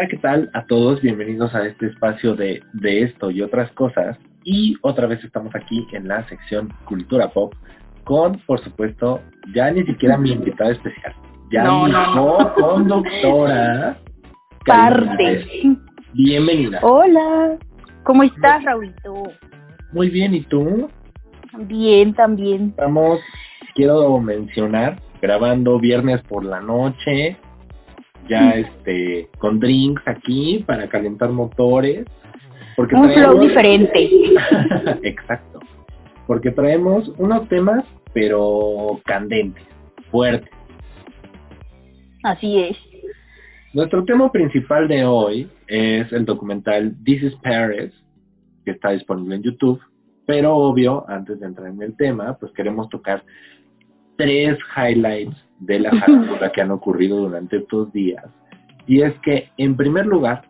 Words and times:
Hola, 0.00 0.08
¿qué 0.08 0.16
tal 0.16 0.50
a 0.54 0.64
todos? 0.64 1.02
Bienvenidos 1.02 1.54
a 1.54 1.66
este 1.66 1.88
espacio 1.88 2.34
de, 2.34 2.62
de 2.72 3.02
esto 3.02 3.30
y 3.30 3.42
otras 3.42 3.70
cosas. 3.72 4.16
Y 4.44 4.74
otra 4.80 5.06
vez 5.06 5.22
estamos 5.22 5.54
aquí 5.54 5.86
en 5.92 6.08
la 6.08 6.26
sección 6.26 6.72
Cultura 6.86 7.28
Pop 7.28 7.52
con, 8.04 8.38
por 8.46 8.64
supuesto, 8.64 9.20
ya 9.54 9.70
ni 9.70 9.84
siquiera 9.84 10.16
mi 10.16 10.32
invitada 10.32 10.70
especial. 10.70 11.14
Ya 11.52 11.64
No, 11.64 11.84
mi 11.84 11.92
no, 11.92 12.54
conductora. 12.54 13.98
Parte. 14.66 15.46
Bienvenida. 16.14 16.78
Hola. 16.80 17.58
¿Cómo 18.04 18.22
estás, 18.22 18.64
Raulito? 18.64 19.24
Muy 19.92 20.08
bien, 20.08 20.34
¿y 20.34 20.40
tú? 20.40 20.88
Bien, 21.66 22.14
también. 22.14 22.70
Estamos, 22.70 23.20
quiero 23.74 24.18
mencionar, 24.18 24.98
grabando 25.20 25.78
viernes 25.78 26.22
por 26.22 26.42
la 26.42 26.62
noche, 26.62 27.36
ya 28.30 28.52
este, 28.52 29.28
con 29.38 29.58
drinks 29.60 30.02
aquí 30.06 30.64
para 30.66 30.88
calentar 30.88 31.30
motores. 31.30 32.06
Porque 32.76 32.94
Un 32.94 33.12
flow 33.12 33.14
traemos- 33.14 33.40
diferente. 33.42 34.10
Exacto. 35.02 35.60
Porque 36.26 36.50
traemos 36.52 37.12
unos 37.18 37.48
temas, 37.48 37.84
pero 38.14 39.00
candentes, 39.04 39.64
fuertes. 40.10 40.50
Así 42.22 42.58
es. 42.58 42.76
Nuestro 43.72 44.04
tema 44.04 44.30
principal 44.30 44.88
de 44.88 45.04
hoy 45.04 45.48
es 45.66 46.12
el 46.12 46.24
documental 46.24 46.94
This 47.04 47.22
is 47.22 47.34
Paris, 47.42 47.92
que 48.64 48.72
está 48.72 48.90
disponible 48.90 49.36
en 49.36 49.42
YouTube. 49.42 49.80
Pero 50.26 50.54
obvio, 50.56 51.04
antes 51.08 51.40
de 51.40 51.46
entrar 51.46 51.68
en 51.68 51.82
el 51.82 51.96
tema, 51.96 52.36
pues 52.38 52.52
queremos 52.52 52.88
tocar 52.88 53.24
tres 54.16 54.56
highlights 54.76 55.36
de 55.60 55.78
la 55.80 55.90
farándula 55.90 56.50
que 56.50 56.60
han 56.60 56.70
ocurrido 56.70 57.18
durante 57.18 57.58
estos 57.58 57.92
días. 57.92 58.24
Y 58.86 59.02
es 59.02 59.14
que, 59.20 59.50
en 59.56 59.76
primer 59.76 60.06
lugar, 60.06 60.42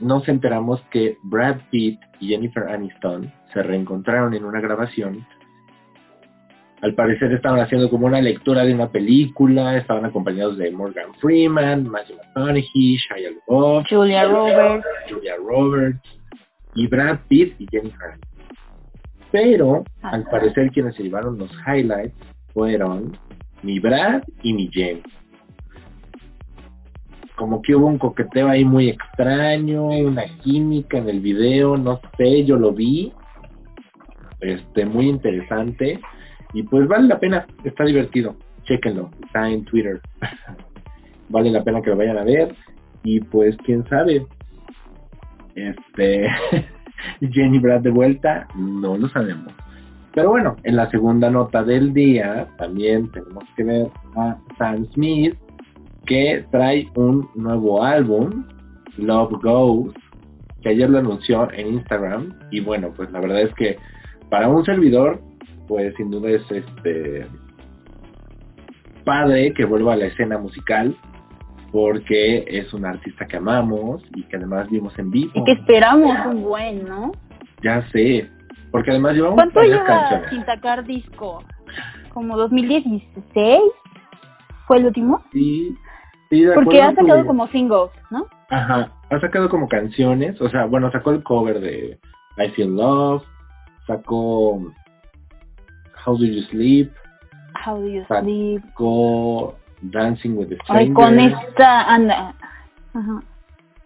nos 0.00 0.26
enteramos 0.28 0.80
que 0.90 1.16
Brad 1.22 1.58
Pitt 1.70 2.00
y 2.20 2.28
Jennifer 2.28 2.64
Aniston 2.64 3.32
se 3.52 3.62
reencontraron 3.62 4.34
en 4.34 4.44
una 4.44 4.60
grabación. 4.60 5.26
Al 6.82 6.94
parecer 6.94 7.32
estaban 7.32 7.60
haciendo 7.60 7.88
como 7.88 8.06
una 8.06 8.20
lectura 8.20 8.64
de 8.64 8.74
una 8.74 8.90
película, 8.90 9.76
estaban 9.76 10.04
acompañados 10.04 10.58
de 10.58 10.70
Morgan 10.70 11.14
Freeman, 11.20 11.88
Matthew 11.88 12.16
McConaughey, 12.16 12.96
Shia 12.96 13.30
LaBeouf, 13.30 13.86
Julia 13.88 14.24
Roberts. 14.24 14.86
Julia 15.08 15.36
Roberts 15.36 16.00
y 16.74 16.86
Brad 16.86 17.20
Pitt 17.28 17.54
y 17.58 17.66
Jennifer 17.70 18.10
Aniston. 18.12 18.36
Pero, 19.32 19.84
al 20.02 20.24
parecer, 20.24 20.70
quienes 20.70 20.94
se 20.94 21.02
llevaron 21.02 21.38
los 21.38 21.50
highlights 21.66 22.14
fueron 22.52 23.18
mi 23.66 23.80
Brad 23.80 24.22
y 24.42 24.52
mi 24.54 24.68
Jen. 24.68 25.02
Como 27.34 27.60
que 27.60 27.74
hubo 27.74 27.88
un 27.88 27.98
coqueteo 27.98 28.48
ahí 28.48 28.64
muy 28.64 28.88
extraño, 28.88 29.88
una 29.88 30.24
química 30.38 30.98
en 30.98 31.08
el 31.08 31.20
video, 31.20 31.76
no 31.76 32.00
sé, 32.16 32.44
yo 32.44 32.56
lo 32.56 32.72
vi. 32.72 33.12
Este, 34.40 34.86
muy 34.86 35.08
interesante. 35.08 36.00
Y 36.52 36.62
pues 36.62 36.86
vale 36.86 37.08
la 37.08 37.18
pena, 37.18 37.44
está 37.64 37.84
divertido. 37.84 38.36
Chéquenlo, 38.62 39.10
está 39.24 39.50
en 39.50 39.64
Twitter. 39.64 40.00
vale 41.28 41.50
la 41.50 41.64
pena 41.64 41.82
que 41.82 41.90
lo 41.90 41.96
vayan 41.96 42.18
a 42.18 42.24
ver. 42.24 42.54
Y 43.02 43.20
pues 43.20 43.56
quién 43.64 43.84
sabe. 43.88 44.24
Este 45.56 46.28
Jenny 47.20 47.58
Brad 47.58 47.80
de 47.80 47.90
vuelta, 47.90 48.46
no 48.54 48.96
lo 48.96 49.08
sabemos. 49.08 49.52
Pero 50.16 50.30
bueno, 50.30 50.56
en 50.64 50.76
la 50.76 50.90
segunda 50.90 51.28
nota 51.28 51.62
del 51.62 51.92
día 51.92 52.48
también 52.56 53.12
tenemos 53.12 53.44
que 53.54 53.64
ver 53.64 53.90
a 54.16 54.38
Sam 54.56 54.86
Smith 54.94 55.34
que 56.06 56.42
trae 56.50 56.88
un 56.94 57.28
nuevo 57.34 57.84
álbum, 57.84 58.46
Love 58.96 59.34
Goes, 59.42 59.92
que 60.62 60.70
ayer 60.70 60.88
lo 60.88 61.00
anunció 61.00 61.52
en 61.52 61.74
Instagram 61.74 62.32
y 62.50 62.60
bueno, 62.60 62.94
pues 62.96 63.12
la 63.12 63.20
verdad 63.20 63.42
es 63.42 63.54
que 63.56 63.76
para 64.30 64.48
un 64.48 64.64
servidor, 64.64 65.20
pues 65.68 65.94
sin 65.96 66.10
duda 66.10 66.30
es 66.30 66.50
este 66.50 67.26
padre 69.04 69.52
que 69.52 69.66
vuelva 69.66 69.92
a 69.92 69.96
la 69.96 70.06
escena 70.06 70.38
musical 70.38 70.96
porque 71.72 72.46
es 72.48 72.72
un 72.72 72.86
artista 72.86 73.26
que 73.26 73.36
amamos 73.36 74.02
y 74.14 74.22
que 74.22 74.36
además 74.38 74.70
vimos 74.70 74.98
en 74.98 75.10
vivo. 75.10 75.32
Y 75.34 75.44
que 75.44 75.52
esperamos 75.52 76.16
un 76.24 76.42
buen, 76.42 76.88
¿no? 76.88 77.12
Ya 77.62 77.86
sé, 77.90 78.30
porque 78.76 78.90
además 78.90 79.14
llevamos 79.14 79.34
¿Cuánto 79.36 79.58
varias 79.60 79.76
lleva 79.78 79.86
canciones. 79.86 80.30
sin 80.30 80.44
sacar 80.46 80.84
disco? 80.84 81.42
¿Como 82.12 82.36
2016? 82.36 83.60
¿Fue 84.66 84.78
el 84.78 84.86
último? 84.86 85.22
Sí, 85.32 85.76
sí, 86.30 86.42
de 86.42 86.54
Porque 86.54 86.82
ha 86.82 86.94
sacado 86.94 87.20
tu- 87.20 87.26
como 87.26 87.46
singles, 87.48 87.90
¿no? 88.10 88.26
Ajá, 88.50 88.92
ha 89.10 89.20
sacado 89.20 89.48
como 89.48 89.68
canciones, 89.68 90.40
o 90.40 90.48
sea, 90.48 90.66
bueno, 90.66 90.90
sacó 90.92 91.10
el 91.10 91.22
cover 91.22 91.60
de 91.60 91.98
I 92.38 92.48
Feel 92.50 92.76
Love, 92.76 93.24
sacó 93.86 94.56
How 96.04 96.16
Do 96.18 96.24
You 96.24 96.42
Sleep, 96.50 96.92
How 97.66 97.80
do 97.80 97.88
you 97.88 98.04
Sa- 98.06 98.20
sleep? 98.20 98.62
sacó 98.64 99.56
Dancing 99.82 100.36
with 100.36 100.48
the 100.48 100.58
Ay, 100.68 100.90
Strangers. 100.90 100.94
con 100.94 101.18
esta, 101.20 101.82
anda. 101.94 102.34
Ajá. 102.94 103.20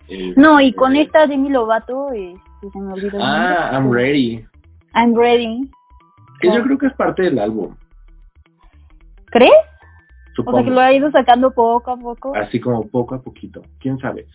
eh, 0.09 0.34
No, 0.37 0.61
y 0.61 0.73
con 0.73 0.97
esta 0.97 1.27
Demi 1.27 1.49
Lovato, 1.50 2.11
este, 2.12 2.71
se 2.73 2.79
me 2.81 2.93
olvidó. 2.93 3.17
el 3.19 3.23
Ah, 3.25 3.71
I'm. 3.73 3.91
Ready. 3.93 4.45
I'm 4.95 5.15
ready. 5.15 5.71
Que 6.41 6.49
yo 6.49 6.62
creo 6.62 6.78
que 6.78 6.87
es 6.87 6.95
parte 6.95 7.23
del 7.23 7.39
álbum, 7.39 7.75
¿Crees? 9.27 9.53
O 9.53 10.37
supongo. 10.37 10.59
sea, 10.59 10.65
que 10.65 10.71
lo 10.71 10.81
ha 10.81 10.93
ido 10.93 11.11
sacando 11.11 11.53
poco 11.53 11.91
a 11.91 11.97
poco. 11.97 12.34
Así 12.34 12.61
como 12.61 12.87
poco 12.89 13.15
a 13.15 13.23
poquito, 13.23 13.62
quién 13.79 13.99
sabe. 13.99 14.27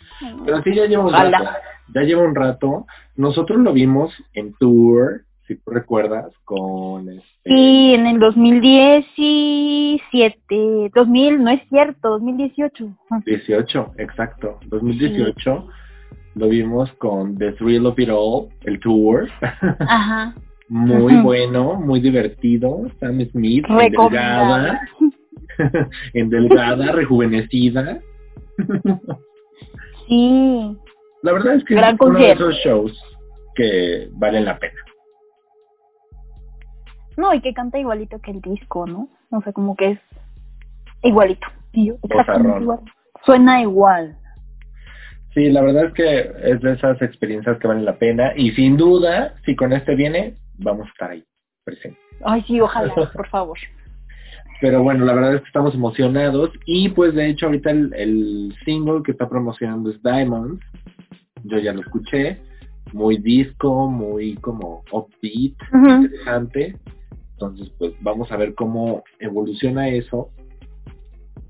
Pero 0.46 0.62
sí 0.62 0.76
ya 0.76 0.86
lleva 0.86 1.06
un 1.06 1.14
rato. 1.14 1.50
Ya 1.94 2.02
lleva 2.02 2.24
un 2.24 2.36
rato. 2.36 2.86
Nosotros 3.16 3.60
lo 3.60 3.74
vimos 3.74 4.14
en 4.34 4.54
tour, 4.54 5.24
si 5.48 5.56
tú 5.56 5.72
recuerdas, 5.72 6.32
con 6.44 7.10
este, 7.10 7.24
Sí, 7.46 7.94
en 7.94 8.08
el 8.08 8.20
2017, 8.20 10.92
2000, 10.94 11.44
no 11.44 11.50
es 11.52 11.62
cierto, 11.70 12.10
2018. 12.10 12.88
18, 13.26 13.92
exacto. 13.98 14.60
2018 14.68 15.68
lo 16.35 16.50
vimos 16.50 16.91
con 16.94 17.38
The 17.38 17.53
Thrill 17.53 17.85
of 17.85 17.97
It 17.97 18.09
All, 18.12 18.50
el 18.66 18.79
tour. 18.79 19.28
Ajá. 19.79 20.35
muy 20.68 21.16
bueno, 21.22 21.75
muy 21.75 22.00
divertido. 22.00 22.88
Sam 23.00 23.25
Smith, 23.31 23.66
Recomendado. 23.68 24.78
endelgada, 25.57 25.90
endelgada, 26.13 26.91
rejuvenecida. 26.91 28.00
Sí. 30.07 30.78
La 31.23 31.34
verdad 31.34 31.56
es 31.56 31.63
que 31.63 31.73
Gran 31.73 31.96
es 31.96 32.01
uno 32.01 32.19
de 32.19 32.31
esos 32.34 32.53
shows 32.63 33.03
que 33.56 34.07
valen 34.12 34.46
la 34.46 34.59
pena. 34.59 34.79
No, 37.17 37.34
y 37.34 37.41
que 37.41 37.56
canta 37.56 37.79
igualito 37.79 38.19
que 38.19 38.29
el 38.29 38.40
disco, 38.41 38.85
¿no? 38.85 39.09
O 39.31 39.41
sea, 39.41 39.52
como 39.52 39.75
que 39.75 39.91
es 39.91 40.00
igualito. 41.02 41.47
Igual. 41.72 42.81
Suena 43.25 43.62
igual. 43.63 44.16
Sí, 45.35 45.51
la 45.51 45.62
verdad 45.62 45.88
es 45.88 45.94
que 45.94 46.31
es 46.50 46.62
de 46.62 46.73
esas 46.73 47.02
experiencias 47.02 47.59
que 47.59 47.67
valen 47.67 47.84
la 47.84 47.99
pena 47.99 48.32
y 48.37 48.52
sin 48.52 48.78
duda, 48.78 49.35
si 49.46 49.53
con 49.53 49.73
este 49.73 49.93
viene, 49.93 50.35
vamos 50.53 50.87
a 50.87 50.90
estar 50.91 51.11
ahí 51.11 51.26
presentes. 51.66 52.02
Ay, 52.23 52.41
sí, 52.47 52.61
ojalá, 52.61 52.96
por 53.14 53.28
favor. 53.28 53.58
Pero 54.61 54.82
bueno, 54.82 55.03
la 55.03 55.14
verdad 55.14 55.35
es 55.35 55.41
que 55.41 55.47
estamos 55.47 55.76
emocionados 55.76 56.52
y 56.66 56.87
pues 56.87 57.14
de 57.14 57.29
hecho 57.29 57.47
ahorita 57.47 57.70
el, 57.70 57.93
el 57.96 58.55
single 58.64 59.03
que 59.03 59.11
está 59.11 59.28
promocionando 59.28 59.91
es 59.91 60.02
Diamonds. 60.02 60.64
Yo 61.43 61.58
ya 61.59 61.73
lo 61.73 61.81
escuché, 61.81 62.40
muy 62.93 63.17
disco, 63.17 63.90
muy 63.90 64.35
como 64.38 64.84
upbeat, 64.93 65.55
Ujú. 65.73 65.90
interesante. 65.90 66.78
Entonces 67.34 67.73
pues 67.78 67.91
vamos 67.99 68.31
a 68.31 68.38
ver 68.38 68.55
cómo 68.55 69.03
evoluciona 69.20 69.90
eso. 69.90 70.29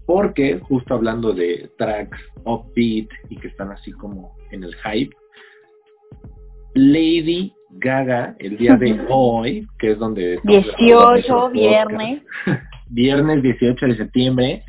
Porque 0.06 0.60
justo 0.60 0.94
hablando 0.94 1.34
de 1.34 1.70
tracks 1.78 2.20
upbeat 2.44 3.08
y 3.30 3.38
que 3.38 3.48
están 3.48 3.72
así 3.72 3.92
como 3.92 4.36
en 4.52 4.64
el 4.64 4.76
hype, 4.76 5.16
Lady 6.76 7.54
Gaga 7.72 8.36
el 8.40 8.58
día 8.58 8.76
de 8.76 9.06
hoy, 9.10 9.68
que 9.80 9.92
es 9.92 10.00
donde... 10.00 10.36
estamos 10.36 10.66
grabando 10.78 11.12
nuestro 11.12 11.26
18, 11.26 11.34
podcast, 11.34 11.54
viernes. 11.54 12.24
viernes 12.90 13.44
18 13.44 13.86
de 13.88 13.98
septiembre, 13.98 14.64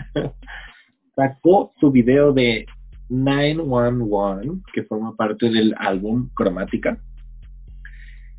sacó 1.15 1.73
su 1.79 1.91
video 1.91 2.33
de 2.33 2.67
911, 3.09 4.63
que 4.73 4.83
forma 4.85 5.15
parte 5.15 5.49
del 5.51 5.75
álbum 5.79 6.29
Cromática. 6.35 6.99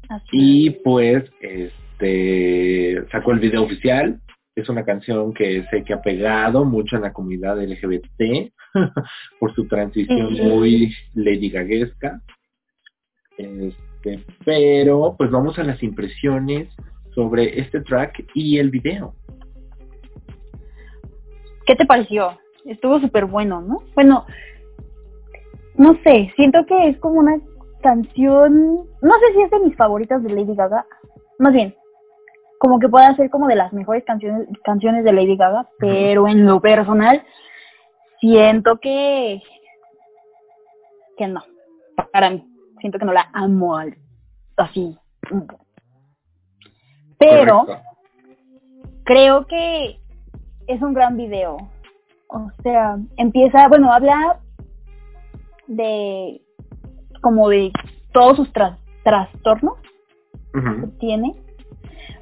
Así 0.09 0.27
Y 0.31 0.69
pues, 0.83 1.23
este, 1.41 3.05
sacó 3.11 3.31
el 3.31 3.39
video 3.39 3.63
oficial. 3.63 4.21
Es 4.57 4.68
una 4.69 4.83
canción 4.83 5.36
que 5.36 5.63
sé 5.69 5.83
que 5.83 5.94
ha 5.94 6.01
pegado 6.01 6.65
mucho 6.65 6.95
en 6.95 7.04
la 7.04 7.13
comunidad 7.13 7.62
LGBT 7.62 8.51
por 9.39 9.54
su 9.54 9.68
transición 9.68 10.36
Sí. 10.36 10.42
muy 10.42 10.94
Lady 11.13 11.51
Gaguesca. 11.51 12.19
Este, 13.38 14.25
pero, 14.44 15.13
pues 15.15 15.30
vamos 15.30 15.59
a 15.59 15.63
las 15.63 15.81
impresiones 15.83 16.75
sobre 17.13 17.59
este 17.59 17.81
track 17.81 18.25
y 18.33 18.57
el 18.57 18.71
video. 18.71 19.13
¿Qué 21.68 21.75
te 21.75 21.86
pareció? 21.86 22.39
Estuvo 22.65 23.00
súper 23.00 23.25
bueno, 23.25 23.62
¿no? 23.62 23.83
Bueno, 23.94 24.25
no 25.75 25.94
sé, 26.04 26.33
siento 26.36 26.65
que 26.65 26.89
es 26.89 26.98
como 26.98 27.19
una 27.19 27.39
canción, 27.83 28.88
no 29.04 29.13
sé 29.19 29.33
si 29.36 29.42
es 29.44 29.51
de 29.51 29.59
mis 29.59 29.75
favoritas 29.75 30.24
de 30.24 30.30
Lady 30.31 30.56
Gaga, 30.56 30.83
más 31.38 31.54
bien, 31.54 31.75
como 32.59 32.80
que 32.80 32.89
puede 32.89 33.15
ser 33.15 33.30
como 33.30 33.48
de 33.48 33.56
las 33.56 33.71
mejores 33.74 34.04
canciones, 34.04 34.48
canciones 34.63 35.04
de 35.04 35.13
Lady 35.13 35.36
Gaga, 35.38 35.68
pero 35.80 36.27
en 36.27 36.45
lo 36.45 36.59
personal, 36.59 37.24
siento 38.19 38.80
que, 38.80 39.42
que 41.18 41.27
no, 41.27 41.44
para 42.12 42.30
mí, 42.31 42.48
siento 42.80 42.98
que 43.00 43.06
no 43.06 43.13
la 43.13 43.30
amo 43.33 43.77
al- 43.77 43.98
así. 44.57 44.98
Pero 47.19 47.65
Correcto. 47.65 47.83
creo 49.04 49.45
que 49.48 50.00
es 50.68 50.81
un 50.81 50.94
gran 50.94 51.18
video. 51.18 51.57
O 52.30 52.51
sea, 52.62 52.98
empieza, 53.18 53.68
bueno, 53.68 53.92
habla 53.92 54.39
de 55.68 56.42
como 57.21 57.50
de 57.50 57.71
todos 58.13 58.38
sus 58.38 58.51
tras- 58.54 58.77
trastornos 59.04 59.77
que 60.54 60.88
tiene. 61.00 61.36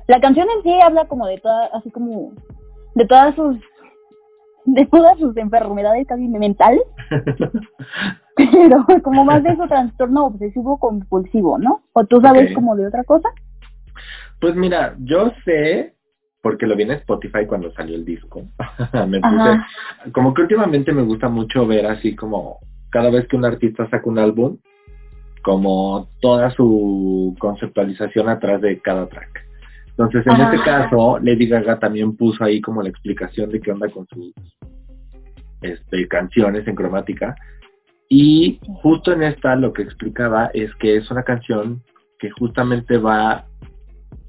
La 0.08 0.20
canción 0.20 0.48
en 0.56 0.64
sí 0.64 0.74
habla 0.82 1.06
como 1.06 1.26
de 1.28 1.38
todas, 1.40 1.74
así 1.74 1.90
como 1.92 2.34
de 2.96 3.06
todas 3.06 3.36
sus 3.36 3.58
de 4.66 4.86
todas 4.88 5.18
sus 5.20 5.38
enfermedades 5.38 6.08
casi 6.08 6.28
mentales, 6.28 6.82
pero 8.36 8.86
como 9.04 9.24
más 9.24 9.44
de 9.44 9.56
su 9.56 9.68
trastorno 9.68 10.26
obsesivo 10.26 10.80
compulsivo, 10.80 11.58
¿no? 11.58 11.84
O 11.94 12.06
tú 12.06 12.20
sabes 12.20 12.54
como 12.54 12.76
de 12.76 12.88
otra 12.88 13.04
cosa. 13.04 13.30
Pues 14.42 14.56
mira, 14.56 14.96
yo 15.00 15.32
sé, 15.46 15.94
porque 16.42 16.66
lo 16.66 16.76
vi 16.76 16.84
en 16.84 16.92
Spotify 16.92 17.46
cuando 17.48 17.72
salió 17.74 17.96
el 17.96 18.06
disco, 18.06 18.42
me 19.08 19.22
puse, 19.22 20.12
como 20.12 20.34
que 20.34 20.42
últimamente 20.42 20.92
me 20.92 21.04
gusta 21.04 21.30
mucho 21.30 21.68
ver 21.68 21.86
así 21.86 22.16
como 22.16 22.60
cada 22.90 23.10
vez 23.10 23.28
que 23.28 23.36
un 23.36 23.46
artista 23.46 23.90
saca 23.90 24.10
un 24.10 24.20
álbum, 24.20 24.58
como 25.44 26.10
toda 26.22 26.50
su 26.52 27.36
conceptualización 27.40 28.30
atrás 28.30 28.62
de 28.62 28.80
cada 28.80 29.08
track. 29.08 29.45
Entonces, 29.98 30.26
en 30.28 30.34
Ajá. 30.34 30.54
este 30.54 30.66
caso, 30.66 31.20
Lady 31.22 31.48
Gaga 31.48 31.80
también 31.80 32.18
puso 32.18 32.44
ahí 32.44 32.60
como 32.60 32.82
la 32.84 32.90
explicación 32.90 33.50
de 33.50 33.62
qué 33.62 33.72
onda 33.72 33.88
con 33.90 34.06
sus 34.08 34.34
este, 35.62 36.08
canciones 36.08 36.68
en 36.68 36.76
cromática. 36.76 37.36
Y 38.10 38.60
justo 38.82 39.14
en 39.14 39.24
esta 39.24 39.56
lo 39.56 39.72
que 39.74 39.84
explicaba 39.84 40.52
es 40.54 40.74
que 40.76 40.98
es 40.98 41.10
una 41.10 41.24
canción 41.24 41.82
que 42.20 42.30
justamente 42.32 42.98
va 42.98 43.46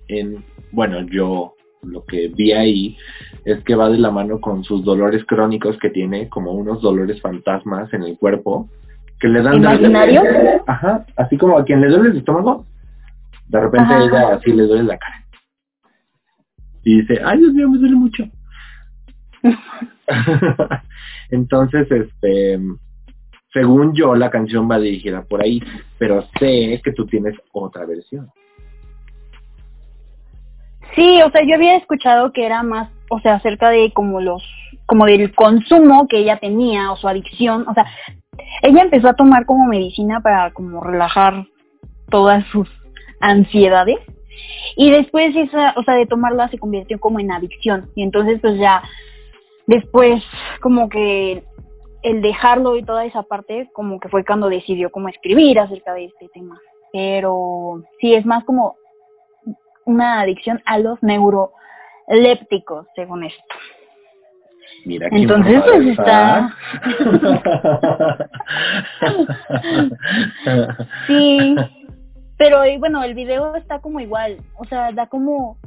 en, 0.09 0.45
bueno, 0.73 1.01
yo 1.03 1.53
lo 1.83 2.05
que 2.05 2.29
vi 2.29 2.53
ahí 2.53 2.97
es 3.45 3.63
que 3.65 3.75
va 3.75 3.89
de 3.91 3.99
la 3.99 4.11
mano 4.11 4.41
con 4.41 4.65
sus 4.65 4.85
dolores 4.85 5.25
crónicos 5.25 5.77
que 5.79 5.91
tiene, 5.91 6.29
como 6.29 6.53
unos 6.53 6.81
dolores 6.81 7.21
fantasmas 7.21 7.93
en 7.93 8.03
el 8.05 8.17
cuerpo, 8.19 8.69
que 9.21 9.29
le 9.29 9.43
dan... 9.43 9.63
repente- 9.63 9.87
¿Imaginarios? 9.87 10.63
Ajá, 10.67 11.05
así 11.17 11.37
como 11.37 11.59
a 11.59 11.65
quien 11.65 11.81
le 11.81 11.89
duele 11.89 12.11
el 12.11 12.17
estómago, 12.19 12.67
de 13.49 13.61
repente 13.61 13.93
Ajá. 13.95 14.05
ella 14.05 14.35
así 14.37 14.53
le 14.53 14.63
duele 14.65 14.85
la 14.85 14.97
cara. 14.99 15.26
Y 16.87 17.01
dice, 17.01 17.21
ay 17.25 17.39
Dios 17.39 17.53
mío, 17.53 17.69
me 17.69 17.79
duele 17.79 17.97
mucho. 17.97 18.25
Entonces, 21.31 21.91
este, 21.91 22.61
según 23.53 23.93
yo, 23.93 24.15
la 24.15 24.31
canción 24.31 24.71
va 24.71 24.79
dirigida 24.79 25.25
por 25.25 25.43
ahí, 25.43 25.61
pero 25.99 26.23
sé 26.39 26.81
que 26.85 26.93
tú 26.93 27.05
tienes 27.07 27.35
otra 27.53 27.85
versión. 27.87 28.31
Sí, 30.95 31.21
o 31.23 31.31
sea, 31.33 31.43
yo 31.45 31.57
había 31.57 31.77
escuchado 31.77 32.33
que 32.33 32.47
era 32.47 32.63
más, 32.63 32.89
o 33.11 33.19
sea, 33.19 33.35
acerca 33.35 33.71
de 33.71 33.93
como 33.93 34.21
los, 34.21 34.45
como 34.87 35.07
del 35.07 35.35
consumo 35.35 36.07
que 36.07 36.19
ella 36.19 36.39
tenía 36.39 36.93
o 36.93 36.97
su 36.97 37.09
adicción, 37.09 37.67
o 37.67 37.75
sea, 37.75 37.85
ella 38.63 38.83
empezó 38.83 39.09
a 39.09 39.17
tomar 39.17 39.45
como 39.45 39.67
medicina 39.67 40.21
para 40.21 40.53
como 40.53 40.85
relajar 40.85 41.47
todas 42.11 42.47
sus 42.53 42.69
ansiedades 43.21 43.99
y 44.77 44.91
después 44.91 45.35
esa, 45.35 45.75
o 45.77 45.83
sea, 45.83 45.95
de 45.95 46.07
tomarla 46.07 46.49
se 46.49 46.59
convirtió 46.59 47.01
como 47.01 47.21
en 47.21 47.33
adicción. 47.33 47.91
Y 47.95 48.03
entonces 48.03 48.41
pues 48.41 48.59
ya 48.59 48.83
después 49.67 50.23
como 50.61 50.89
que 50.89 51.45
el 52.03 52.23
dejarlo 52.23 52.77
y 52.77 52.85
toda 52.85 53.05
esa 53.05 53.23
parte 53.23 53.69
como 53.73 53.99
que 53.99 54.09
fue 54.09 54.25
cuando 54.25 54.49
decidió 54.49 54.91
como 54.91 55.09
escribir 55.09 55.59
acerca 55.59 55.95
de 55.95 56.07
este 56.07 56.29
tema, 56.29 56.61
pero 56.93 57.83
sí 58.01 58.15
es 58.15 58.25
más 58.25 58.45
como 58.45 58.77
una 59.87 60.21
adicción 60.21 60.63
a 60.67 60.79
los 60.79 61.03
neurolépticos, 61.03 62.87
según 62.95 63.25
esto. 63.25 63.43
Mira 64.85 65.09
qué 65.11 65.17
Entonces, 65.17 65.63
pues, 65.65 65.99
Sí, 71.07 71.57
pero 72.37 72.65
y 72.67 72.79
bueno, 72.79 73.03
el 73.03 73.15
video 73.15 73.55
está 73.57 73.81
como 73.81 74.01
igual, 74.01 74.39
o 74.59 74.65
sea, 74.65 74.93
da 74.93 75.07
como 75.07 75.59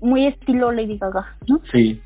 muy 0.00 0.26
estilo 0.26 0.70
Lady 0.72 0.98
Gaga, 0.98 1.36
¿no? 1.48 1.60
Sí. 1.72 2.00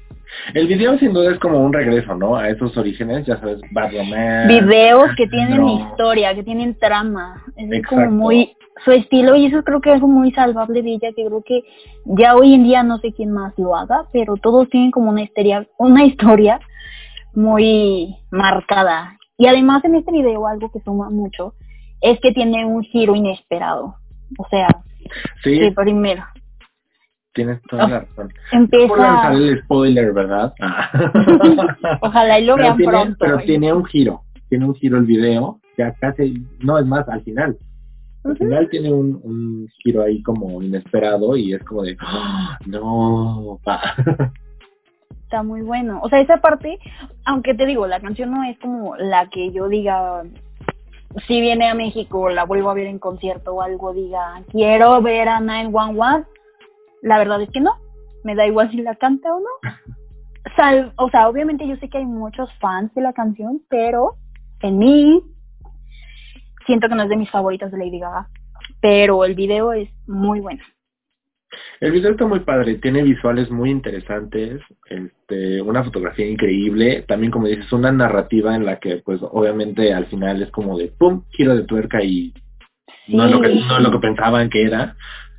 El 0.52 0.66
video 0.66 0.98
sin 0.98 1.14
duda 1.14 1.32
es 1.32 1.38
como 1.38 1.58
un 1.62 1.72
regreso, 1.72 2.14
¿no? 2.14 2.36
A 2.36 2.50
esos 2.50 2.76
orígenes, 2.76 3.26
ya 3.26 3.38
sabes, 3.38 3.60
Bad 3.70 3.92
Romance. 3.92 4.60
Videos 4.60 5.10
que 5.16 5.26
tienen 5.26 5.58
no. 5.58 5.88
historia, 5.90 6.34
que 6.34 6.42
tienen 6.42 6.78
trama, 6.78 7.42
es 7.56 7.64
Exacto. 7.64 7.88
como 7.96 8.10
muy 8.10 8.54
su 8.84 8.92
estilo 8.92 9.34
y 9.36 9.46
eso 9.46 9.62
creo 9.64 9.80
que 9.80 9.90
es 9.90 9.94
algo 9.96 10.08
muy 10.08 10.30
salvable 10.32 10.82
de 10.82 10.92
ella 10.92 11.12
que 11.14 11.24
creo 11.24 11.42
que 11.42 11.62
ya 12.04 12.36
hoy 12.36 12.54
en 12.54 12.64
día 12.64 12.82
no 12.82 12.98
sé 12.98 13.12
quién 13.12 13.32
más 13.32 13.52
lo 13.58 13.74
haga, 13.74 14.04
pero 14.12 14.36
todos 14.36 14.68
tienen 14.68 14.90
como 14.90 15.10
una 15.10 15.22
historia, 15.22 15.66
una 15.78 16.04
historia 16.04 16.60
muy 17.34 18.16
marcada. 18.30 19.16
Y 19.36 19.46
además 19.46 19.84
en 19.84 19.96
este 19.96 20.12
video 20.12 20.46
algo 20.46 20.70
que 20.70 20.80
suma 20.80 21.10
mucho 21.10 21.54
es 22.00 22.20
que 22.20 22.32
tiene 22.32 22.64
un 22.64 22.82
giro 22.82 23.14
inesperado. 23.16 23.96
O 24.36 24.46
sea, 24.48 24.68
Sí, 25.42 25.58
que 25.58 25.72
primero 25.72 26.24
tienes 27.32 27.62
toda 27.62 27.86
la 27.88 28.00
razón. 28.00 28.28
Por 28.50 28.58
empieza, 28.58 28.96
lanzar 28.96 29.32
el 29.34 29.62
spoiler, 29.62 30.12
¿verdad? 30.12 30.52
Ah. 30.60 30.90
ojalá 32.02 32.38
y 32.40 32.44
lo 32.44 32.56
pero 32.56 32.64
vean 32.66 32.76
tiene, 32.76 32.92
pronto. 32.92 33.16
pero 33.20 33.38
tiene 33.38 33.72
un 33.72 33.84
giro, 33.84 34.22
tiene 34.48 34.64
un 34.66 34.74
giro 34.74 34.98
el 34.98 35.04
video, 35.06 35.60
ya 35.76 35.92
casi, 36.00 36.44
no 36.60 36.78
es 36.78 36.86
más, 36.86 37.08
al 37.08 37.22
final. 37.22 37.56
Al 38.24 38.32
Ujú. 38.32 38.38
final 38.44 38.68
tiene 38.68 38.92
un, 38.92 39.20
un 39.22 39.68
giro 39.84 40.02
ahí 40.02 40.20
como 40.22 40.60
inesperado 40.60 41.36
y 41.36 41.54
es 41.54 41.62
como 41.62 41.82
de, 41.84 41.96
¡Ah! 42.00 42.58
no, 42.66 43.60
pa". 43.62 43.80
Está 45.22 45.42
muy 45.42 45.60
bueno. 45.60 46.00
O 46.02 46.08
sea, 46.08 46.20
esa 46.20 46.38
parte, 46.38 46.78
aunque 47.24 47.54
te 47.54 47.66
digo, 47.66 47.86
la 47.86 48.00
canción 48.00 48.30
no 48.32 48.42
es 48.44 48.58
como 48.58 48.96
la 48.96 49.28
que 49.28 49.52
yo 49.52 49.68
diga, 49.68 50.22
si 51.26 51.40
viene 51.40 51.68
a 51.68 51.74
México, 51.74 52.28
la 52.28 52.44
vuelvo 52.44 52.70
a 52.70 52.74
ver 52.74 52.86
en 52.86 52.98
concierto 52.98 53.54
o 53.54 53.62
algo, 53.62 53.92
diga, 53.92 54.42
quiero 54.50 55.00
ver 55.00 55.28
a 55.28 55.40
911. 55.40 56.28
La 57.02 57.18
verdad 57.18 57.40
es 57.42 57.50
que 57.50 57.60
no. 57.60 57.72
Me 58.24 58.34
da 58.34 58.46
igual 58.46 58.70
si 58.70 58.78
la 58.82 58.94
canta 58.94 59.34
o 59.34 59.40
no. 59.40 59.70
O 60.96 61.10
sea, 61.10 61.28
obviamente 61.28 61.66
yo 61.66 61.76
sé 61.76 61.88
que 61.88 61.98
hay 61.98 62.06
muchos 62.06 62.52
fans 62.58 62.92
de 62.94 63.02
la 63.02 63.12
canción, 63.12 63.62
pero 63.68 64.16
en 64.60 64.78
mí 64.78 65.22
siento 66.66 66.88
que 66.88 66.94
no 66.94 67.04
es 67.04 67.08
de 67.08 67.16
mis 67.16 67.30
favoritas 67.30 67.70
de 67.70 67.78
Lady 67.78 68.00
Gaga. 68.00 68.28
Pero 68.80 69.24
el 69.24 69.34
video 69.34 69.72
es 69.72 69.88
muy 70.06 70.40
bueno. 70.40 70.62
El 71.80 71.92
video 71.92 72.10
está 72.10 72.26
muy 72.26 72.40
padre, 72.40 72.74
tiene 72.76 73.02
visuales 73.02 73.50
muy 73.50 73.70
interesantes, 73.70 74.60
este, 74.88 75.62
una 75.62 75.84
fotografía 75.84 76.26
increíble, 76.26 77.04
también 77.06 77.30
como 77.30 77.46
dices, 77.46 77.72
una 77.72 77.92
narrativa 77.92 78.54
en 78.54 78.66
la 78.66 78.78
que 78.78 78.96
pues 79.04 79.20
obviamente 79.22 79.92
al 79.92 80.06
final 80.06 80.42
es 80.42 80.50
como 80.50 80.78
de 80.78 80.88
pum, 80.88 81.24
giro 81.30 81.54
de 81.56 81.64
tuerca 81.64 82.02
y 82.02 82.34
no 83.08 83.24
es 83.24 83.30
lo 83.30 83.40
que, 83.40 83.48
no 83.54 83.76
es 83.76 83.82
lo 83.82 83.90
que 83.90 83.98
pensaban 83.98 84.50
que 84.50 84.62
era. 84.62 84.96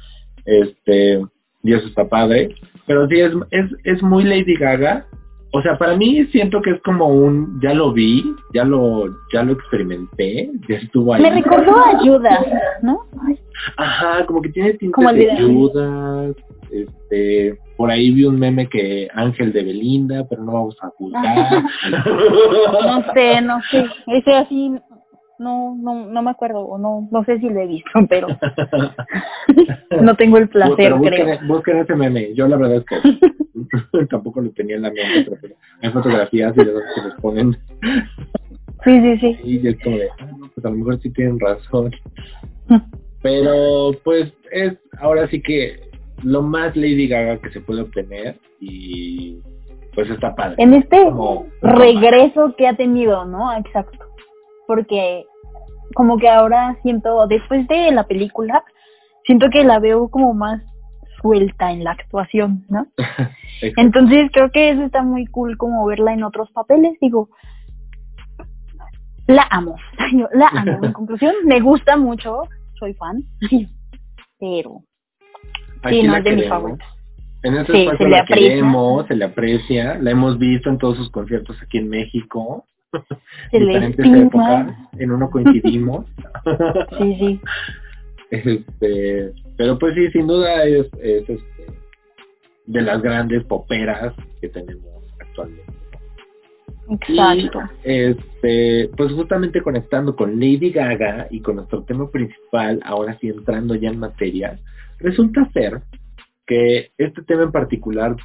este, 0.45 1.15
eso 1.15 1.87
está 1.87 2.09
padre. 2.09 2.55
Pero 2.87 3.09
sí, 3.09 3.21
es, 3.21 3.33
es, 3.51 3.71
es 3.85 4.03
muy 4.03 4.25
Lady 4.25 4.55
Gaga. 4.55 5.07
O 5.53 5.63
sea, 5.63 5.77
para 5.77 5.97
mí 5.97 6.25
siento 6.27 6.63
que 6.63 6.71
es 6.71 6.83
como 6.83 7.09
un, 7.09 7.61
ya 7.61 7.75
lo 7.75 7.93
vi, 7.93 8.25
ya 8.55 8.65
lo, 8.65 9.07
ya 9.33 9.43
lo 9.43 9.53
experimenté, 9.53 10.51
ya 10.69 10.77
estuvo 10.77 11.13
ahí. 11.13 11.23
Me 11.23 11.31
recordó 11.31 11.77
a 11.77 11.99
Judas, 11.99 12.47
¿no? 12.83 13.01
Ajá, 13.77 14.25
como 14.27 14.43
que 14.43 14.51
tiene 14.51 14.75
tintes 14.75 15.15
de. 15.15 15.43
Judas, 15.43 16.37
este, 16.71 17.59
por 17.77 17.91
ahí 17.91 18.13
vi 18.13 18.25
un 18.25 18.39
meme 18.39 18.69
que 18.69 19.09
Ángel 19.13 19.53
de 19.53 19.65
Belinda, 19.65 20.25
pero 20.29 20.45
no 20.45 20.53
vamos 20.53 20.77
a 20.83 20.89
juzgar. 20.91 21.65
No 22.83 23.13
sé, 23.13 23.41
no 23.41 23.61
sé. 23.71 23.87
Ese 24.07 24.35
así, 24.35 24.73
no, 25.41 25.75
no, 25.81 26.07
no 26.07 26.23
me 26.23 26.31
acuerdo, 26.31 26.61
o 26.61 26.79
no, 26.79 27.09
no 27.11 27.25
sé 27.25 27.39
si 27.41 27.49
lo 27.49 27.61
he 27.61 27.67
visto, 27.67 27.91
pero 28.09 28.29
no 30.03 30.15
tengo 30.17 30.37
el 30.39 30.49
placer, 30.49 30.95
busquen, 30.95 31.13
creo. 31.25 31.39
busquen 31.49 31.79
ese 31.79 31.95
meme. 31.97 32.35
Yo 32.35 32.47
la 32.47 32.57
verdad 32.57 32.77
es 32.77 32.85
que 32.85 34.07
tampoco 34.11 34.41
lo 34.41 34.51
tenía 34.51 34.77
en 34.77 34.83
la 34.83 34.91
mente, 34.91 35.25
pero, 35.25 35.37
pero 35.41 35.55
hay 35.83 35.91
fotografías 35.91 36.55
y 36.57 36.61
esas 36.61 36.75
que 36.95 37.03
les 37.03 37.15
ponen 37.21 37.57
Sí, 38.85 38.99
sí, 39.01 39.19
sí. 39.19 39.39
y 39.45 39.69
es 39.69 39.79
como 39.83 39.97
de, 39.99 40.09
ah, 40.21 40.31
pues 40.55 40.65
a 40.65 40.71
lo 40.71 40.77
mejor 40.77 41.01
sí 41.01 41.11
tienen 41.11 41.39
razón. 41.39 41.91
Pero 43.23 43.91
pues 44.05 44.33
es 44.53 44.75
ahora 45.01 45.27
sí 45.29 45.43
que 45.43 45.81
lo 46.23 46.43
más 46.43 46.75
Lady 46.77 47.07
Gaga 47.09 47.39
que 47.39 47.51
se 47.51 47.61
puede 47.61 47.83
obtener 47.83 48.39
y 48.61 49.39
pues 49.95 50.09
está 50.09 50.35
padre. 50.35 50.55
En 50.59 50.73
este 50.75 51.03
Como- 51.05 51.47
regreso 51.61 52.55
que 52.57 52.67
ha 52.69 52.77
tenido, 52.77 53.25
¿no? 53.27 53.55
Exacto. 53.59 53.99
Porque 54.67 55.25
como 55.95 56.19
que 56.19 56.29
ahora 56.29 56.77
siento, 56.83 57.27
después 57.27 57.67
de 57.69 57.91
la 57.93 58.05
película, 58.07 58.63
siento 59.25 59.49
que 59.51 59.65
la 59.65 59.79
veo 59.79 60.09
como 60.09 60.35
más 60.35 60.63
suelta 61.21 61.71
en 61.73 61.85
la 61.85 61.93
actuación, 61.93 62.65
¿no? 62.69 62.87
Entonces 63.77 64.31
creo 64.33 64.51
que 64.51 64.71
eso 64.71 64.83
está 64.83 65.03
muy 65.03 65.27
cool 65.27 65.57
como 65.59 65.85
verla 65.87 66.13
en 66.15 66.23
otros 66.25 66.51
papeles. 66.53 66.97
Digo, 67.01 67.29
la 69.27 69.47
amo, 69.51 69.77
Yo 70.13 70.29
la 70.33 70.49
amo. 70.49 70.79
En 70.85 70.93
conclusión, 70.93 71.35
me 71.45 71.61
gusta 71.61 71.97
mucho, 71.97 72.43
soy 72.79 72.95
fan, 72.95 73.23
pero 74.39 74.83
Aquí 75.83 76.01
sí, 76.01 76.07
no 76.07 76.17
es 76.17 76.25
de 76.25 76.31
mis 76.31 76.41
queremos. 76.45 76.49
favoritos. 76.59 76.89
En 77.43 77.55
este 77.57 77.73
Sí, 77.73 77.79
espacio 77.81 77.99
se 77.99 78.05
le 78.05 78.11
la 78.11 78.23
aprecia. 78.23 78.49
queremos, 78.49 79.07
se 79.07 79.17
le 79.17 79.25
aprecia, 79.25 79.99
la 79.99 80.11
hemos 80.11 80.39
visto 80.39 80.69
en 80.69 80.79
todos 80.79 80.97
sus 80.99 81.11
conciertos 81.11 81.57
aquí 81.63 81.79
en 81.79 81.89
México, 81.89 82.65
le 82.79 82.80
diferentes 83.53 84.07
épocas, 84.07 84.77
en 84.99 85.11
uno 85.11 85.31
coincidimos. 85.31 86.07
Sí, 86.99 87.17
sí. 87.19 87.41
Este, 88.31 89.33
pero 89.57 89.79
pues 89.79 89.95
sí, 89.95 90.11
sin 90.13 90.27
duda 90.27 90.65
es, 90.65 90.87
es 91.03 91.29
este, 91.29 91.67
de 92.67 92.83
las 92.83 93.03
grandes 93.03 93.45
poperas 93.45 94.15
que 94.41 94.49
tenemos 94.49 95.05
actualmente. 95.21 95.73
Exacto. 96.91 97.61
Y 97.85 97.91
este, 97.91 98.91
pues 98.97 99.13
justamente 99.13 99.63
conectando 99.63 100.17
con 100.17 100.39
Lady 100.41 100.71
Gaga 100.71 101.29
y 101.31 101.41
con 101.41 101.57
nuestro 101.57 101.83
tema 101.85 102.11
principal, 102.11 102.81
ahora 102.85 103.17
sí 103.21 103.29
entrando 103.29 103.75
ya 103.75 103.91
en 103.91 103.99
materia, 103.99 104.59
resulta 104.99 105.49
ser 105.53 105.83
que 106.47 106.91
este 106.99 107.23
tema 107.23 107.45
en 107.45 107.53
particular, 107.53 108.17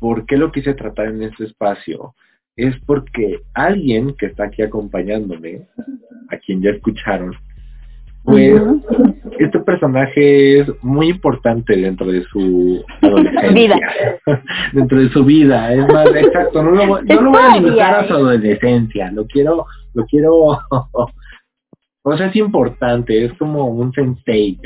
¿por 0.00 0.26
qué 0.26 0.36
lo 0.36 0.52
quise 0.52 0.74
tratar 0.74 1.08
en 1.08 1.22
este 1.22 1.44
espacio? 1.44 2.14
Es 2.56 2.76
porque 2.86 3.40
alguien 3.54 4.14
que 4.16 4.26
está 4.26 4.44
aquí 4.44 4.62
acompañándome, 4.62 5.62
a 6.30 6.36
quien 6.38 6.62
ya 6.62 6.70
escucharon, 6.70 7.34
pues 8.22 8.60
este 9.38 9.58
personaje 9.60 10.60
es 10.60 10.68
muy 10.82 11.08
importante 11.10 11.76
dentro 11.76 12.06
de 12.06 12.22
su. 12.24 12.82
Vida. 13.52 13.76
dentro 14.72 14.98
de 14.98 15.08
su 15.10 15.24
vida. 15.24 15.74
Es 15.74 15.86
más, 15.88 16.06
exacto, 16.14 16.62
no 16.62 16.70
lo, 16.70 16.86
voy- 16.86 17.04
no 17.04 17.20
lo 17.20 17.30
voy 17.32 17.42
a 17.42 17.56
limitar 17.60 17.94
a 17.96 18.08
su 18.08 18.14
adolescencia. 18.14 19.10
Lo 19.12 19.26
quiero, 19.26 19.66
lo 19.94 20.06
quiero. 20.06 20.58
O 22.06 22.14
sea, 22.18 22.26
es 22.26 22.36
importante, 22.36 23.24
es 23.24 23.32
como 23.38 23.64
un 23.66 23.90
sensei. 23.94 24.58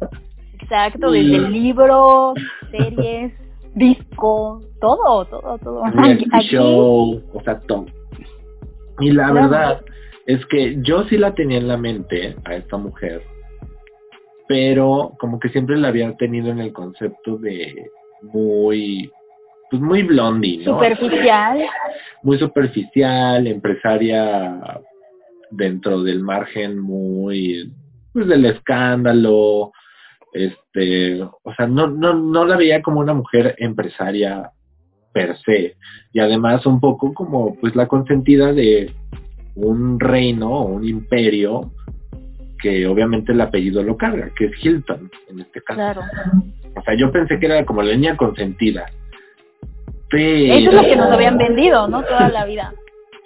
Exacto, 0.60 1.14
Y- 1.14 1.30
desde 1.30 1.48
libros, 1.50 2.34
series, 2.70 3.32
disco, 3.74 4.62
todo, 4.80 5.24
todo, 5.26 5.58
todo. 5.58 5.82
Aquí, 5.84 6.24
show, 6.50 7.22
o 7.32 7.42
sea, 7.42 7.60
todo. 7.60 7.86
Y 9.00 9.10
la 9.10 9.28
Claro. 9.30 9.34
verdad 9.34 9.80
es 10.26 10.44
que 10.46 10.76
yo 10.82 11.04
sí 11.04 11.16
la 11.18 11.34
tenía 11.34 11.58
en 11.58 11.68
la 11.68 11.76
mente 11.76 12.36
a 12.44 12.54
esta 12.54 12.76
mujer, 12.76 13.22
pero 14.48 15.12
como 15.18 15.38
que 15.38 15.48
siempre 15.48 15.76
la 15.76 15.88
había 15.88 16.14
tenido 16.16 16.50
en 16.50 16.60
el 16.60 16.72
concepto 16.72 17.36
de 17.38 17.90
muy, 18.22 19.10
pues 19.70 19.82
muy 19.82 20.02
blondie, 20.02 20.58
¿no? 20.64 20.74
superficial, 20.74 21.64
Muy 22.22 22.38
superficial, 22.38 23.46
empresaria 23.46 24.80
dentro 25.50 26.02
del 26.02 26.20
margen 26.20 26.78
muy, 26.78 27.72
pues 28.12 28.26
del 28.28 28.44
escándalo, 28.46 29.72
este, 30.34 31.22
o 31.22 31.54
sea, 31.56 31.66
no, 31.66 31.86
no, 31.86 32.12
no 32.12 32.44
la 32.44 32.56
veía 32.56 32.82
como 32.82 33.00
una 33.00 33.14
mujer 33.14 33.54
empresaria 33.58 34.50
per 35.12 35.38
se, 35.38 35.76
y 36.12 36.18
además 36.18 36.66
un 36.66 36.80
poco 36.80 37.14
como 37.14 37.54
pues 37.54 37.76
la 37.76 37.86
consentida 37.86 38.52
de 38.52 38.92
un 39.54 40.00
reino 40.00 40.50
o 40.50 40.64
un 40.64 40.84
imperio 40.84 41.70
que 42.60 42.86
obviamente 42.86 43.32
el 43.32 43.40
apellido 43.40 43.82
lo 43.84 43.96
carga, 43.96 44.30
que 44.36 44.46
es 44.46 44.52
Hilton 44.64 45.08
en 45.28 45.40
este 45.40 45.62
caso. 45.62 45.76
claro. 45.76 46.00
O 46.76 46.82
sea, 46.82 46.94
yo 46.96 47.12
pensé 47.12 47.38
que 47.38 47.46
era 47.46 47.64
como 47.64 47.82
la 47.82 47.94
niña 47.94 48.16
consentida. 48.16 48.86
Pero... 50.10 50.54
Eso 50.54 50.70
es 50.70 50.74
lo 50.74 50.82
que 50.82 50.96
nos 50.96 51.12
habían 51.12 51.38
vendido, 51.38 51.86
¿no? 51.86 52.02
Toda 52.02 52.28
la 52.30 52.44
vida. 52.44 52.74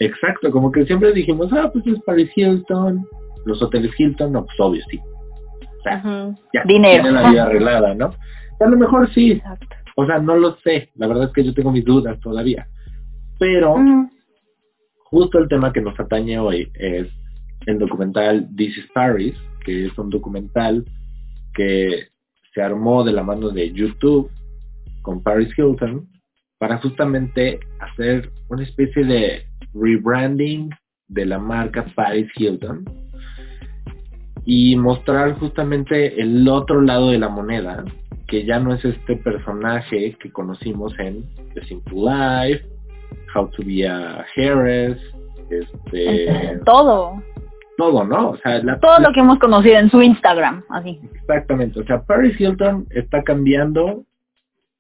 Exacto, 0.01 0.51
como 0.51 0.71
que 0.71 0.85
siempre 0.85 1.13
dijimos, 1.13 1.51
ah, 1.53 1.71
pues 1.73 1.87
es 1.87 2.01
Paris 2.03 2.31
Hilton, 2.37 3.07
los 3.47 3.63
hoteles 3.63 3.99
Hilton, 3.99 4.33
no, 4.33 4.45
pues 4.45 4.61
obvio, 4.61 4.83
sí. 4.91 5.01
O 5.79 5.83
sea, 5.83 6.03
ya 6.53 6.63
Dinero. 6.65 7.03
tiene 7.05 7.21
la 7.23 7.31
vida 7.31 7.45
arreglada, 7.45 7.95
¿no? 7.95 8.15
Y 8.61 8.65
a 8.65 8.69
lo 8.69 8.77
mejor 8.77 9.13
sí, 9.13 9.33
Exacto. 9.33 9.77
o 9.97 10.07
sea, 10.07 10.19
no 10.19 10.37
lo 10.37 10.57
sé, 10.57 10.91
la 10.97 11.07
verdad 11.07 11.25
es 11.25 11.33
que 11.33 11.45
yo 11.45 11.55
tengo 11.55 11.71
mis 11.71 11.85
dudas 11.85 12.19
todavía. 12.21 12.67
Pero 13.39 13.77
justo 15.05 15.39
el 15.39 15.49
tema 15.49 15.73
que 15.73 15.81
nos 15.81 15.99
atañe 15.99 16.39
hoy 16.39 16.71
es 16.75 17.09
el 17.67 17.79
documental 17.79 18.49
This 18.57 18.77
is 18.79 18.87
Paris, 18.93 19.35
que 19.65 19.87
es 19.87 19.99
un 19.99 20.11
documental 20.11 20.85
que 21.55 22.09
se 22.55 22.63
armó 22.63 23.05
de 23.05 23.13
la 23.13 23.23
mano 23.23 23.51
de 23.51 23.73
YouTube 23.73 24.31
con 25.03 25.23
Paris 25.23 25.49
Hilton 25.57 26.09
para 26.59 26.79
justamente 26.79 27.61
hacer 27.79 28.31
una 28.49 28.65
especie 28.65 29.05
de 29.05 29.45
rebranding 29.75 30.71
de 31.07 31.27
la 31.27 31.39
marca 31.39 31.87
Paris 31.95 32.29
Hilton 32.37 32.85
y 34.51 34.77
mostrar 34.77 35.39
justamente 35.39 36.19
el 36.23 36.49
otro 36.49 36.81
lado 36.81 37.11
de 37.11 37.19
la 37.19 37.29
moneda, 37.29 37.85
que 38.27 38.47
ya 38.47 38.59
no 38.59 38.73
es 38.73 38.83
este 38.83 39.17
personaje 39.17 40.17
que 40.19 40.33
conocimos 40.33 40.99
en 40.99 41.23
The 41.53 41.67
Simple 41.67 41.99
Life, 41.99 42.65
How 43.35 43.51
to 43.51 43.63
be 43.63 43.87
a 43.87 44.25
Heiress, 44.35 44.97
este, 45.51 46.59
Todo, 46.65 47.23
todo, 47.77 48.05
¿no? 48.05 48.31
O 48.31 48.37
sea, 48.39 48.63
la, 48.63 48.81
todo 48.81 48.99
lo 49.01 49.13
que 49.13 49.21
hemos 49.21 49.39
conocido 49.39 49.77
en 49.77 49.91
su 49.91 50.01
Instagram, 50.01 50.65
así. 50.71 50.99
exactamente. 51.13 51.81
O 51.81 51.85
sea, 51.85 52.01
Paris 52.05 52.41
Hilton 52.41 52.87
está 52.89 53.23
cambiando 53.23 54.05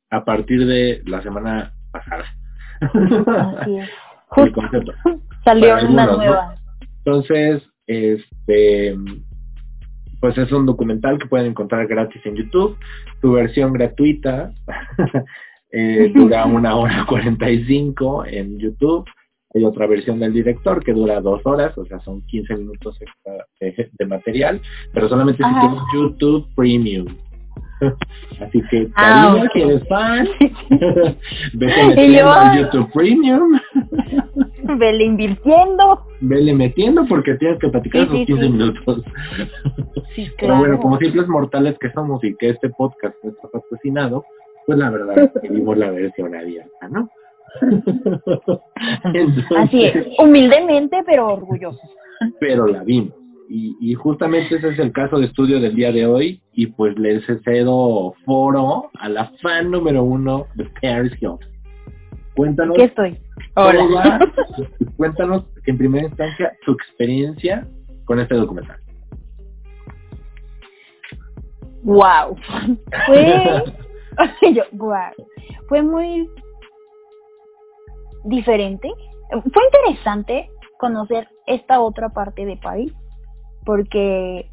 a 0.08 0.24
partir 0.24 0.64
de 0.64 1.02
la 1.04 1.22
semana 1.22 1.74
pasada. 1.92 2.24
Así 3.60 3.76
es. 3.76 3.90
El 4.38 4.52
concepto. 4.52 4.92
salió 5.44 5.76
una 5.86 6.06
nueva. 6.06 6.54
Entonces, 7.04 7.62
este, 7.86 8.96
pues 10.20 10.36
es 10.38 10.50
un 10.52 10.66
documental 10.66 11.18
que 11.18 11.26
pueden 11.26 11.48
encontrar 11.48 11.86
gratis 11.86 12.20
en 12.24 12.36
YouTube. 12.36 12.76
Su 13.20 13.32
versión 13.32 13.72
gratuita 13.72 14.52
eh, 15.72 16.10
dura 16.14 16.46
una 16.46 16.76
hora 16.76 17.04
45 17.08 18.26
en 18.26 18.58
YouTube. 18.58 19.08
Hay 19.54 19.64
otra 19.64 19.86
versión 19.86 20.20
del 20.20 20.34
director 20.34 20.84
que 20.84 20.92
dura 20.92 21.20
dos 21.20 21.40
horas, 21.44 21.76
o 21.78 21.84
sea, 21.86 21.98
son 22.00 22.20
15 22.26 22.54
minutos 22.56 23.00
extra 23.00 23.46
de, 23.60 23.90
de 23.98 24.06
material, 24.06 24.60
pero 24.92 25.08
solamente 25.08 25.42
si 25.42 25.50
tienes 25.60 25.80
YouTube 25.94 26.46
Premium. 26.54 27.06
Así 28.40 28.62
que, 28.70 28.88
Ah, 28.96 29.28
Karina, 29.34 29.44
ok. 29.46 29.52
si 29.52 29.62
eres 29.62 29.88
fan, 29.88 30.28
vete 31.54 31.84
metiendo 31.86 32.30
al 32.30 32.58
YouTube 32.58 32.92
Premium. 32.92 33.58
Vele 34.78 35.04
invirtiendo. 35.04 36.02
Vele 36.20 36.54
metiendo 36.54 37.06
porque 37.06 37.34
tienes 37.34 37.58
que 37.58 37.68
platicar 37.68 38.02
Sí, 38.02 38.06
esos 38.06 38.18
sí, 38.18 38.26
15 38.26 38.42
sí. 38.44 38.50
minutos. 38.52 39.04
Pero 40.40 40.56
bueno, 40.58 40.78
como 40.80 40.98
simples 40.98 41.26
mortales 41.28 41.76
que 41.78 41.90
somos 41.92 42.22
y 42.24 42.34
que 42.36 42.50
este 42.50 42.68
podcast 42.70 43.14
está 43.24 43.48
patrocinado, 43.48 44.24
pues 44.66 44.78
la 44.78 44.90
verdad 44.90 45.18
es 45.18 45.30
que 45.40 45.48
vimos 45.48 45.76
la 45.78 45.90
versión 45.90 46.34
abierta, 46.34 46.88
¿no? 46.90 47.08
Entonces, 49.04 49.44
Así 49.56 49.84
es, 49.84 50.06
humildemente 50.18 51.02
pero 51.06 51.28
orgullosos. 51.28 51.80
Pero 52.40 52.66
la 52.66 52.82
vimos. 52.84 53.14
Y, 53.50 53.76
y 53.80 53.94
justamente 53.94 54.56
ese 54.56 54.68
es 54.68 54.78
el 54.78 54.92
caso 54.92 55.18
de 55.18 55.26
estudio 55.26 55.58
del 55.58 55.74
día 55.74 55.90
de 55.90 56.04
hoy 56.06 56.42
y 56.52 56.66
pues 56.66 56.98
les 56.98 57.24
cedo 57.44 58.12
foro 58.26 58.90
a 58.98 59.08
la 59.08 59.32
fan 59.40 59.70
número 59.70 60.02
uno 60.02 60.46
de 60.54 60.64
Paris 60.82 61.12
Hilton. 61.20 61.38
Cuéntanos 62.36 62.76
Aquí 62.76 62.84
estoy. 62.84 63.18
Hola. 63.56 64.18
toda- 64.18 64.32
cuéntanos 64.96 65.44
en 65.66 65.78
primera 65.78 66.06
instancia 66.06 66.52
tu 66.66 66.72
experiencia 66.72 67.66
con 68.04 68.20
este 68.20 68.34
documental. 68.34 68.76
wow. 71.84 72.36
Fue, 73.06 73.62
yo, 74.54 74.62
wow. 74.72 75.12
Fue 75.68 75.82
muy 75.82 76.28
diferente. 78.24 78.90
Fue 79.30 79.62
interesante 79.64 80.50
conocer 80.78 81.28
esta 81.46 81.80
otra 81.80 82.08
parte 82.10 82.44
de 82.46 82.56
Paris, 82.56 82.92
porque, 83.68 84.48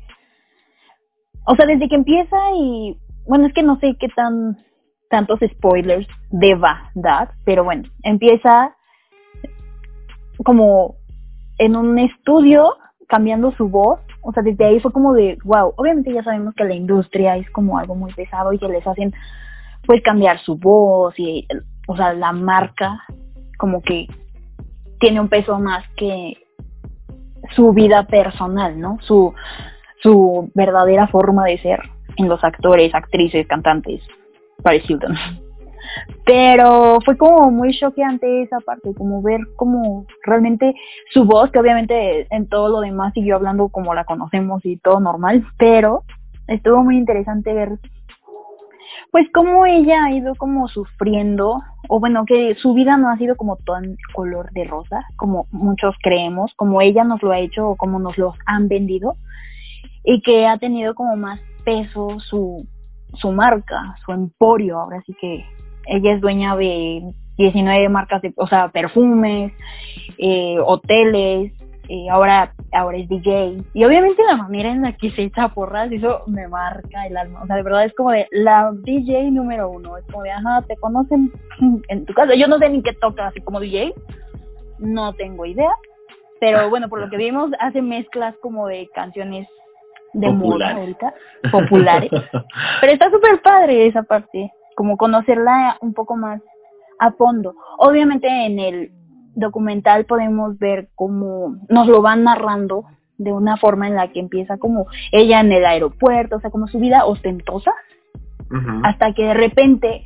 o 1.48 1.56
sea, 1.56 1.66
desde 1.66 1.88
que 1.88 1.96
empieza 1.96 2.36
y, 2.54 2.98
bueno, 3.26 3.48
es 3.48 3.54
que 3.54 3.64
no 3.64 3.80
sé 3.80 3.96
qué 3.98 4.10
tan 4.10 4.58
tantos 5.10 5.40
spoilers 5.40 6.06
deba 6.32 6.92
dar, 6.96 7.32
pero 7.46 7.64
bueno, 7.64 7.84
empieza 8.04 8.76
como 10.44 10.96
en 11.60 11.78
un 11.78 11.98
estudio 11.98 12.76
cambiando 13.08 13.54
su 13.54 13.70
voz, 13.70 14.02
o 14.22 14.34
sea, 14.34 14.44
desde 14.44 14.66
ahí 14.66 14.82
fue 14.82 14.92
como 14.92 15.14
de, 15.14 15.38
wow, 15.46 15.74
obviamente 15.78 16.12
ya 16.12 16.22
sabemos 16.22 16.54
que 16.54 16.66
la 16.66 16.76
industria 16.76 17.38
es 17.38 17.50
como 17.52 17.78
algo 17.78 17.96
muy 17.96 18.12
pesado 18.12 18.52
y 18.52 18.60
que 18.60 18.68
les 18.68 18.86
hacen 18.86 19.14
pues 19.86 20.02
cambiar 20.04 20.40
su 20.42 20.58
voz 20.58 21.18
y, 21.18 21.48
o 21.88 21.96
sea, 21.96 22.12
la 22.14 22.34
marca 22.34 23.00
como 23.58 23.82
que 23.82 24.08
tiene 25.00 25.22
un 25.22 25.30
peso 25.30 25.58
más 25.58 25.86
que 25.96 26.34
su 27.56 27.74
vida 27.74 28.08
personal, 28.08 28.80
¿no? 28.80 28.98
Su, 29.02 29.34
su 30.02 30.52
verdadera 30.54 31.08
forma 31.08 31.46
de 31.46 31.58
ser 31.60 31.80
en 32.18 32.30
los 32.30 32.44
actores, 32.44 32.94
actrices, 32.94 33.48
cantantes, 33.48 34.02
Paris 34.64 34.90
Hilton. 34.90 35.16
Pero 36.26 37.00
fue 37.06 37.18
como 37.18 37.52
muy 37.52 37.78
choqueante 37.78 38.44
esa 38.44 38.60
parte, 38.60 38.94
como 38.96 39.22
ver 39.22 39.42
como 39.56 40.06
realmente 40.24 40.74
su 41.14 41.26
voz, 41.26 41.52
que 41.52 41.60
obviamente 41.60 42.28
en 42.30 42.48
todo 42.48 42.70
lo 42.70 42.80
demás 42.82 43.14
siguió 43.14 43.36
hablando 43.36 43.70
como 43.70 43.94
la 43.94 44.06
conocemos 44.06 44.66
y 44.66 44.78
todo 44.78 45.00
normal, 45.00 45.46
pero 45.58 46.04
estuvo 46.48 46.84
muy 46.84 46.98
interesante 46.98 47.54
ver 47.54 47.80
pues 49.12 49.28
cómo 49.34 49.66
ella 49.66 50.06
ha 50.06 50.12
ido 50.12 50.36
como 50.36 50.68
sufriendo, 50.68 51.62
o 51.90 52.00
bueno, 52.00 52.26
que 52.26 52.56
su 52.56 52.74
vida 52.74 52.98
no 52.98 53.10
ha 53.10 53.18
sido 53.18 53.36
como 53.36 53.58
tan 53.58 53.98
color 54.14 54.52
de 54.52 54.64
rosa, 54.66 55.06
como 55.16 55.48
muchos 55.52 55.96
creemos, 56.02 56.54
como 56.56 56.82
ella 56.82 57.04
nos 57.04 57.22
lo 57.22 57.32
ha 57.32 57.40
hecho 57.40 57.70
o 57.70 57.76
como 57.76 58.00
nos 58.00 58.18
lo 58.18 58.34
han 58.46 58.68
vendido, 58.68 59.16
y 60.04 60.22
que 60.22 60.48
ha 60.48 60.58
tenido 60.58 60.96
como 60.96 61.16
más 61.16 61.40
peso 61.64 62.20
su, 62.20 62.68
su 63.16 63.32
marca, 63.32 63.96
su 64.06 64.12
emporio, 64.12 64.80
ahora 64.80 65.02
sí 65.06 65.16
que 65.20 65.46
ella 65.88 66.14
es 66.14 66.22
dueña 66.22 66.56
de 66.56 67.14
19 67.38 67.90
marcas 67.90 68.22
de, 68.22 68.34
o 68.38 68.48
sea, 68.48 68.70
perfumes, 68.70 69.52
eh, 70.18 70.58
hoteles, 70.64 71.54
eh, 71.90 72.10
ahora, 72.10 72.54
ahora 72.74 72.98
es 72.98 73.08
DJ. 73.08 73.64
Y 73.74 73.84
obviamente 73.84 74.24
la 74.24 74.38
manera 74.38 74.70
en 74.70 74.82
la 74.82 74.94
que 74.94 75.12
se 75.12 75.24
echa 75.24 75.50
porras, 75.50 75.92
eso 75.92 76.24
me 76.28 76.48
marca 76.48 77.06
el 77.08 77.18
alma. 77.18 77.44
O 77.44 77.48
sea, 77.48 77.56
de 77.56 77.64
verdad 77.64 77.86
es 77.86 77.94
como 77.94 78.12
de 78.12 78.28
la 78.32 78.72
DJ 78.74 79.32
número 79.32 79.70
uno. 79.70 79.98
Es 79.98 80.06
como 80.06 80.24
de, 80.24 80.32
ajá, 80.32 80.62
te 80.68 80.76
conocen 80.78 81.32
en 81.88 82.06
tu 82.06 82.14
casa. 82.14 82.36
Yo 82.36 82.48
no 82.48 82.58
sé 82.58 82.70
ni 82.70 82.82
qué 82.82 82.94
toca 82.94 83.28
así 83.28 83.42
como 83.42 83.60
DJ. 83.60 83.94
No 84.80 85.14
tengo 85.14 85.46
idea. 85.46 85.72
Pero 86.40 86.70
bueno, 86.70 86.90
por 86.90 87.00
lo 87.00 87.10
que 87.10 87.18
vimos, 87.18 87.52
hace 87.60 87.82
mezclas 87.82 88.36
como 88.42 88.68
de 88.68 88.90
canciones 88.94 89.48
de 90.14 90.30
moda 90.32 90.72
ahorita, 90.72 91.14
populares. 91.52 92.10
Pero 92.82 92.94
está 92.94 93.10
súper 93.10 93.42
padre 93.42 93.88
esa 93.88 94.04
parte, 94.04 94.52
como 94.76 94.98
conocerla 94.98 95.78
un 95.82 95.94
poco 95.94 96.16
más 96.16 96.42
a 97.00 97.12
fondo. 97.12 97.54
Obviamente 97.78 98.28
en 98.28 98.60
el 98.60 98.92
documental 99.36 100.06
podemos 100.06 100.58
ver 100.58 100.90
cómo 100.96 101.58
nos 101.70 101.88
lo 101.88 102.02
van 102.02 102.24
narrando 102.24 102.86
de 103.18 103.32
una 103.32 103.58
forma 103.58 103.88
en 103.88 103.96
la 103.96 104.12
que 104.12 104.20
empieza 104.20 104.58
como 104.58 104.88
ella 105.12 105.40
en 105.40 105.52
el 105.52 105.66
aeropuerto, 105.66 106.38
o 106.38 106.40
sea, 106.40 106.50
como 106.50 106.68
su 106.68 106.80
vida 106.80 107.06
ostentosa, 107.06 107.74
hasta 108.84 109.14
que 109.14 109.24
de 109.24 109.34
repente 109.34 110.06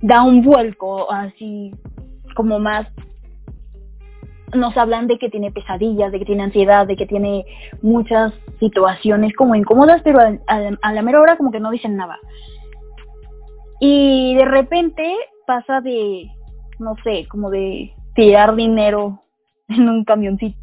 da 0.00 0.22
un 0.22 0.42
vuelco 0.42 1.10
así 1.10 1.72
como 2.34 2.58
más 2.58 2.86
nos 4.54 4.76
hablan 4.76 5.06
de 5.06 5.18
que 5.18 5.28
tiene 5.28 5.52
pesadillas, 5.52 6.12
de 6.12 6.18
que 6.18 6.24
tiene 6.24 6.42
ansiedad, 6.42 6.86
de 6.86 6.96
que 6.96 7.06
tiene 7.06 7.44
muchas 7.82 8.32
situaciones 8.58 9.34
como 9.34 9.54
incómodas, 9.54 10.00
pero 10.02 10.20
a, 10.20 10.92
la 10.92 11.02
mera 11.02 11.20
hora 11.20 11.36
como 11.36 11.50
que 11.50 11.60
no 11.60 11.70
dicen 11.70 11.96
nada. 11.96 12.18
Y 13.80 14.34
de 14.34 14.44
repente 14.44 15.14
pasa 15.46 15.80
de, 15.80 16.30
no 16.78 16.94
sé, 17.04 17.26
como 17.28 17.50
de 17.50 17.92
tirar 18.18 18.56
dinero 18.56 19.22
en 19.68 19.88
un 19.88 20.04
camioncito, 20.04 20.58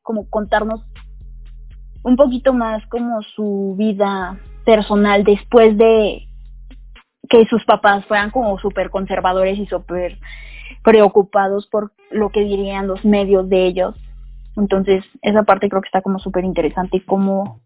como 0.00 0.30
contarnos 0.30 0.86
un 2.02 2.16
poquito 2.16 2.54
más 2.54 2.86
como 2.86 3.20
su 3.20 3.74
vida 3.76 4.38
personal 4.64 5.22
después 5.22 5.76
de 5.76 6.28
que 7.28 7.44
sus 7.44 7.62
papás 7.66 8.06
fueran 8.06 8.30
como 8.30 8.58
súper 8.58 8.88
conservadores 8.88 9.58
y 9.58 9.66
súper 9.66 10.16
preocupados 10.82 11.66
por 11.66 11.92
lo 12.10 12.30
que 12.30 12.40
dirían 12.40 12.86
los 12.86 13.04
medios 13.04 13.50
de 13.50 13.66
ellos. 13.66 13.96
Entonces, 14.56 15.04
esa 15.20 15.42
parte 15.42 15.68
creo 15.68 15.82
que 15.82 15.88
está 15.88 16.00
como 16.00 16.20
súper 16.20 16.46
interesante 16.46 16.96
y 16.96 17.00
cómo 17.00 17.60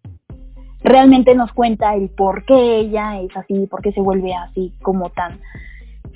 realmente 0.83 1.37
nos 1.37 1.53
cuenta 1.53 1.95
el 1.95 2.09
por 2.09 2.45
qué 2.45 2.79
ella 2.79 3.21
es 3.21 3.37
así, 3.37 3.69
por 3.69 3.83
qué 3.83 3.93
se 3.93 4.01
vuelve 4.01 4.35
así 4.35 4.75
como 4.83 5.11
tan 5.11 5.39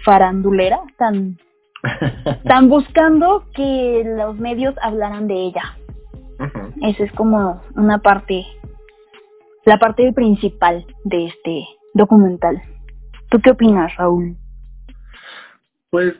farandulera, 0.04 0.80
tan, 0.98 1.38
tan 2.44 2.68
buscando 2.68 3.44
que 3.54 4.02
los 4.16 4.38
medios 4.38 4.74
hablaran 4.82 5.26
de 5.26 5.34
ella. 5.34 5.76
Esa 6.82 7.04
es 7.04 7.12
como 7.12 7.62
una 7.76 7.98
parte, 7.98 8.44
la 9.64 9.78
parte 9.78 10.12
principal 10.12 10.84
de 11.04 11.26
este 11.26 11.64
documental. 11.94 12.60
¿Tú 13.30 13.40
qué 13.40 13.50
opinas, 13.50 13.94
Raúl? 13.96 14.36
Pues 15.90 16.14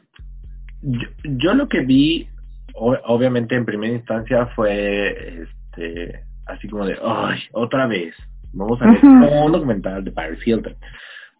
yo, 0.82 1.54
lo 1.54 1.68
que 1.68 1.80
vi, 1.80 2.28
obviamente 2.74 3.54
en 3.56 3.64
primera 3.64 3.92
instancia 3.92 4.46
fue 4.54 5.42
este 5.42 6.24
así 6.46 6.68
como 6.68 6.86
de, 6.86 6.96
ay, 7.02 7.40
otra 7.52 7.86
vez, 7.86 8.14
vamos 8.52 8.80
a 8.82 8.90
ver 8.90 9.04
un 9.04 9.52
documental 9.52 10.04
de 10.04 10.12
Paris 10.12 10.46
Hilton. 10.46 10.76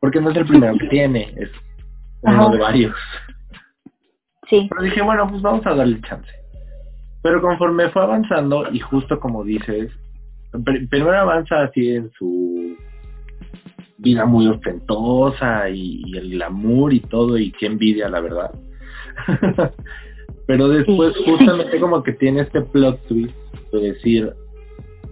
Porque 0.01 0.21
no 0.21 0.31
es 0.31 0.37
el 0.37 0.47
primero 0.47 0.77
que 0.79 0.87
tiene, 0.91 1.33
es 1.37 1.51
uno 2.25 2.51
de 2.51 2.59
varios. 2.59 2.97
Sí. 4.49 4.67
Pero 4.71 4.83
dije, 4.83 5.03
bueno, 5.03 5.29
pues 5.29 5.43
vamos 5.43 5.67
a 5.67 5.75
darle 5.75 6.01
chance. 6.03 6.31
Pero 7.23 7.41
conforme 7.41 7.89
fue 7.91 8.03
avanzando, 8.03 8.71
y 8.71 8.81
justo 8.81 9.19
como 9.19 9.45
dices, 9.45 9.91
primero 10.91 11.19
avanza 11.19 11.63
así 11.63 11.95
en 11.95 12.11
su 12.13 12.77
vida 13.99 14.27
muy 14.27 14.47
ostentosa 14.47 15.71
y, 15.71 16.03
el 16.17 16.31
glamour 16.31 16.93
y 16.93 17.01
todo 17.01 17.39
y 17.39 17.51
qué 17.53 17.67
envidia 17.67 18.09
la 18.09 18.21
verdad. 18.21 18.51
Pero 20.47 20.69
después 20.69 21.17
justamente 21.25 21.81
como 21.81 22.03
que 22.03 22.13
tiene 22.13 22.43
este 22.43 22.61
plot 22.61 23.07
twist 23.07 23.35
de 23.73 23.81
decir, 23.81 24.35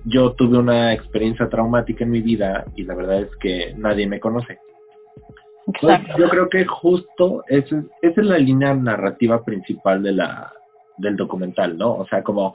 yo 0.05 0.33
tuve 0.33 0.59
una 0.59 0.93
experiencia 0.93 1.49
traumática 1.49 2.05
en 2.05 2.11
mi 2.11 2.21
vida 2.21 2.67
y 2.77 2.85
la 2.85 2.95
verdad 2.95 3.23
es 3.23 3.37
que 3.41 3.75
nadie 3.79 4.07
me 4.07 4.21
conoce. 4.21 4.59
Yo 6.19 6.29
creo 6.29 6.49
que 6.49 6.65
justo 6.65 7.45
esa, 7.49 7.83
esa 8.03 8.21
es 8.21 8.27
la 8.27 8.39
línea 8.39 8.75
narrativa 8.75 9.45
principal 9.45 10.03
de 10.03 10.13
la 10.13 10.53
del 10.99 11.17
documental, 11.17 11.77
¿no? 11.79 11.95
O 11.95 12.07
sea, 12.07 12.23
como 12.23 12.55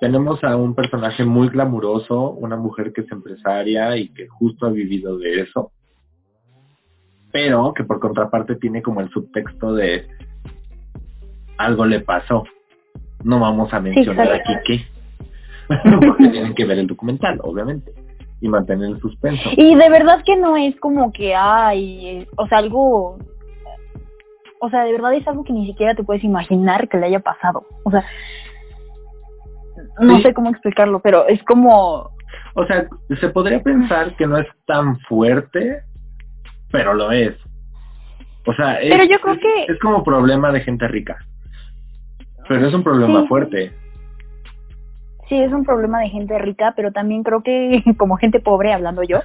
tenemos 0.00 0.42
a 0.44 0.56
un 0.56 0.74
personaje 0.74 1.24
muy 1.24 1.48
glamuroso, 1.48 2.30
una 2.30 2.56
mujer 2.56 2.92
que 2.92 3.02
es 3.02 3.12
empresaria 3.12 3.96
y 3.96 4.08
que 4.08 4.28
justo 4.28 4.66
ha 4.66 4.70
vivido 4.70 5.18
de 5.18 5.42
eso, 5.42 5.72
pero 7.30 7.74
que 7.74 7.84
por 7.84 8.00
contraparte 8.00 8.56
tiene 8.56 8.82
como 8.82 9.00
el 9.00 9.10
subtexto 9.10 9.74
de 9.74 10.06
algo 11.58 11.84
le 11.84 12.00
pasó. 12.00 12.44
No 13.22 13.38
vamos 13.38 13.72
a 13.74 13.80
mencionar 13.80 14.32
aquí 14.32 14.52
qué, 14.64 14.86
porque 16.06 16.28
tienen 16.28 16.54
que 16.54 16.64
ver 16.64 16.78
el 16.78 16.86
documental, 16.86 17.38
obviamente, 17.42 17.92
y 18.40 18.48
mantener 18.48 18.90
el 18.90 19.00
suspenso. 19.00 19.50
Y 19.56 19.74
de 19.74 19.90
verdad 19.90 20.22
que 20.24 20.36
no 20.36 20.56
es 20.56 20.78
como 20.80 21.12
que 21.12 21.34
hay, 21.34 22.26
o 22.36 22.46
sea, 22.46 22.58
algo 22.58 23.18
o 24.60 24.68
sea, 24.68 24.84
de 24.84 24.92
verdad 24.92 25.14
es 25.14 25.26
algo 25.26 25.42
que 25.42 25.54
ni 25.54 25.66
siquiera 25.66 25.94
te 25.94 26.04
puedes 26.04 26.22
imaginar 26.22 26.88
que 26.88 26.98
le 26.98 27.06
haya 27.06 27.20
pasado. 27.20 27.66
O 27.82 27.90
sea, 27.90 28.04
no 30.00 30.20
sé 30.20 30.34
cómo 30.34 30.50
explicarlo, 30.50 31.00
pero 31.00 31.26
es 31.26 31.42
como... 31.44 32.10
O 32.54 32.66
sea, 32.66 32.86
se 33.18 33.28
podría 33.30 33.62
pensar 33.62 34.14
que 34.16 34.26
no 34.26 34.36
es 34.36 34.46
tan 34.66 34.98
fuerte, 35.00 35.82
pero 36.70 36.92
lo 36.92 37.10
es. 37.10 37.34
O 38.46 38.52
sea, 38.52 38.80
es, 38.80 38.90
pero 38.90 39.04
yo 39.04 39.18
creo 39.20 39.38
que... 39.38 39.72
es 39.72 39.78
como 39.80 40.04
problema 40.04 40.52
de 40.52 40.60
gente 40.60 40.86
rica. 40.88 41.16
Pero 42.46 42.66
es 42.66 42.74
un 42.74 42.82
problema 42.82 43.26
fuerte. 43.28 43.72
Sí, 45.30 45.40
es 45.40 45.52
un 45.52 45.64
problema 45.64 46.00
de 46.00 46.08
gente 46.08 46.36
rica, 46.40 46.74
pero 46.74 46.90
también 46.90 47.22
creo 47.22 47.40
que 47.44 47.84
como 47.96 48.16
gente 48.16 48.40
pobre, 48.40 48.72
hablando 48.72 49.04
yo, 49.04 49.20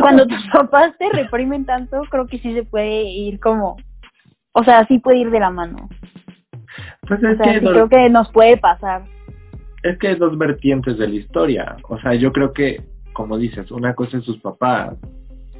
cuando 0.00 0.26
tus 0.26 0.48
papás 0.52 0.96
te 0.98 1.10
reprimen 1.10 1.66
tanto, 1.66 2.00
creo 2.10 2.26
que 2.26 2.38
sí 2.38 2.54
se 2.54 2.64
puede 2.64 3.02
ir 3.02 3.38
como, 3.38 3.76
o 4.52 4.64
sea, 4.64 4.86
sí 4.86 4.98
puede 4.98 5.18
ir 5.18 5.30
de 5.30 5.40
la 5.40 5.50
mano. 5.50 5.90
Pues 7.06 7.22
es 7.22 7.38
que 7.38 7.60
creo 7.60 7.88
que 7.88 8.08
nos 8.08 8.32
puede 8.32 8.56
pasar. 8.56 9.02
es 9.82 9.98
que 9.98 10.08
hay 10.08 10.14
dos 10.14 10.38
vertientes 10.38 10.96
de 10.96 11.06
la 11.06 11.14
historia. 11.14 11.76
O 11.90 11.98
sea, 11.98 12.14
yo 12.14 12.32
creo 12.32 12.54
que, 12.54 12.80
como 13.12 13.36
dices, 13.36 13.70
una 13.70 13.94
cosa 13.94 14.16
es 14.16 14.24
sus 14.24 14.40
papás 14.40 14.96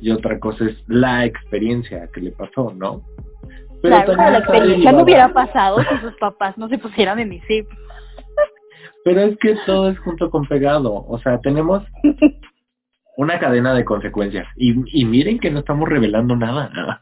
y 0.00 0.10
otra 0.10 0.38
cosa 0.38 0.64
es 0.64 0.76
la 0.86 1.26
experiencia 1.26 2.08
que 2.14 2.22
le 2.22 2.30
pasó, 2.30 2.72
¿no? 2.74 3.02
Pero 3.82 4.04
claro, 4.04 4.32
la 4.32 4.38
experiencia 4.38 4.92
no 4.92 5.02
hubiera 5.02 5.32
pasado 5.34 5.82
si 5.82 5.98
sus 5.98 6.14
papás 6.16 6.56
no 6.56 6.68
se 6.68 6.78
pusieran 6.78 7.18
en 7.18 7.32
ese. 7.32 7.66
Pero 9.08 9.22
es 9.22 9.38
que 9.38 9.56
todo 9.64 9.88
es 9.88 9.98
junto 10.00 10.30
con 10.30 10.46
pegado. 10.46 10.92
O 10.92 11.18
sea, 11.20 11.40
tenemos 11.40 11.82
una 13.16 13.38
cadena 13.38 13.72
de 13.72 13.82
consecuencias. 13.82 14.46
Y, 14.54 14.74
y 15.00 15.06
miren 15.06 15.38
que 15.38 15.50
no 15.50 15.60
estamos 15.60 15.88
revelando 15.88 16.36
nada. 16.36 17.00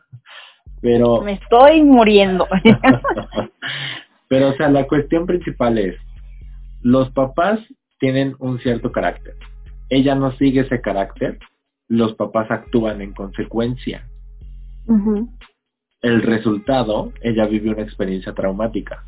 Pero... 0.81 1.23
Me 1.23 1.33
estoy 1.33 1.83
muriendo. 1.83 2.47
Pero, 4.29 4.51
o 4.51 4.53
sea, 4.53 4.71
la 4.71 4.87
cuestión 4.87 5.27
principal 5.27 5.79
es, 5.79 5.97
los 6.81 7.11
papás 7.11 7.59
tienen 7.99 8.37
un 8.39 8.61
cierto 8.61 8.93
carácter. 8.93 9.35
Ella 9.89 10.15
no 10.15 10.31
sigue 10.37 10.61
ese 10.61 10.81
carácter, 10.81 11.41
los 11.89 12.15
papás 12.15 12.49
actúan 12.53 13.01
en 13.01 13.15
consecuencia. 13.15 14.07
El 16.03 16.23
resultado, 16.23 17.13
ella 17.21 17.47
vive 17.47 17.71
una 17.71 17.83
experiencia 17.83 18.33
traumática. 18.33 19.05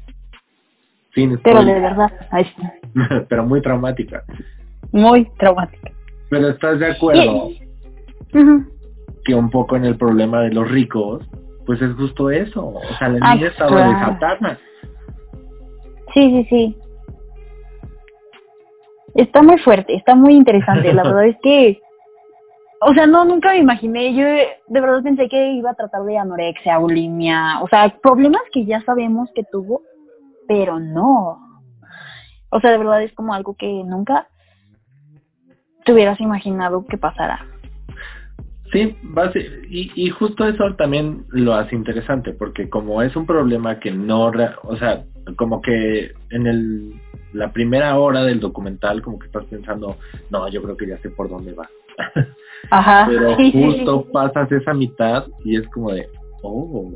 Pero 1.15 1.65
de 1.65 1.81
verdad, 1.81 2.13
pero 3.29 3.45
muy 3.45 3.61
traumática. 3.61 4.25
Muy 4.93 5.29
traumática. 5.39 5.91
Pero 6.31 6.51
estás 6.51 6.79
de 6.79 6.93
acuerdo 6.93 7.51
que 9.25 9.35
un 9.35 9.51
poco 9.51 9.77
en 9.77 9.85
el 9.85 9.97
problema 9.97 10.43
de 10.43 10.51
los 10.51 10.71
ricos, 10.71 11.29
pues 11.67 11.81
es 11.83 11.95
justo 11.95 12.31
eso. 12.31 12.67
O 12.67 12.95
sea, 12.99 13.09
la 13.09 13.35
niña 13.35 13.49
estaba 13.49 13.89
desatada. 13.89 14.59
Sí, 16.15 16.31
sí, 16.31 16.47
sí. 16.49 16.77
Está 19.15 19.43
muy 19.43 19.59
fuerte, 19.59 19.95
está 19.95 20.15
muy 20.15 20.35
interesante. 20.35 20.93
La 20.93 21.03
verdad 21.05 21.27
es 21.27 21.37
que, 21.43 21.81
o 22.81 22.95
sea, 22.95 23.07
no, 23.07 23.25
nunca 23.25 23.51
me 23.51 23.59
imaginé. 23.59 24.15
Yo 24.15 24.25
de 24.25 24.81
verdad 24.81 25.03
pensé 25.03 25.29
que 25.29 25.53
iba 25.53 25.71
a 25.71 25.75
tratar 25.75 26.05
de 26.05 26.17
anorexia, 26.17 26.79
bulimia, 26.79 27.61
o 27.63 27.69
sea, 27.69 27.95
problemas 28.03 28.43
que 28.53 28.65
ya 28.65 28.81
sabemos 28.83 29.31
que 29.35 29.43
tuvo, 29.51 29.83
pero 30.49 30.81
no. 30.81 31.39
O 32.51 32.61
sea, 32.61 32.73
de 32.73 32.79
verdad 32.79 33.03
es 33.03 33.13
como 33.13 33.35
algo 33.35 33.55
que 33.55 33.85
nunca 33.85 34.27
te 35.85 35.93
hubieras 35.93 36.19
imaginado 36.21 36.85
que 36.87 36.99
pasara. 36.99 37.47
Sí, 38.73 38.97
y, 39.71 39.93
y 39.95 40.11
justo 40.11 40.47
eso 40.47 40.75
también 40.75 41.25
lo 41.29 41.55
hace 41.55 41.75
interesante, 41.75 42.33
porque 42.33 42.69
como 42.69 43.01
es 43.03 43.15
un 43.17 43.25
problema 43.25 43.79
que 43.79 43.91
no, 43.93 44.31
o 44.65 44.77
sea, 44.77 45.05
como 45.37 45.63
que 45.63 46.13
en 46.31 46.47
el 46.47 47.01
la 47.33 47.53
primera 47.53 47.99
hora 47.99 48.25
del 48.25 48.41
documental 48.41 49.03
como 49.03 49.19
que 49.19 49.27
estás 49.27 49.45
pensando, 49.47 49.97
no, 50.31 50.49
yo 50.49 50.63
creo 50.63 50.77
que 50.77 50.89
ya 50.89 50.99
sé 50.99 51.11
por 51.11 51.29
dónde 51.29 51.53
va. 51.53 51.69
Ajá. 52.71 53.07
Pero 53.09 53.37
justo 53.53 54.07
pasas 54.13 54.51
esa 54.53 54.73
mitad 54.75 55.27
y 55.45 55.57
es 55.57 55.69
como 55.69 55.93
de, 55.93 56.09
oh, 56.43 56.91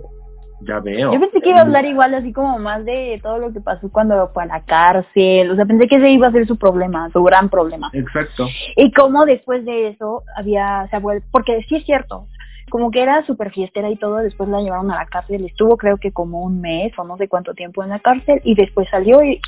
ya 0.65 0.81
veo. 0.81 1.13
Yo 1.13 1.21
pensé 1.21 1.41
que 1.41 1.51
iba 1.51 1.59
a 1.59 1.63
hablar 1.63 1.85
igual 1.85 2.15
así 2.15 2.33
como 2.33 2.59
más 2.59 2.85
de 2.85 3.21
todo 3.23 3.39
lo 3.39 3.53
que 3.53 3.61
pasó 3.61 3.91
cuando 3.91 4.29
fue 4.33 4.45
a 4.45 4.47
la 4.47 4.61
cárcel, 4.65 5.51
o 5.51 5.57
sea, 5.57 5.65
pensé 5.65 5.89
que 5.89 5.97
ese 5.97 6.11
iba 6.11 6.29
a 6.29 6.33
ser 6.33 6.47
su 6.47 6.57
problema, 6.57 7.11
su 7.11 7.23
gran 7.23 7.49
problema. 7.49 7.91
Exacto. 7.93 8.47
Y 8.77 8.93
cómo 8.93 9.25
después 9.25 9.65
de 9.65 9.89
eso 9.89 10.23
había, 10.37 10.87
se 10.91 10.99
vuelto, 10.99 11.27
porque 11.31 11.63
sí 11.69 11.77
es 11.77 11.85
cierto, 11.85 12.27
como 12.71 12.91
que 12.91 13.03
era 13.03 13.25
súper 13.27 13.51
fiestera 13.51 13.91
y 13.91 13.97
todo, 13.97 14.17
después 14.17 14.49
la 14.49 14.61
llevaron 14.61 14.91
a 14.91 14.97
la 14.97 15.07
cárcel, 15.07 15.45
estuvo 15.45 15.77
creo 15.77 15.99
que 15.99 16.13
como 16.13 16.43
un 16.43 16.61
mes 16.61 16.93
o 16.99 17.05
no 17.05 17.17
sé 17.17 17.29
cuánto 17.29 17.55
tiempo 17.55 17.83
en 17.83 17.91
la 17.91 17.99
cárcel 17.99 18.41
y 18.45 18.55
después 18.55 18.89
salió 18.89 19.23
y, 19.23 19.41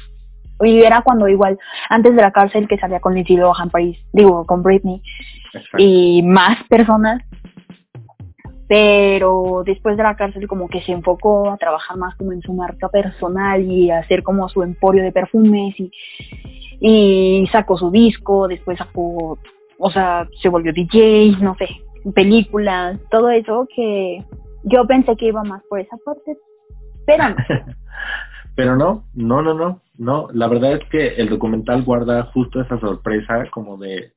y 0.60 0.82
era 0.82 1.02
cuando 1.02 1.28
igual, 1.28 1.58
antes 1.88 2.14
de 2.14 2.22
la 2.22 2.32
cárcel 2.32 2.68
que 2.68 2.78
salía 2.78 3.00
con 3.00 3.14
Lindsay 3.14 3.36
Lohan, 3.36 3.70
Paris, 3.70 3.98
digo, 4.12 4.44
con 4.44 4.62
Britney 4.62 5.00
y 5.78 6.22
más 6.22 6.62
personas 6.64 7.22
pero 8.66 9.62
después 9.64 9.96
de 9.96 10.02
la 10.02 10.16
cárcel 10.16 10.48
como 10.48 10.68
que 10.68 10.80
se 10.82 10.92
enfocó 10.92 11.50
a 11.50 11.56
trabajar 11.56 11.96
más 11.96 12.14
como 12.16 12.32
en 12.32 12.40
su 12.42 12.52
marca 12.52 12.88
personal 12.88 13.62
y 13.62 13.90
hacer 13.90 14.22
como 14.22 14.48
su 14.48 14.62
emporio 14.62 15.02
de 15.02 15.12
perfumes 15.12 15.74
y, 15.78 15.90
y 16.80 17.46
sacó 17.52 17.76
su 17.76 17.90
disco, 17.90 18.48
después 18.48 18.78
sacó, 18.78 19.38
o 19.78 19.90
sea, 19.90 20.28
se 20.40 20.48
volvió 20.48 20.72
DJ, 20.72 21.36
no 21.40 21.54
sé, 21.56 21.68
películas, 22.14 22.98
todo 23.10 23.30
eso 23.30 23.68
que 23.74 24.24
yo 24.64 24.86
pensé 24.86 25.16
que 25.16 25.26
iba 25.26 25.44
más 25.44 25.62
por 25.68 25.80
esa 25.80 25.96
parte, 26.04 26.36
pero 27.06 27.24
pero 28.56 28.76
no, 28.76 29.04
no, 29.14 29.42
no, 29.42 29.54
no, 29.54 29.82
no, 29.98 30.28
la 30.32 30.48
verdad 30.48 30.72
es 30.74 30.88
que 30.88 31.08
el 31.16 31.28
documental 31.28 31.82
guarda 31.82 32.30
justo 32.32 32.60
esa 32.60 32.78
sorpresa 32.80 33.44
como 33.50 33.76
de 33.76 34.12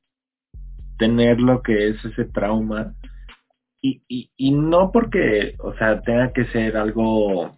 tener 0.98 1.40
lo 1.40 1.62
que 1.62 1.88
es 1.88 2.04
ese 2.04 2.24
trauma 2.24 2.94
y, 3.80 4.02
y, 4.08 4.30
y 4.36 4.50
no 4.50 4.90
porque, 4.92 5.54
o 5.58 5.72
sea, 5.74 6.00
tenga 6.02 6.32
que 6.32 6.44
ser 6.46 6.76
algo 6.76 7.56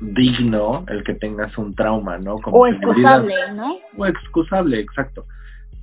digno 0.00 0.84
el 0.88 1.04
que 1.04 1.14
tengas 1.14 1.56
un 1.56 1.74
trauma, 1.74 2.18
¿no? 2.18 2.38
Como 2.38 2.58
o 2.58 2.66
excusable, 2.66 3.34
¿no? 3.54 3.76
O 3.96 4.06
excusable, 4.06 4.80
exacto. 4.80 5.26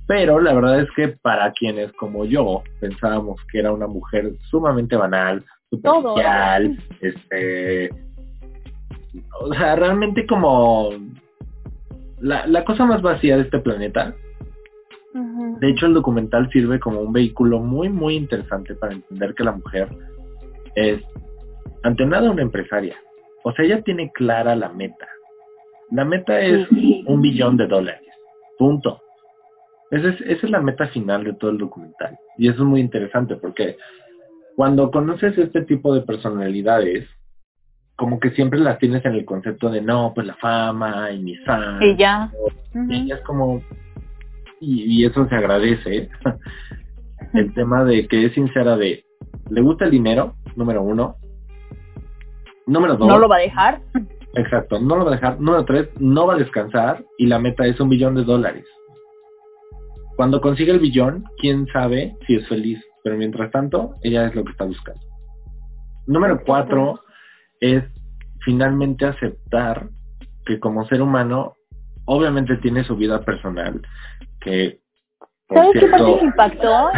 Pero 0.06 0.40
la 0.40 0.52
verdad 0.52 0.80
es 0.80 0.90
que 0.96 1.08
para 1.08 1.52
quienes 1.52 1.92
como 1.92 2.24
yo 2.24 2.62
pensábamos 2.80 3.40
que 3.50 3.60
era 3.60 3.72
una 3.72 3.86
mujer 3.86 4.32
sumamente 4.50 4.96
banal, 4.96 5.44
superficial, 5.70 6.78
este, 7.00 7.90
o 9.40 9.54
sea, 9.54 9.76
realmente 9.76 10.26
como 10.26 10.90
la, 12.18 12.46
la 12.46 12.64
cosa 12.64 12.84
más 12.84 13.00
vacía 13.02 13.36
de 13.36 13.44
este 13.44 13.60
planeta, 13.60 14.14
de 15.12 15.68
hecho, 15.68 15.86
el 15.86 15.94
documental 15.94 16.48
sirve 16.50 16.78
como 16.78 17.00
un 17.00 17.12
vehículo 17.12 17.58
muy, 17.58 17.88
muy 17.88 18.14
interesante 18.14 18.74
para 18.74 18.94
entender 18.94 19.34
que 19.34 19.44
la 19.44 19.52
mujer 19.52 19.88
es, 20.76 21.02
ante 21.82 22.06
nada, 22.06 22.30
una 22.30 22.42
empresaria. 22.42 22.96
O 23.42 23.52
sea, 23.52 23.64
ella 23.64 23.82
tiene 23.82 24.12
clara 24.12 24.54
la 24.54 24.68
meta. 24.68 25.08
La 25.90 26.04
meta 26.04 26.40
es 26.40 26.68
un 26.70 27.20
billón 27.20 27.56
de 27.56 27.66
dólares. 27.66 28.08
Punto. 28.58 29.00
Esa 29.90 30.10
es, 30.10 30.20
esa 30.20 30.46
es 30.46 30.50
la 30.50 30.60
meta 30.60 30.86
final 30.88 31.24
de 31.24 31.32
todo 31.32 31.50
el 31.50 31.58
documental. 31.58 32.16
Y 32.38 32.48
eso 32.48 32.62
es 32.62 32.68
muy 32.68 32.80
interesante 32.80 33.34
porque 33.36 33.76
cuando 34.54 34.90
conoces 34.90 35.36
este 35.36 35.62
tipo 35.62 35.92
de 35.92 36.02
personalidades, 36.02 37.08
como 37.96 38.20
que 38.20 38.30
siempre 38.30 38.60
las 38.60 38.78
tienes 38.78 39.04
en 39.04 39.14
el 39.14 39.24
concepto 39.24 39.68
de 39.68 39.82
no, 39.82 40.12
pues 40.14 40.26
la 40.26 40.34
fama 40.36 41.10
y 41.10 41.18
mi 41.18 41.36
Y 41.80 41.96
ya. 41.96 42.30
Y 42.88 43.10
es 43.10 43.20
como, 43.22 43.62
y, 44.60 45.04
eso 45.04 45.26
se 45.28 45.34
agradece, 45.34 46.10
el 47.34 47.54
tema 47.54 47.84
de 47.84 48.06
que 48.06 48.26
es 48.26 48.34
sincera 48.34 48.76
de, 48.76 49.04
¿le 49.50 49.60
gusta 49.62 49.86
el 49.86 49.90
dinero? 49.90 50.34
Número 50.56 50.82
uno. 50.82 51.16
Número 52.66 52.96
dos. 52.96 53.08
¿No 53.08 53.18
lo 53.18 53.28
va 53.28 53.36
a 53.36 53.40
dejar? 53.40 53.80
Exacto, 54.34 54.78
no 54.78 54.96
lo 54.96 55.04
va 55.04 55.12
a 55.12 55.14
dejar. 55.14 55.40
Número 55.40 55.64
tres, 55.64 55.88
no 55.98 56.26
va 56.26 56.34
a 56.34 56.38
descansar 56.38 57.04
y 57.18 57.26
la 57.26 57.38
meta 57.38 57.66
es 57.66 57.80
un 57.80 57.88
billón 57.88 58.14
de 58.14 58.24
dólares. 58.24 58.66
Cuando 60.16 60.40
consigue 60.40 60.72
el 60.72 60.80
billón, 60.80 61.24
quién 61.38 61.66
sabe 61.68 62.14
si 62.26 62.36
es 62.36 62.46
feliz, 62.46 62.78
pero 63.02 63.16
mientras 63.16 63.50
tanto, 63.50 63.94
ella 64.02 64.26
es 64.26 64.34
lo 64.34 64.44
que 64.44 64.52
está 64.52 64.64
buscando. 64.64 65.00
Número 66.06 66.42
cuatro 66.44 67.00
es 67.60 67.82
finalmente 68.44 69.06
aceptar 69.06 69.88
que 70.44 70.60
como 70.60 70.86
ser 70.86 71.00
humano 71.02 71.54
obviamente 72.04 72.56
tiene 72.58 72.84
su 72.84 72.96
vida 72.96 73.24
personal, 73.24 73.80
que... 74.40 74.80
¿Sabes 75.48 75.70
qué 75.80 75.86
parte 75.88 76.04
me 76.04 76.22
impactó? 76.22 76.90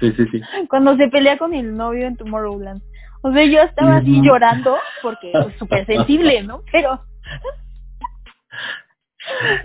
sí, 0.00 0.12
sí, 0.12 0.26
sí. 0.32 0.42
Cuando 0.68 0.96
se 0.96 1.08
pelea 1.08 1.38
con 1.38 1.54
el 1.54 1.76
novio 1.76 2.06
en 2.06 2.16
Tomorrowland. 2.16 2.82
O 3.22 3.32
sea, 3.32 3.44
yo 3.44 3.60
estaba 3.60 3.98
así 3.98 4.20
llorando 4.22 4.76
porque 5.02 5.30
es 5.32 5.56
súper 5.58 5.86
sensible, 5.86 6.42
¿no? 6.42 6.62
Pero... 6.72 7.00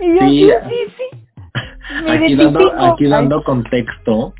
y 0.00 0.14
yo, 0.14 0.20
sí, 0.28 0.52
sí, 0.68 0.76
sí. 0.96 2.10
aquí 2.10 2.36
dando, 2.36 2.72
aquí 2.78 3.06
dando 3.06 3.42
contexto, 3.42 4.34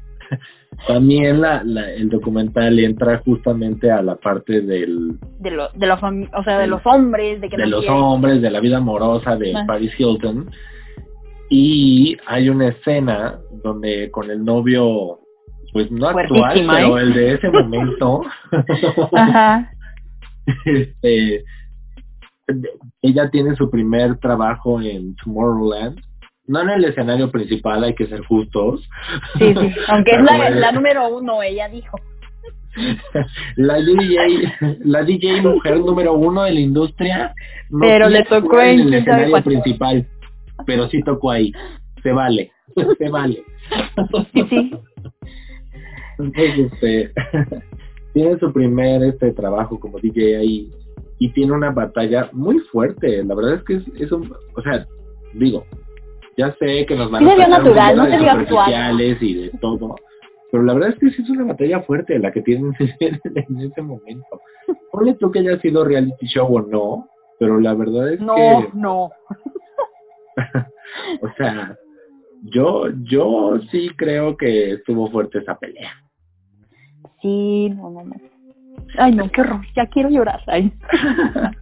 también 0.86 1.40
la, 1.40 1.62
la, 1.64 1.90
el 1.90 2.08
documental 2.08 2.78
entra 2.78 3.18
justamente 3.24 3.90
a 3.90 4.02
la 4.02 4.16
parte 4.16 4.60
del 4.60 5.18
de, 5.40 5.50
lo, 5.50 5.70
de 5.70 5.90
o 5.90 6.42
sea 6.44 6.58
de 6.58 6.66
los 6.66 6.84
hombres 6.84 7.40
de, 7.40 7.48
que 7.48 7.56
de 7.56 7.66
los 7.66 7.86
hombres 7.88 8.42
de 8.42 8.50
la 8.50 8.60
vida 8.60 8.76
amorosa 8.78 9.36
de 9.36 9.54
Paris 9.66 9.92
Hilton 9.98 10.50
y 11.48 12.16
hay 12.26 12.48
una 12.48 12.68
escena 12.68 13.38
donde 13.62 14.10
con 14.10 14.30
el 14.30 14.44
novio 14.44 15.20
pues 15.72 15.90
no 15.90 16.08
actual 16.08 16.66
pero 16.68 16.98
¿eh? 16.98 17.02
el 17.02 17.12
de 17.14 17.34
ese 17.34 17.50
momento 17.50 18.22
Ajá. 19.12 19.70
este 20.64 21.44
ella 23.02 23.30
tiene 23.30 23.54
su 23.56 23.70
primer 23.70 24.18
trabajo 24.18 24.80
en 24.80 25.14
Tomorrowland 25.16 26.00
no 26.48 26.62
en 26.62 26.70
el 26.70 26.84
escenario 26.84 27.30
principal, 27.30 27.82
hay 27.82 27.94
que 27.94 28.06
ser 28.06 28.24
justos. 28.24 28.88
Sí, 29.38 29.54
sí, 29.54 29.74
aunque 29.88 30.12
es 30.12 30.22
la, 30.22 30.50
la 30.50 30.72
número 30.72 31.08
uno, 31.08 31.42
ella 31.42 31.68
dijo. 31.68 31.98
la 33.56 33.76
DJ, 33.76 34.52
la 34.84 35.02
DJ 35.02 35.40
mujer 35.42 35.78
número 35.80 36.14
uno 36.14 36.42
de 36.42 36.52
la 36.52 36.60
industria. 36.60 37.34
Pero 37.80 38.08
le 38.08 38.22
tocó 38.24 38.60
en 38.60 38.80
el 38.80 38.94
escenario 38.94 39.42
principal. 39.42 40.06
Pero 40.66 40.88
sí 40.88 41.02
tocó 41.02 41.30
ahí. 41.30 41.52
Se 42.02 42.12
vale, 42.12 42.52
se 42.98 43.08
vale. 43.08 43.42
Sí, 44.32 44.42
sí. 44.50 44.70
Entonces, 46.18 46.72
este, 46.72 47.12
tiene 48.14 48.38
su 48.38 48.52
primer 48.52 49.02
este 49.02 49.32
trabajo 49.32 49.78
como 49.78 49.98
DJ 49.98 50.38
ahí 50.38 50.70
y 51.18 51.28
tiene 51.30 51.52
una 51.52 51.70
batalla 51.70 52.30
muy 52.32 52.58
fuerte. 52.60 53.22
La 53.24 53.34
verdad 53.34 53.54
es 53.54 53.62
que 53.64 53.74
es, 53.74 53.82
es 54.00 54.12
un, 54.12 54.32
o 54.54 54.62
sea, 54.62 54.86
digo, 55.34 55.64
ya 56.36 56.54
sé 56.58 56.86
que 56.86 56.96
nos 56.96 57.10
van 57.10 57.26
a 57.26 57.48
natural, 57.48 57.96
no 57.96 58.06
de 58.06 58.18
superficiales 58.18 59.22
y 59.22 59.34
de 59.34 59.50
todo. 59.60 59.96
Pero 60.50 60.62
la 60.62 60.74
verdad 60.74 60.90
es 60.90 60.98
que 60.98 61.10
sí 61.10 61.22
es 61.22 61.30
una 61.30 61.44
batalla 61.44 61.80
fuerte 61.82 62.18
la 62.18 62.30
que 62.30 62.42
tienen 62.42 62.72
en 63.00 63.60
ese 63.60 63.82
momento. 63.82 64.40
Ponle 64.92 65.14
tú 65.14 65.30
que 65.30 65.40
haya 65.40 65.58
sido 65.60 65.84
reality 65.84 66.26
show 66.26 66.46
o 66.46 66.62
no, 66.62 67.08
pero 67.38 67.60
la 67.60 67.74
verdad 67.74 68.12
es 68.12 68.20
No, 68.20 68.34
que, 68.34 68.68
no. 68.74 69.10
o 71.22 71.28
sea, 71.36 71.76
yo, 72.42 72.88
yo 73.02 73.58
sí 73.70 73.90
creo 73.96 74.36
que 74.36 74.72
estuvo 74.72 75.10
fuerte 75.10 75.38
esa 75.38 75.58
pelea. 75.58 75.92
Sí, 77.22 77.70
no, 77.70 77.90
no, 77.90 78.04
no. 78.04 78.14
Ay, 78.98 79.14
no, 79.14 79.30
qué 79.30 79.40
horror. 79.40 79.62
Ya 79.74 79.86
quiero 79.86 80.10
llorar. 80.10 80.40
Ay. 80.46 80.72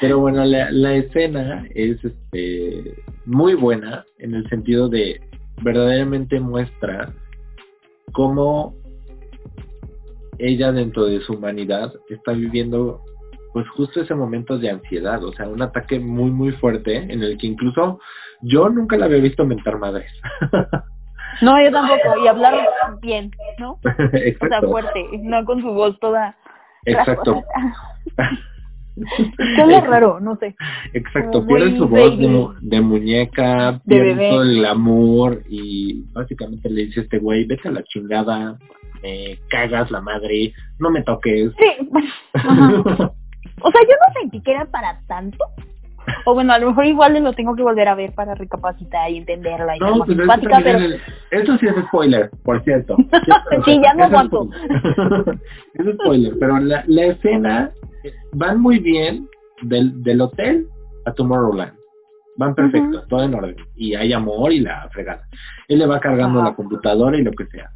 Pero 0.00 0.20
bueno, 0.20 0.44
la, 0.44 0.70
la 0.70 0.94
escena 0.94 1.66
es 1.74 2.02
este, 2.04 3.02
muy 3.24 3.54
buena 3.54 4.04
en 4.18 4.34
el 4.34 4.48
sentido 4.48 4.88
de 4.88 5.20
verdaderamente 5.62 6.38
muestra 6.40 7.14
cómo 8.12 8.74
ella 10.38 10.72
dentro 10.72 11.06
de 11.06 11.20
su 11.20 11.34
humanidad 11.34 11.92
está 12.10 12.32
viviendo 12.32 13.02
pues 13.56 13.66
justo 13.70 14.02
ese 14.02 14.14
momento 14.14 14.58
de 14.58 14.68
ansiedad, 14.68 15.24
o 15.24 15.32
sea, 15.32 15.48
un 15.48 15.62
ataque 15.62 15.98
muy 15.98 16.30
muy 16.30 16.52
fuerte 16.52 16.94
en 16.94 17.22
el 17.22 17.38
que 17.38 17.46
incluso 17.46 18.00
yo 18.42 18.68
nunca 18.68 18.98
la 18.98 19.06
había 19.06 19.16
visto 19.16 19.46
mentar 19.46 19.78
madres. 19.78 20.12
No, 21.42 21.62
yo 21.62 21.70
tampoco. 21.70 22.24
Y 22.24 22.28
hablar 22.28 22.54
bien, 23.02 23.30
¿no? 23.58 23.72
O 23.82 23.82
sea, 23.82 24.20
Exacto. 24.24 24.70
fuerte. 24.70 25.06
No 25.20 25.44
con 25.44 25.60
su 25.60 25.70
voz 25.70 25.98
toda. 26.00 26.34
Exacto. 26.86 27.42
Habla 29.58 29.80
raro, 29.86 30.18
no 30.18 30.36
sé. 30.36 30.56
Exacto, 30.94 31.46
pierde 31.46 31.76
su 31.76 31.88
voz 31.88 32.16
de, 32.16 32.48
de 32.60 32.80
muñeca, 32.80 33.72
De 33.84 34.00
pierde 34.00 34.30
el 34.30 34.60
glamour 34.60 35.42
y 35.50 36.04
básicamente 36.12 36.70
le 36.70 36.86
dice 36.86 37.00
a 37.00 37.02
este 37.02 37.18
güey, 37.18 37.44
vete 37.44 37.68
a 37.68 37.72
la 37.72 37.84
chingada, 37.84 38.58
me 39.02 39.38
cagas 39.50 39.90
la 39.90 40.00
madre, 40.00 40.54
no 40.78 40.90
me 40.90 41.02
toques. 41.02 41.52
Sí. 41.58 41.86
O 43.62 43.70
sea, 43.70 43.80
yo 43.82 43.88
no 44.06 44.20
sentí 44.20 44.40
que 44.42 44.52
era 44.52 44.66
para 44.66 45.00
tanto. 45.06 45.44
O 46.24 46.34
bueno, 46.34 46.52
a 46.52 46.58
lo 46.60 46.68
mejor 46.68 46.84
igual 46.86 47.20
lo 47.22 47.32
tengo 47.32 47.56
que 47.56 47.62
volver 47.64 47.88
a 47.88 47.94
ver 47.96 48.12
para 48.14 48.34
recapacitar 48.36 49.10
y 49.10 49.16
entenderla 49.16 49.76
y 49.76 49.80
No, 49.80 50.04
pues 50.04 50.10
eso, 50.18 50.32
pero... 50.62 50.78
es- 50.78 51.00
eso 51.32 51.58
sí 51.58 51.66
es 51.66 51.74
spoiler, 51.86 52.30
por 52.44 52.62
cierto. 52.62 52.96
Sí, 53.64 53.80
ya 53.82 53.92
no 53.94 54.04
aguanto. 54.04 54.48
es 55.74 55.94
spoiler, 55.94 56.34
pero 56.38 56.58
la, 56.60 56.84
la 56.86 57.04
escena 57.06 57.70
van 58.32 58.60
muy 58.60 58.78
bien 58.78 59.28
del, 59.62 60.02
del 60.04 60.20
hotel 60.20 60.68
a 61.06 61.12
Tomorrowland. 61.12 61.72
Van 62.36 62.54
perfecto, 62.54 63.02
todo 63.08 63.24
en 63.24 63.34
orden. 63.34 63.56
Y 63.74 63.94
hay 63.94 64.12
amor 64.12 64.52
y 64.52 64.60
la 64.60 64.88
fregada. 64.92 65.22
Él 65.68 65.78
le 65.80 65.86
va 65.86 65.98
cargando 66.00 66.40
Ajá. 66.40 66.50
la 66.50 66.54
computadora 66.54 67.16
y 67.16 67.22
lo 67.22 67.32
que 67.32 67.46
sea. 67.46 67.70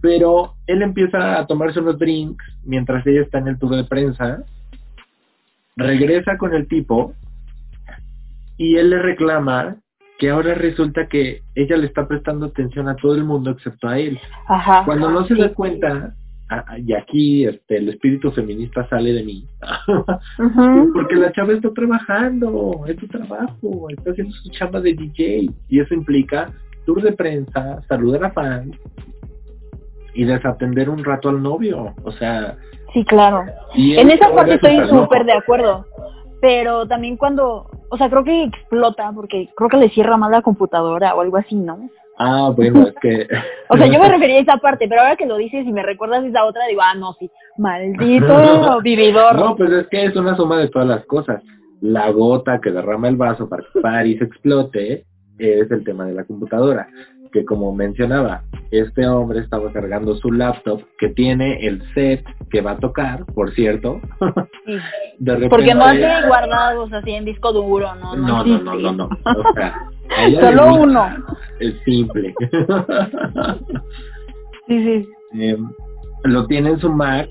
Pero 0.00 0.54
él 0.66 0.82
empieza 0.82 1.38
a 1.38 1.46
tomarse 1.46 1.80
unos 1.80 1.98
drinks 1.98 2.44
mientras 2.64 3.06
ella 3.06 3.20
está 3.22 3.38
en 3.38 3.48
el 3.48 3.58
tour 3.58 3.76
de 3.76 3.84
prensa. 3.84 4.42
Regresa 5.76 6.38
con 6.38 6.54
el 6.54 6.66
tipo 6.68 7.14
y 8.56 8.76
él 8.76 8.90
le 8.90 8.98
reclama 9.02 9.76
que 10.18 10.30
ahora 10.30 10.54
resulta 10.54 11.08
que 11.08 11.42
ella 11.54 11.76
le 11.76 11.86
está 11.86 12.08
prestando 12.08 12.46
atención 12.46 12.88
a 12.88 12.96
todo 12.96 13.14
el 13.14 13.24
mundo 13.24 13.50
excepto 13.50 13.88
a 13.88 13.98
él. 13.98 14.18
Ajá. 14.46 14.82
Cuando 14.84 15.10
no 15.10 15.26
se 15.26 15.34
sí. 15.34 15.40
da 15.40 15.52
cuenta, 15.52 16.14
ah, 16.48 16.64
ah, 16.66 16.78
y 16.78 16.94
aquí 16.94 17.44
este, 17.44 17.76
el 17.76 17.90
espíritu 17.90 18.30
feminista 18.32 18.88
sale 18.88 19.12
de 19.12 19.22
mí, 19.22 19.46
porque 20.94 21.16
la 21.16 21.32
chava 21.32 21.52
está 21.52 21.70
trabajando, 21.74 22.84
es 22.86 22.98
su 22.98 23.06
trabajo, 23.08 23.90
está 23.90 24.12
haciendo 24.12 24.34
su 24.34 24.48
chamba 24.50 24.80
de 24.80 24.94
DJ, 24.94 25.50
y 25.68 25.80
eso 25.80 25.92
implica 25.92 26.50
tour 26.86 27.02
de 27.02 27.12
prensa, 27.12 27.82
saludar 27.88 28.24
a 28.24 28.30
fans 28.30 28.74
y 30.14 30.24
desatender 30.24 30.88
un 30.88 31.04
rato 31.04 31.28
al 31.28 31.42
novio, 31.42 31.94
o 32.02 32.12
sea... 32.12 32.56
Sí, 32.96 33.04
claro. 33.04 33.44
y 33.74 33.94
En 33.98 34.10
esa 34.10 34.32
parte 34.34 34.54
estoy 34.54 34.88
súper 34.88 35.26
de 35.26 35.34
acuerdo. 35.34 35.84
Pero 36.40 36.88
también 36.88 37.18
cuando, 37.18 37.66
o 37.90 37.96
sea, 37.98 38.08
creo 38.08 38.24
que 38.24 38.44
explota 38.44 39.12
porque 39.14 39.50
creo 39.54 39.68
que 39.68 39.76
le 39.76 39.90
cierra 39.90 40.16
mal 40.16 40.32
la 40.32 40.40
computadora 40.40 41.14
o 41.14 41.20
algo 41.20 41.36
así, 41.36 41.56
¿no? 41.56 41.90
Ah, 42.18 42.50
bueno, 42.56 42.86
es 42.86 42.94
que... 43.02 43.28
O 43.68 43.76
sea, 43.76 43.86
yo 43.86 43.98
me 43.98 44.08
refería 44.12 44.38
a 44.38 44.40
esa 44.40 44.56
parte, 44.56 44.88
pero 44.88 45.02
ahora 45.02 45.16
que 45.16 45.26
lo 45.26 45.36
dices 45.36 45.66
y 45.66 45.72
me 45.72 45.82
recuerdas 45.82 46.24
esa 46.24 46.46
otra, 46.46 46.66
digo, 46.68 46.80
ah, 46.82 46.94
no, 46.94 47.12
sí, 47.18 47.30
maldito 47.58 48.80
vividor. 48.82 49.36
No, 49.36 49.56
pues 49.56 49.70
es 49.72 49.88
que 49.88 50.06
es 50.06 50.16
una 50.16 50.34
suma 50.34 50.56
de 50.56 50.68
todas 50.68 50.88
las 50.88 51.04
cosas. 51.04 51.42
La 51.82 52.10
gota 52.12 52.62
que 52.62 52.70
derrama 52.70 53.08
el 53.08 53.16
vaso 53.16 53.46
para 53.46 53.62
que 53.62 53.80
París 53.82 54.22
explote 54.22 55.04
es 55.38 55.70
el 55.70 55.84
tema 55.84 56.06
de 56.06 56.14
la 56.14 56.24
computadora. 56.24 56.88
Que 57.32 57.44
como 57.44 57.74
mencionaba, 57.74 58.42
este 58.70 59.06
hombre 59.06 59.40
estaba 59.40 59.72
cargando 59.72 60.16
su 60.16 60.32
laptop 60.32 60.82
que 60.98 61.08
tiene 61.10 61.66
el 61.66 61.82
set 61.94 62.24
que 62.50 62.60
va 62.60 62.72
a 62.72 62.78
tocar, 62.78 63.24
por 63.26 63.52
cierto. 63.52 64.00
Sí, 64.66 64.72
De 65.18 65.32
repente, 65.32 65.48
porque 65.48 65.74
no 65.74 65.84
hace 65.84 66.26
guardados 66.26 66.92
así 66.92 67.12
en 67.12 67.24
disco 67.24 67.52
duro, 67.52 67.94
¿no? 67.94 68.16
No, 68.16 68.44
no, 68.44 68.58
no, 68.58 68.74
no, 68.74 68.92
no. 68.92 69.04
O 69.24 69.54
sea, 69.54 69.74
Solo 70.40 70.74
uno. 70.82 71.08
Es 71.60 71.74
simple. 71.84 72.34
Sí, 74.66 74.84
sí. 74.84 75.08
Eh, 75.38 75.56
lo 76.24 76.46
tiene 76.46 76.70
en 76.70 76.80
su 76.80 76.90
Mac 76.90 77.28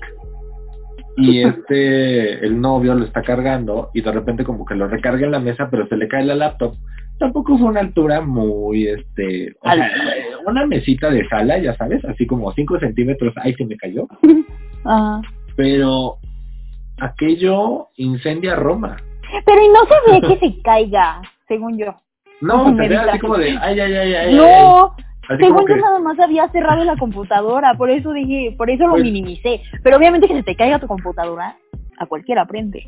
y 1.16 1.42
este 1.42 2.46
el 2.46 2.60
novio 2.60 2.94
lo 2.94 3.04
está 3.04 3.22
cargando 3.22 3.90
y 3.94 4.02
de 4.02 4.12
repente 4.12 4.44
como 4.44 4.64
que 4.64 4.74
lo 4.74 4.88
recarga 4.88 5.24
en 5.24 5.32
la 5.32 5.38
mesa 5.38 5.68
pero 5.70 5.86
se 5.88 5.96
le 5.96 6.08
cae 6.08 6.24
la 6.24 6.34
laptop 6.34 6.74
tampoco 7.18 7.56
fue 7.58 7.68
una 7.68 7.80
altura 7.80 8.20
muy 8.20 8.86
este 8.88 9.54
o 9.60 9.70
sea, 9.72 9.90
una 10.46 10.66
mesita 10.66 11.10
de 11.10 11.26
sala 11.28 11.58
ya 11.58 11.74
sabes 11.76 12.04
así 12.04 12.26
como 12.26 12.52
5 12.52 12.78
centímetros 12.80 13.32
ahí 13.36 13.54
se 13.54 13.64
me 13.64 13.76
cayó 13.76 14.06
Ajá. 14.84 15.22
pero 15.56 16.18
aquello 17.00 17.88
incendia 17.96 18.54
Roma 18.54 18.96
Pero 19.44 19.62
y 19.62 19.68
no 19.68 19.80
se 19.86 20.12
ve 20.12 20.20
que 20.28 20.38
se 20.48 20.62
caiga, 20.62 21.20
según 21.48 21.78
yo. 21.78 21.94
no 22.40 22.74
se 22.76 22.88
ve 22.88 22.96
así 22.96 23.18
como 23.18 23.36
de 23.36 23.50
ay 23.60 23.80
ay 23.80 23.94
ay 23.94 24.14
ay 24.14 24.34
No, 24.36 24.94
así 25.28 25.42
según 25.42 25.60
yo 25.62 25.66
que 25.66 25.76
nada 25.76 25.98
más 25.98 26.18
había 26.20 26.48
cerrado 26.50 26.84
la 26.84 26.96
computadora, 26.96 27.74
por 27.74 27.90
eso 27.90 28.12
dije, 28.12 28.54
por 28.56 28.70
eso 28.70 28.84
lo 28.86 28.92
Pues- 28.92 29.02
minimicé. 29.04 29.60
Pero 29.82 29.96
obviamente 29.96 30.28
que 30.28 30.34
se 30.36 30.42
te 30.42 30.54
caiga 30.54 30.78
tu 30.78 30.86
computadora, 30.86 31.56
a 31.98 32.06
cualquiera 32.06 32.42
aprende. 32.42 32.86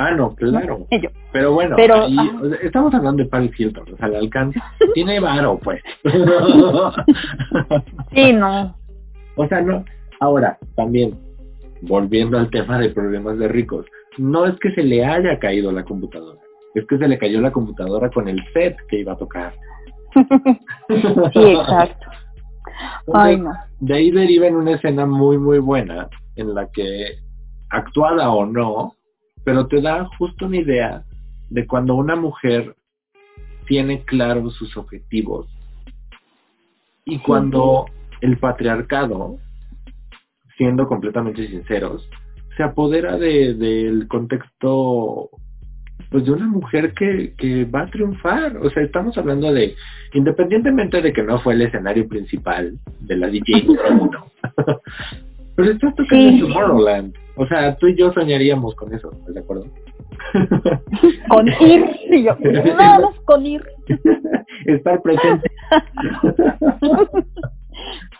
Ah 0.00 0.10
no 0.12 0.34
claro 0.34 0.86
Yo. 0.90 1.10
Pero 1.32 1.52
bueno, 1.52 1.76
Pero, 1.76 2.02
ahí, 2.04 2.16
estamos 2.62 2.92
hablando 2.94 3.22
de 3.22 3.28
Paris 3.28 3.52
Hilton, 3.56 3.92
o 3.92 3.96
sea, 3.96 4.08
el 4.08 4.16
alcance 4.16 4.60
tiene 4.94 5.20
varo, 5.20 5.58
pues. 5.62 5.82
Sí, 8.12 8.32
no. 8.32 8.74
o 9.36 9.46
sea, 9.46 9.60
no. 9.60 9.84
Ahora, 10.18 10.58
también, 10.74 11.16
volviendo 11.82 12.38
al 12.38 12.50
tema 12.50 12.78
de 12.78 12.90
problemas 12.90 13.38
de 13.38 13.48
ricos, 13.48 13.86
no 14.18 14.46
es 14.46 14.58
que 14.58 14.72
se 14.72 14.82
le 14.82 15.04
haya 15.04 15.38
caído 15.38 15.70
la 15.70 15.84
computadora, 15.84 16.40
es 16.74 16.86
que 16.86 16.98
se 16.98 17.06
le 17.06 17.18
cayó 17.18 17.40
la 17.40 17.52
computadora 17.52 18.10
con 18.10 18.28
el 18.28 18.42
set 18.52 18.76
que 18.88 19.00
iba 19.00 19.12
a 19.12 19.18
tocar. 19.18 19.54
Sí, 21.32 21.52
exacto. 21.52 22.06
Ay, 23.12 23.36
no. 23.36 23.52
De 23.78 23.94
ahí 23.94 24.10
deriva 24.10 24.46
en 24.46 24.56
una 24.56 24.72
escena 24.72 25.06
muy, 25.06 25.38
muy 25.38 25.58
buena, 25.58 26.08
en 26.34 26.54
la 26.54 26.68
que, 26.70 27.18
actuada 27.70 28.30
o 28.30 28.44
no, 28.44 28.94
pero 29.50 29.66
te 29.66 29.80
da 29.80 30.08
justo 30.16 30.46
una 30.46 30.58
idea 30.58 31.02
de 31.48 31.66
cuando 31.66 31.96
una 31.96 32.14
mujer 32.14 32.76
tiene 33.66 34.04
claros 34.04 34.54
sus 34.54 34.76
objetivos 34.76 35.48
y 37.04 37.18
cuando 37.18 37.86
el 38.20 38.38
patriarcado, 38.38 39.38
siendo 40.56 40.86
completamente 40.86 41.48
sinceros, 41.48 42.08
se 42.56 42.62
apodera 42.62 43.16
de, 43.16 43.54
del 43.54 44.06
contexto 44.06 45.30
pues 46.12 46.24
de 46.24 46.30
una 46.30 46.46
mujer 46.46 46.94
que, 46.94 47.34
que 47.36 47.64
va 47.64 47.82
a 47.82 47.90
triunfar. 47.90 48.56
O 48.58 48.70
sea, 48.70 48.84
estamos 48.84 49.18
hablando 49.18 49.52
de, 49.52 49.74
independientemente 50.14 51.02
de 51.02 51.12
que 51.12 51.24
no 51.24 51.40
fue 51.40 51.54
el 51.54 51.62
escenario 51.62 52.06
principal 52.06 52.78
de 53.00 53.16
la 53.16 53.26
DJ 53.26 53.66
pero 55.56 55.72
estás 55.72 55.94
tocando 55.96 56.30
Sí. 56.30 56.40
Tomorrowland. 56.40 57.14
O 57.40 57.46
sea, 57.46 57.74
tú 57.76 57.86
y 57.86 57.96
yo 57.96 58.12
soñaríamos 58.12 58.74
con 58.74 58.92
eso, 58.94 59.10
¿estás 59.12 59.32
de 59.34 59.40
acuerdo? 59.40 59.64
Con 61.28 61.48
ir, 61.48 61.86
sí, 62.10 62.22
yo, 62.24 62.36
nada 62.76 63.00
más 63.00 63.18
con 63.24 63.46
ir. 63.46 63.64
Estar 64.66 65.00
presente. 65.00 65.50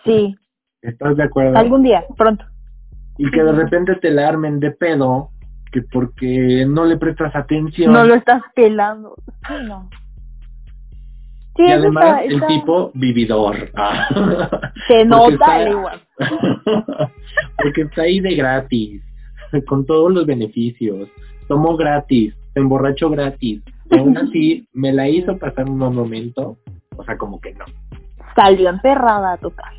Sí, 0.04 0.34
¿Estás 0.80 1.16
de 1.16 1.24
acuerdo? 1.24 1.58
algún 1.58 1.82
día, 1.82 2.02
pronto. 2.16 2.44
Y 3.18 3.30
que 3.30 3.42
de 3.42 3.52
repente 3.52 3.96
te 3.96 4.10
la 4.10 4.28
armen 4.28 4.58
de 4.60 4.70
pedo, 4.70 5.28
que 5.70 5.82
porque 5.82 6.64
no 6.66 6.86
le 6.86 6.96
prestas 6.96 7.36
atención. 7.36 7.92
No 7.92 8.04
lo 8.04 8.14
estás 8.14 8.42
pelando. 8.54 9.14
Sí, 9.46 9.54
no. 9.66 9.90
Sí, 11.56 11.64
y 11.66 11.72
además 11.72 12.22
está- 12.22 12.24
el 12.24 12.46
tipo 12.46 12.90
vividor. 12.94 13.56
Ah. 13.76 14.08
Se 14.88 15.04
nota 15.04 15.28
está- 15.34 15.68
igual. 15.68 16.00
Porque 17.62 17.82
está 17.82 18.02
ahí 18.02 18.20
de 18.20 18.34
gratis, 18.36 19.02
con 19.66 19.86
todos 19.86 20.12
los 20.12 20.26
beneficios. 20.26 21.08
Tomó 21.48 21.76
gratis, 21.76 22.34
se 22.54 22.60
emborrachó 22.60 23.10
gratis. 23.10 23.62
Y 23.90 23.98
aún 23.98 24.16
así 24.18 24.66
me 24.72 24.92
la 24.92 25.08
hizo 25.08 25.36
pasar 25.38 25.68
un 25.68 25.78
mal 25.78 25.92
momento. 25.92 26.56
O 26.96 27.04
sea, 27.04 27.16
como 27.16 27.40
que 27.40 27.54
no. 27.54 27.64
Salió 28.34 28.70
emperrada 28.70 29.32
a 29.32 29.36
tocar. 29.38 29.72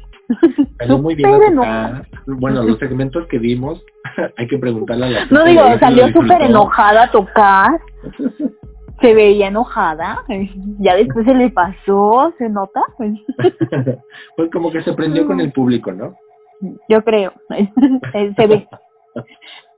Salió 0.77 0.97
muy 0.97 1.15
bien 1.15 1.29
a 1.29 1.33
Súper 1.33 1.55
tocar. 1.55 2.07
Bueno, 2.25 2.63
los 2.63 2.79
segmentos 2.79 3.27
que 3.27 3.37
vimos, 3.37 3.83
hay 4.37 4.47
que 4.47 4.57
preguntarle 4.57 5.05
a 5.05 5.09
la 5.09 5.25
No 5.25 5.45
digo, 5.45 5.63
salió 5.79 6.07
súper 6.11 6.41
enojada 6.43 7.03
a 7.03 7.11
tocar. 7.11 7.79
Se 9.01 9.15
veía 9.15 9.47
enojada. 9.47 10.19
Ya 10.77 10.95
después 10.95 11.25
se 11.25 11.33
le 11.33 11.49
pasó, 11.49 12.31
se 12.37 12.47
nota. 12.49 12.83
pues 14.37 14.51
como 14.51 14.71
que 14.71 14.83
se 14.83 14.93
prendió 14.93 15.25
con 15.25 15.41
el 15.41 15.51
público, 15.51 15.91
¿no? 15.91 16.13
Yo 16.87 17.03
creo. 17.03 17.33
Se 18.35 18.45
ve. 18.45 18.67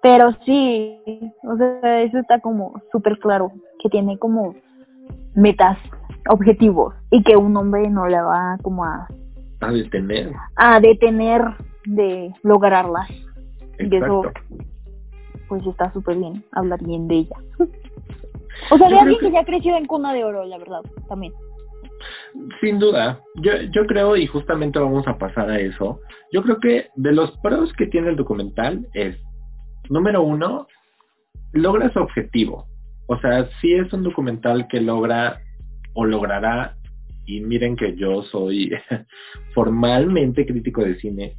Pero 0.02 0.32
sí, 0.46 1.00
o 1.44 1.56
sea, 1.58 2.02
eso 2.02 2.18
está 2.20 2.40
como 2.40 2.82
súper 2.92 3.18
claro, 3.20 3.52
que 3.80 3.90
tiene 3.90 4.18
como 4.18 4.54
metas, 5.36 5.78
objetivos, 6.30 6.94
y 7.10 7.24
que 7.24 7.36
un 7.38 7.56
hombre 7.58 7.90
no 7.90 8.08
le 8.08 8.22
va 8.22 8.58
como 8.62 8.84
a, 8.86 9.08
A 9.62 9.72
detener. 9.72 10.34
a 10.56 10.80
detener 10.80 11.42
de 11.86 12.34
lograrlas. 12.44 13.10
Y 13.80 13.96
eso, 13.96 14.26
Exacto. 14.26 14.42
pues 15.50 15.66
está 15.68 15.92
súper 15.94 16.18
bien, 16.18 16.44
hablar 16.52 16.84
bien 16.84 17.08
de 17.08 17.16
ella. 17.16 17.36
O 18.70 18.78
sea, 18.78 18.88
Yo 18.88 18.96
de 18.96 19.02
alguien 19.02 19.20
que- 19.20 19.26
que 19.28 19.32
ya 19.34 19.40
ha 19.42 19.46
crecido 19.46 19.76
en 19.78 19.88
cuna 19.88 20.14
de 20.14 20.24
oro, 20.24 20.46
la 20.46 20.58
verdad, 20.60 20.82
también. 21.10 21.34
Sin 22.62 22.80
duda, 22.80 23.22
yo, 23.36 23.86
creo, 23.86 24.16
y 24.18 24.28
justamente 24.28 24.80
vamos 24.80 25.08
a 25.08 25.18
pasar 25.18 25.50
a 25.50 25.60
eso, 25.60 26.00
yo 26.32 26.42
creo 26.44 26.60
que 26.60 26.88
de 26.96 27.12
los 27.12 27.32
pros 27.40 27.72
que 27.74 27.88
tiene 27.88 28.10
el 28.10 28.16
documental 28.16 28.88
es, 28.94 29.18
número 29.90 30.24
uno, 30.24 30.68
logra 31.52 31.92
su 31.92 32.00
objetivo. 32.00 32.66
O 33.08 33.18
sea, 33.20 33.48
sí 33.60 33.74
es 33.74 33.92
un 33.94 34.04
documental 34.04 34.68
que 34.68 34.82
logra 34.82 35.40
o 35.94 36.06
logrará, 36.06 36.76
y 37.26 37.40
miren 37.42 37.76
que 37.76 37.96
yo 37.96 38.24
soy 38.24 38.72
formalmente 39.54 40.46
crítico 40.46 40.84
de 40.84 41.00
cine, 41.00 41.36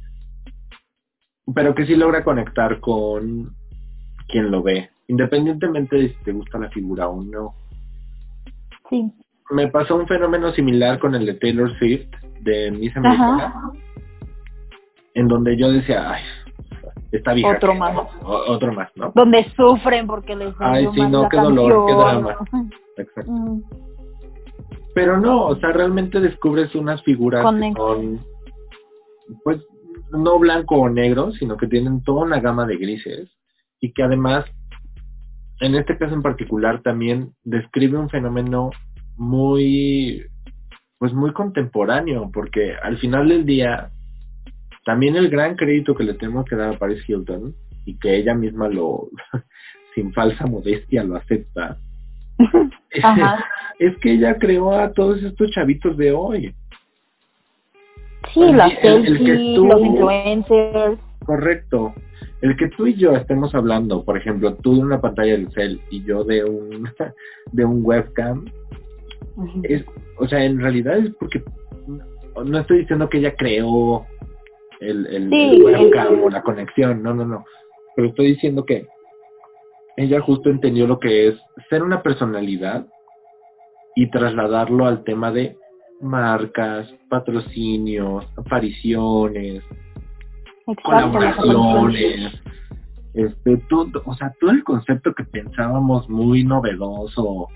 pero 1.53 1.75
que 1.75 1.85
sí 1.85 1.95
logra 1.95 2.23
conectar 2.23 2.79
con 2.79 3.53
quien 4.27 4.49
lo 4.49 4.63
ve, 4.63 4.89
independientemente 5.07 5.95
de 5.97 6.09
si 6.09 6.23
te 6.23 6.31
gusta 6.31 6.57
la 6.57 6.69
figura 6.69 7.07
o 7.07 7.21
no 7.21 7.53
Sí. 8.89 9.11
Me 9.51 9.67
pasó 9.67 9.95
un 9.95 10.07
fenómeno 10.07 10.51
similar 10.53 10.99
con 10.99 11.15
el 11.15 11.25
de 11.25 11.33
Taylor 11.35 11.71
Swift 11.77 12.07
de 12.41 12.71
Miss 12.71 12.95
Americana, 12.97 13.45
Ajá. 13.47 13.71
en 15.13 15.27
donde 15.27 15.55
yo 15.57 15.71
decía, 15.71 16.11
ay, 16.13 16.23
está 17.11 17.33
vieja. 17.33 17.51
Otro 17.55 17.73
que- 17.73 17.79
más. 17.79 17.95
o- 18.23 18.43
otro 18.51 18.73
más, 18.73 18.89
¿no? 18.95 19.11
Donde 19.15 19.45
sufren 19.55 20.07
porque 20.07 20.35
les 20.35 20.53
Ay, 20.59 20.87
sí, 20.93 21.01
no, 21.01 21.29
qué 21.29 21.37
dolor, 21.37 21.85
qué 21.87 21.93
drama. 21.93 22.37
Exacto. 22.97 23.31
Mm, 23.31 23.61
Pero 24.93 25.19
no, 25.19 25.47
o 25.47 25.55
sea, 25.57 25.71
realmente 25.73 26.21
descubres 26.21 26.73
unas 26.73 27.03
figuras 27.03 27.41
que 27.41 27.45
Conecta. 27.45 27.81
son, 27.81 28.19
pues, 29.43 29.61
no 30.11 30.39
blanco 30.39 30.75
o 30.75 30.89
negro, 30.89 31.31
sino 31.33 31.57
que 31.57 31.67
tienen 31.67 32.01
toda 32.03 32.23
una 32.23 32.39
gama 32.39 32.65
de 32.65 32.77
grises 32.77 33.29
y 33.81 33.91
que 33.91 34.03
además, 34.03 34.45
en 35.59 35.75
este 35.75 35.97
caso 35.97 36.13
en 36.13 36.21
particular, 36.21 36.81
también 36.81 37.33
describe 37.43 37.97
un 37.97 38.09
fenómeno 38.09 38.69
muy, 39.17 40.25
pues 40.99 41.13
muy 41.13 41.31
contemporáneo, 41.33 42.29
porque 42.33 42.73
al 42.81 42.97
final 42.97 43.27
del 43.29 43.45
día, 43.45 43.89
también 44.85 45.15
el 45.15 45.29
gran 45.29 45.55
crédito 45.55 45.95
que 45.95 46.03
le 46.03 46.13
tenemos 46.15 46.45
que 46.45 46.55
dar 46.55 46.75
a 46.75 46.77
Paris 46.77 47.03
Hilton 47.07 47.55
y 47.85 47.97
que 47.97 48.15
ella 48.15 48.33
misma 48.33 48.67
lo, 48.69 49.09
sin 49.95 50.13
falsa 50.13 50.45
modestia, 50.45 51.03
lo 51.03 51.15
acepta, 51.15 51.77
Ajá. 53.03 53.45
es 53.79 53.95
que 53.97 54.13
ella 54.13 54.37
creó 54.37 54.71
a 54.73 54.91
todos 54.93 55.21
estos 55.23 55.51
chavitos 55.51 55.95
de 55.97 56.11
hoy. 56.11 56.53
Sí, 58.33 58.41
El- 58.41 58.57
las 58.57 58.71
el- 58.83 59.05
el 59.05 59.17
que 59.19 59.25
selfies, 59.25 59.55
tú- 59.55 59.65
los 59.67 59.81
influencers. 59.81 60.99
Correcto. 61.25 61.93
El 62.41 62.55
que 62.57 62.67
tú 62.69 62.85
y 62.87 62.95
yo 62.95 63.13
estemos 63.15 63.55
hablando, 63.55 64.03
por 64.03 64.17
ejemplo, 64.17 64.53
tú 64.55 64.75
de 64.75 64.81
una 64.81 64.99
pantalla 65.01 65.31
del 65.33 65.49
cel 65.53 65.79
y 65.89 66.03
yo 66.03 66.23
de 66.23 66.43
un 66.43 66.89
de 67.51 67.65
un 67.65 67.79
webcam, 67.83 68.45
es, 69.63 69.83
o 70.17 70.27
sea, 70.27 70.43
en 70.43 70.59
realidad 70.59 70.97
es 70.97 71.13
porque 71.19 71.43
no 72.43 72.59
estoy 72.59 72.79
diciendo 72.79 73.09
que 73.09 73.19
ella 73.19 73.35
creó 73.35 74.05
el, 74.79 75.05
el, 75.07 75.29
Sí, 75.29 75.49
el 75.55 75.63
webcam 75.63 76.23
o 76.23 76.29
la 76.29 76.41
conexión, 76.41 77.01
no, 77.01 77.13
no, 77.13 77.25
no. 77.25 77.45
Pero 77.95 78.09
estoy 78.09 78.27
diciendo 78.27 78.65
que 78.65 78.87
ella 79.97 80.19
justo 80.21 80.49
entendió 80.49 80.87
lo 80.87 80.99
que 80.99 81.29
es 81.29 81.35
ser 81.69 81.83
una 81.83 82.03
personalidad 82.03 82.85
y 83.95 84.09
trasladarlo 84.09 84.85
al 84.85 85.03
tema 85.03 85.31
de 85.31 85.57
marcas, 86.01 86.93
patrocinios, 87.09 88.25
apariciones, 88.37 89.63
Exacto, 90.67 90.91
las 90.91 91.03
apariciones. 91.05 91.35
colaboraciones, 91.37 92.41
este, 93.13 93.57
todo, 93.69 94.01
o 94.05 94.13
sea, 94.15 94.33
todo 94.41 94.51
el 94.51 94.63
concepto 94.63 95.13
que 95.13 95.23
pensábamos 95.23 96.09
muy 96.09 96.43
novedoso, 96.43 97.47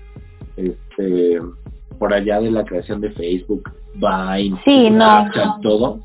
este, 0.66 1.40
por 1.98 2.12
allá 2.12 2.40
de 2.40 2.50
la 2.50 2.64
creación 2.64 3.00
de 3.00 3.10
Facebook, 3.10 3.70
Vine, 3.94 4.60
Sí, 4.64 4.90
no. 4.90 4.96
Snapchat, 4.96 5.60
todo, 5.62 6.00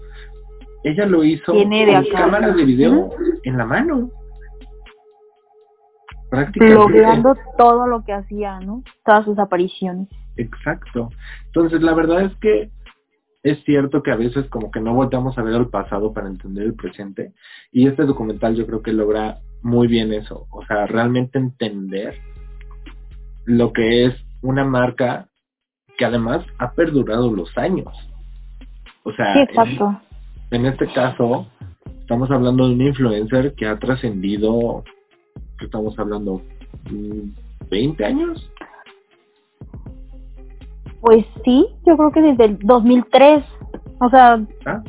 ella 0.83 1.05
lo 1.07 1.23
hizo 1.23 1.51
Viene 1.53 1.85
de 1.85 1.93
con 1.93 2.05
cámaras 2.11 2.55
de 2.55 2.63
video 2.63 3.09
en 3.43 3.57
la 3.57 3.65
mano. 3.65 4.11
Prácticamente. 6.29 6.75
Logrando 6.75 7.35
todo 7.57 7.87
lo 7.87 8.03
que 8.03 8.13
hacía, 8.13 8.59
¿no? 8.59 8.83
Todas 9.03 9.25
sus 9.25 9.39
apariciones. 9.39 10.07
Exacto. 10.37 11.09
Entonces, 11.47 11.81
la 11.81 11.93
verdad 11.93 12.21
es 12.21 12.35
que 12.35 12.69
es 13.41 13.63
cierto 13.63 14.03
que 14.03 14.11
a 14.11 14.15
veces 14.15 14.45
como 14.49 14.69
que 14.69 14.79
no 14.79 14.93
volteamos 14.93 15.37
a 15.37 15.43
ver 15.43 15.55
al 15.55 15.69
pasado 15.69 16.13
para 16.13 16.27
entender 16.27 16.65
el 16.65 16.75
presente. 16.75 17.33
Y 17.71 17.87
este 17.87 18.03
documental 18.03 18.55
yo 18.55 18.67
creo 18.67 18.81
que 18.83 18.93
logra 18.93 19.39
muy 19.63 19.87
bien 19.87 20.13
eso. 20.13 20.47
O 20.51 20.65
sea, 20.65 20.85
realmente 20.85 21.39
entender 21.39 22.15
lo 23.45 23.73
que 23.73 24.05
es 24.05 24.24
una 24.45 24.63
marca 24.63 25.27
que 25.97 26.05
además 26.05 26.45
ha 26.60 26.71
perdurado 26.73 27.31
los 27.34 27.55
años. 27.58 27.88
O 29.03 29.12
sea, 29.13 29.34
Sí, 29.34 29.39
en- 29.39 29.49
exacto. 29.49 30.01
en 30.51 30.65
este 30.65 30.88
caso, 30.93 31.47
estamos 31.99 32.29
hablando 32.31 32.67
de 32.67 32.73
un 32.75 32.81
influencer 32.81 33.53
que 33.55 33.65
ha 33.67 33.77
trascendido, 33.79 34.84
¿qué 35.58 35.65
estamos 35.65 35.97
hablando? 35.99 36.41
Mm, 36.91 37.29
¿20 37.69 38.03
años? 38.03 38.51
Pues 41.01 41.25
sí, 41.43 41.67
yo 41.86 41.97
creo 41.97 42.12
que 42.12 42.21
desde 42.21 42.45
el 42.45 42.60
2003. 42.60 43.43
O 44.01 44.10
sea, 44.10 44.39
¿Ah? 44.65 44.84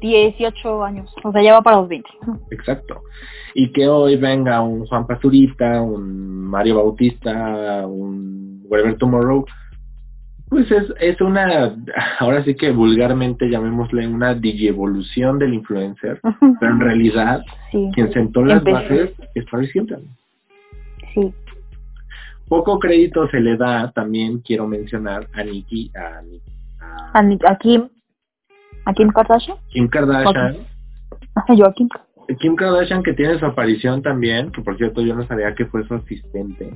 18 0.00 0.84
años. 0.84 1.12
O 1.24 1.32
sea, 1.32 1.42
ya 1.42 1.54
va 1.54 1.62
para 1.62 1.78
los 1.78 1.88
20. 1.88 2.08
Exacto. 2.50 3.02
Y 3.54 3.72
que 3.72 3.88
hoy 3.88 4.16
venga 4.16 4.60
un 4.60 4.86
Juan 4.86 5.06
Pazurita, 5.06 5.80
un 5.82 6.44
Mario 6.44 6.76
Bautista, 6.76 7.86
un 7.86 8.55
Whatever 8.68 8.96
Tomorrow, 8.96 9.44
pues 10.48 10.70
es, 10.70 10.84
es 11.00 11.20
una, 11.20 11.74
ahora 12.20 12.44
sí 12.44 12.54
que 12.54 12.70
vulgarmente 12.70 13.48
llamémosle 13.50 14.06
una 14.06 14.34
digievolución 14.34 15.38
del 15.38 15.54
influencer, 15.54 16.20
pero 16.60 16.72
en 16.72 16.80
realidad 16.80 17.42
Sí, 17.72 17.90
quien 17.94 18.12
sentó 18.12 18.44
las 18.44 18.62
bases 18.62 19.10
es 19.34 19.44
Paris 19.50 19.74
Hilton. 19.74 20.04
sí. 21.14 21.32
Poco 22.48 22.78
crédito 22.78 23.28
se 23.28 23.40
le 23.40 23.56
da, 23.56 23.90
también 23.90 24.38
quiero 24.38 24.68
mencionar 24.68 25.26
a 25.34 25.42
Nicki, 25.42 25.90
a, 25.96 26.20
a 26.80 27.18
A, 27.18 27.50
a 27.50 27.58
Kim. 27.58 27.88
¿A 28.84 28.92
Kim 28.94 29.08
Kardashian? 29.08 29.56
Kim 29.70 29.88
Kardashian, 29.88 30.56
Yo 31.56 31.66
a 31.66 31.72
Kim. 31.74 31.88
Kim 32.38 32.54
Kardashian 32.54 33.02
que 33.02 33.14
tiene 33.14 33.36
su 33.40 33.46
aparición 33.46 34.00
también, 34.00 34.52
que 34.52 34.62
por 34.62 34.76
cierto 34.76 35.02
yo 35.02 35.16
no 35.16 35.26
sabía 35.26 35.56
que 35.56 35.66
fue 35.66 35.84
su 35.88 35.94
asistente. 35.94 36.72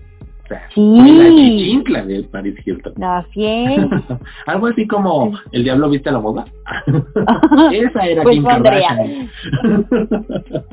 Sí. 0.75 0.81
la 0.83 1.29
chichincla 1.29 2.05
de 2.05 2.23
Paris 2.25 2.55
Hilton. 2.65 3.03
Así 3.03 3.45
es. 3.45 3.79
Algo 4.47 4.67
así 4.69 4.87
como 4.87 5.33
el 5.53 5.65
diablo 5.65 5.91
viste 5.91 6.09
a 6.09 6.13
la 6.13 6.21
moda. 6.21 6.45
Esa 7.73 8.07
era 8.07 8.23
Pues 8.23 8.37
Kim. 8.37 8.45
Kardashian. 8.45 9.31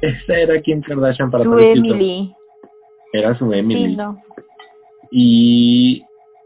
Esa 0.00 0.34
era 0.34 0.60
Kim 0.60 0.80
Kardashian 0.82 1.30
para 1.30 1.44
Su 1.44 1.50
Paris 1.50 1.76
Hilton. 1.76 1.86
Emily. 1.86 2.34
Era 3.12 3.36
su 3.38 3.52
Emily. 3.52 3.90
Sí, 3.90 3.96
no. 3.96 4.18
Y 5.10 6.04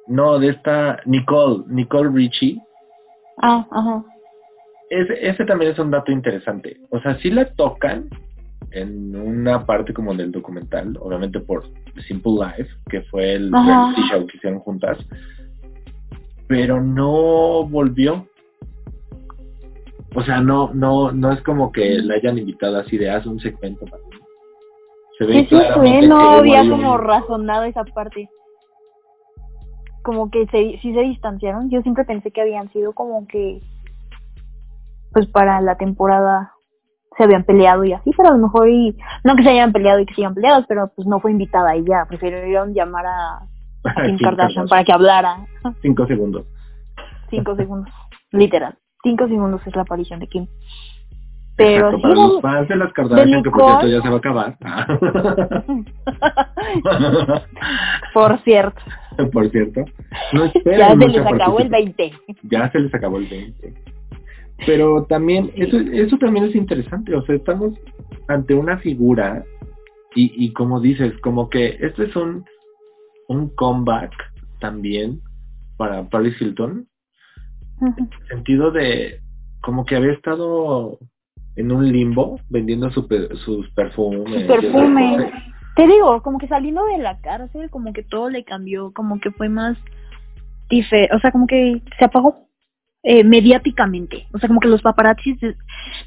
no, 0.08 0.38
de 0.38 0.48
esta 0.48 0.98
Nicole, 1.04 1.64
Nicole 1.68 2.10
Richie. 2.12 2.60
Ah, 3.40 3.66
ajá. 3.70 4.04
Ese, 4.90 5.28
ese 5.28 5.44
también 5.44 5.72
es 5.72 5.78
un 5.78 5.90
dato 5.90 6.12
interesante. 6.12 6.76
O 6.90 7.00
sea, 7.00 7.16
sí 7.18 7.30
la 7.30 7.44
tocan 7.54 8.08
en 8.72 9.16
una 9.16 9.64
parte 9.64 9.92
como 9.92 10.14
del 10.14 10.32
documental, 10.32 10.96
obviamente 11.00 11.40
por 11.40 11.64
Simple 12.06 12.32
Life, 12.32 12.70
que 12.90 13.02
fue 13.02 13.34
el 13.34 13.52
reality 13.52 14.02
show 14.10 14.26
que 14.26 14.36
hicieron 14.36 14.60
juntas. 14.60 14.98
pero 16.48 16.80
no 16.80 17.66
volvió. 17.66 18.26
O 20.14 20.22
sea, 20.22 20.40
no, 20.40 20.72
no, 20.72 21.12
no 21.12 21.32
es 21.32 21.42
como 21.42 21.72
que 21.72 21.98
la 21.98 22.14
hayan 22.14 22.38
invitado 22.38 22.78
así 22.78 22.96
de 22.96 23.10
haz 23.10 23.26
un 23.26 23.40
segmento 23.40 23.84
para 23.84 24.02
mí. 24.04 24.16
Se 25.18 25.26
ve 25.26 25.46
sí, 25.48 25.48
sí, 25.48 26.06
no 26.06 26.30
había 26.30 26.68
como 26.68 26.96
razonado 26.98 27.64
esa 27.64 27.84
parte. 27.84 28.28
Como 30.02 30.30
que 30.30 30.46
se, 30.46 30.78
sí 30.80 30.94
se 30.94 31.00
distanciaron. 31.00 31.68
Yo 31.70 31.82
siempre 31.82 32.04
pensé 32.04 32.30
que 32.30 32.40
habían 32.40 32.70
sido 32.72 32.92
como 32.92 33.26
que, 33.26 33.60
pues 35.12 35.26
para 35.26 35.60
la 35.60 35.76
temporada 35.76 36.55
se 37.16 37.24
habían 37.24 37.44
peleado 37.44 37.84
y 37.84 37.92
así, 37.92 38.10
pero 38.16 38.28
a 38.28 38.32
lo 38.32 38.38
mejor 38.38 38.68
y, 38.68 38.96
no 39.24 39.36
que 39.36 39.42
se 39.42 39.50
hayan 39.50 39.72
peleado 39.72 40.00
y 40.00 40.06
que 40.06 40.14
se 40.14 40.22
hayan 40.22 40.34
peleado, 40.34 40.64
pero 40.68 40.90
pues 40.94 41.08
no 41.08 41.20
fue 41.20 41.30
invitada 41.30 41.76
y 41.76 41.84
ya, 41.84 42.04
prefirieron 42.08 42.74
llamar 42.74 43.06
a, 43.06 43.40
Kim, 44.06 44.18
Kardashian, 44.18 44.68
para 44.68 44.84
que 44.84 44.92
hablara. 44.92 45.46
Cinco 45.82 46.06
segundos. 46.06 46.46
Cinco 47.30 47.56
segundos, 47.56 47.92
literal. 48.32 48.76
Cinco 49.02 49.28
segundos 49.28 49.60
es 49.66 49.76
la 49.76 49.82
aparición 49.82 50.20
de 50.20 50.28
Kim. 50.28 50.46
Pero 51.56 51.88
Exacto, 51.88 52.02
para 52.02 52.14
los 52.14 52.40
fans 52.42 52.68
de 52.68 52.76
las 52.76 52.92
Kardashian, 52.92 53.42
que 53.42 53.50
por 53.50 53.62
cierto 53.62 53.86
ya 53.86 54.02
se 54.02 54.08
va 54.08 54.14
a 54.14 54.18
acabar. 54.18 54.58
por 58.12 58.38
cierto. 58.40 58.82
por 59.32 59.48
cierto. 59.50 59.84
No 60.32 60.52
ya 60.52 60.90
se 60.90 61.08
les 61.08 61.26
acabó 61.26 61.58
el 61.60 61.70
20. 61.70 62.12
Ya 62.42 62.70
se 62.70 62.80
les 62.80 62.94
acabó 62.94 63.16
el 63.18 63.26
20. 63.26 63.95
Pero 64.64 65.04
también, 65.04 65.50
eso, 65.54 65.78
eso 65.78 66.16
también 66.18 66.46
es 66.46 66.54
interesante, 66.54 67.14
o 67.14 67.22
sea, 67.22 67.34
estamos 67.34 67.74
ante 68.28 68.54
una 68.54 68.78
figura 68.78 69.44
y, 70.14 70.32
y 70.44 70.52
como 70.52 70.80
dices, 70.80 71.12
como 71.20 71.50
que 71.50 71.76
esto 71.80 72.02
es 72.02 72.16
un, 72.16 72.44
un 73.28 73.50
comeback 73.54 74.12
también 74.60 75.20
para 75.76 76.08
Paris 76.08 76.40
Hilton, 76.40 76.88
en 77.82 77.88
el 77.98 78.28
sentido 78.28 78.70
de 78.70 79.20
como 79.60 79.84
que 79.84 79.96
había 79.96 80.12
estado 80.12 80.98
en 81.56 81.72
un 81.72 81.90
limbo 81.90 82.40
vendiendo 82.48 82.90
su, 82.90 83.06
sus 83.44 83.70
perfumes. 83.72 84.46
perfumes. 84.46 85.32
Te 85.74 85.86
digo, 85.86 86.22
como 86.22 86.38
que 86.38 86.48
saliendo 86.48 86.84
de 86.86 86.98
la 86.98 87.20
cárcel, 87.20 87.68
como 87.68 87.92
que 87.92 88.02
todo 88.02 88.30
le 88.30 88.44
cambió, 88.44 88.92
como 88.92 89.20
que 89.20 89.30
fue 89.32 89.48
más 89.48 89.76
dife 90.70 91.08
o 91.14 91.18
sea, 91.20 91.30
como 91.30 91.46
que 91.46 91.82
se 91.98 92.04
apagó 92.04 92.45
eh, 93.08 93.22
mediáticamente. 93.22 94.26
O 94.34 94.38
sea, 94.40 94.48
como 94.48 94.58
que 94.58 94.66
los 94.66 94.82
paparazzis, 94.82 95.38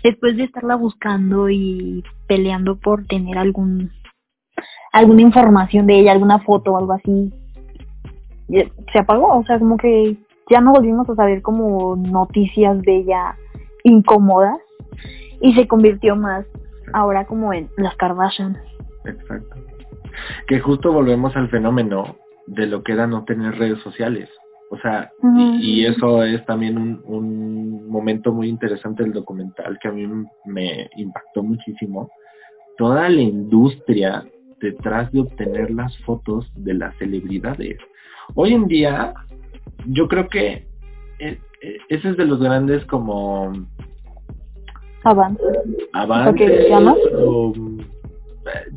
después 0.04 0.36
de 0.36 0.44
estarla 0.44 0.76
buscando 0.76 1.50
y 1.50 2.04
peleando 2.28 2.78
por 2.78 3.06
tener 3.06 3.38
algún 3.38 3.90
alguna 4.92 5.22
información 5.22 5.88
de 5.88 5.98
ella, 5.98 6.12
alguna 6.12 6.40
foto 6.40 6.74
o 6.74 6.78
algo 6.78 6.92
así, 6.92 7.32
se 8.50 9.00
apagó. 9.00 9.38
O 9.38 9.46
sea, 9.46 9.60
como 9.60 9.78
que 9.78 10.18
ya 10.50 10.60
no 10.60 10.74
volvimos 10.74 11.10
a 11.10 11.16
saber 11.16 11.42
como 11.42 11.96
noticias 11.96 12.82
de 12.82 12.98
ella 12.98 13.38
incómodas 13.86 14.60
y 15.40 15.54
se 15.54 15.70
convirtió 15.70 16.18
más 16.18 16.46
ahora 16.92 17.26
como 17.26 17.54
en 17.54 17.70
las 17.78 17.96
Kardashian. 17.96 18.58
Exacto. 19.06 19.56
Que 20.48 20.60
justo 20.60 20.92
volvemos 20.92 21.34
al 21.38 21.48
fenómeno 21.48 22.18
de 22.46 22.68
lo 22.68 22.84
que 22.84 22.92
era 22.92 23.08
no 23.08 23.24
tener 23.24 23.58
redes 23.58 23.80
sociales. 23.84 24.30
O 24.72 24.78
sea, 24.78 25.12
y, 25.60 25.86
eso 25.86 26.24
es 26.24 26.46
también 26.46 26.78
un, 26.78 27.02
un 27.06 27.90
momento 27.90 28.32
muy 28.32 28.48
interesante 28.48 29.04
del 29.04 29.14
documental 29.14 29.80
que 29.82 29.88
a 29.88 29.92
mí 29.92 30.08
me 30.46 30.90
impactó 30.96 31.42
muchísimo. 31.42 32.10
Toda 32.78 33.10
la 33.10 33.22
industria 33.22 34.24
detrás 34.62 35.12
de 35.12 35.22
obtener 35.22 35.72
las 35.72 35.98
fotos 36.00 36.52
de 36.56 36.76
las 36.76 36.96
celebridades. 36.98 37.78
Hoy 38.36 38.54
en 38.54 38.68
día, 38.68 39.14
yo 39.88 40.08
creo 40.08 40.28
que 40.30 40.68
eh, 41.20 41.40
eh, 41.62 41.78
ese 41.90 42.10
es 42.10 42.18
de 42.18 42.26
los 42.26 42.40
grandes 42.40 42.86
como 42.86 43.52
avances. 45.04 45.58
Avances. 45.94 46.68
O, 47.18 47.54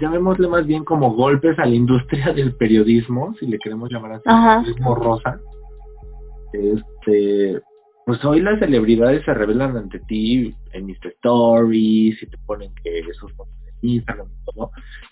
llamémosle 0.01 0.49
más 0.49 0.67
bien 0.67 0.85
como 0.85 1.15
golpes 1.15 1.59
a 1.59 1.67
la 1.67 1.75
industria 1.75 2.33
del 2.33 2.55
periodismo, 2.55 3.35
si 3.39 3.47
le 3.47 3.59
queremos 3.59 3.91
llamar 3.91 4.13
así, 4.13 4.23
periodismo 4.25 4.95
rosa 4.95 5.39
este, 6.55 7.61
pues 8.05 8.25
hoy 8.25 8.41
las 8.41 8.59
celebridades 8.59 9.25
se 9.25 9.35
revelan 9.35 9.77
ante 9.77 10.01
ti 10.01 10.55
en 10.73 10.91
Insta 10.91 11.09
Stories 11.09 12.23
y 12.23 12.27
te 12.27 12.39
ponen 12.47 12.73
que 12.83 12.99
esos 12.99 13.33
fotos 13.33 13.55
en 13.83 13.91
Instagram 13.91 14.29
y 14.29 14.53
todo, 14.53 14.71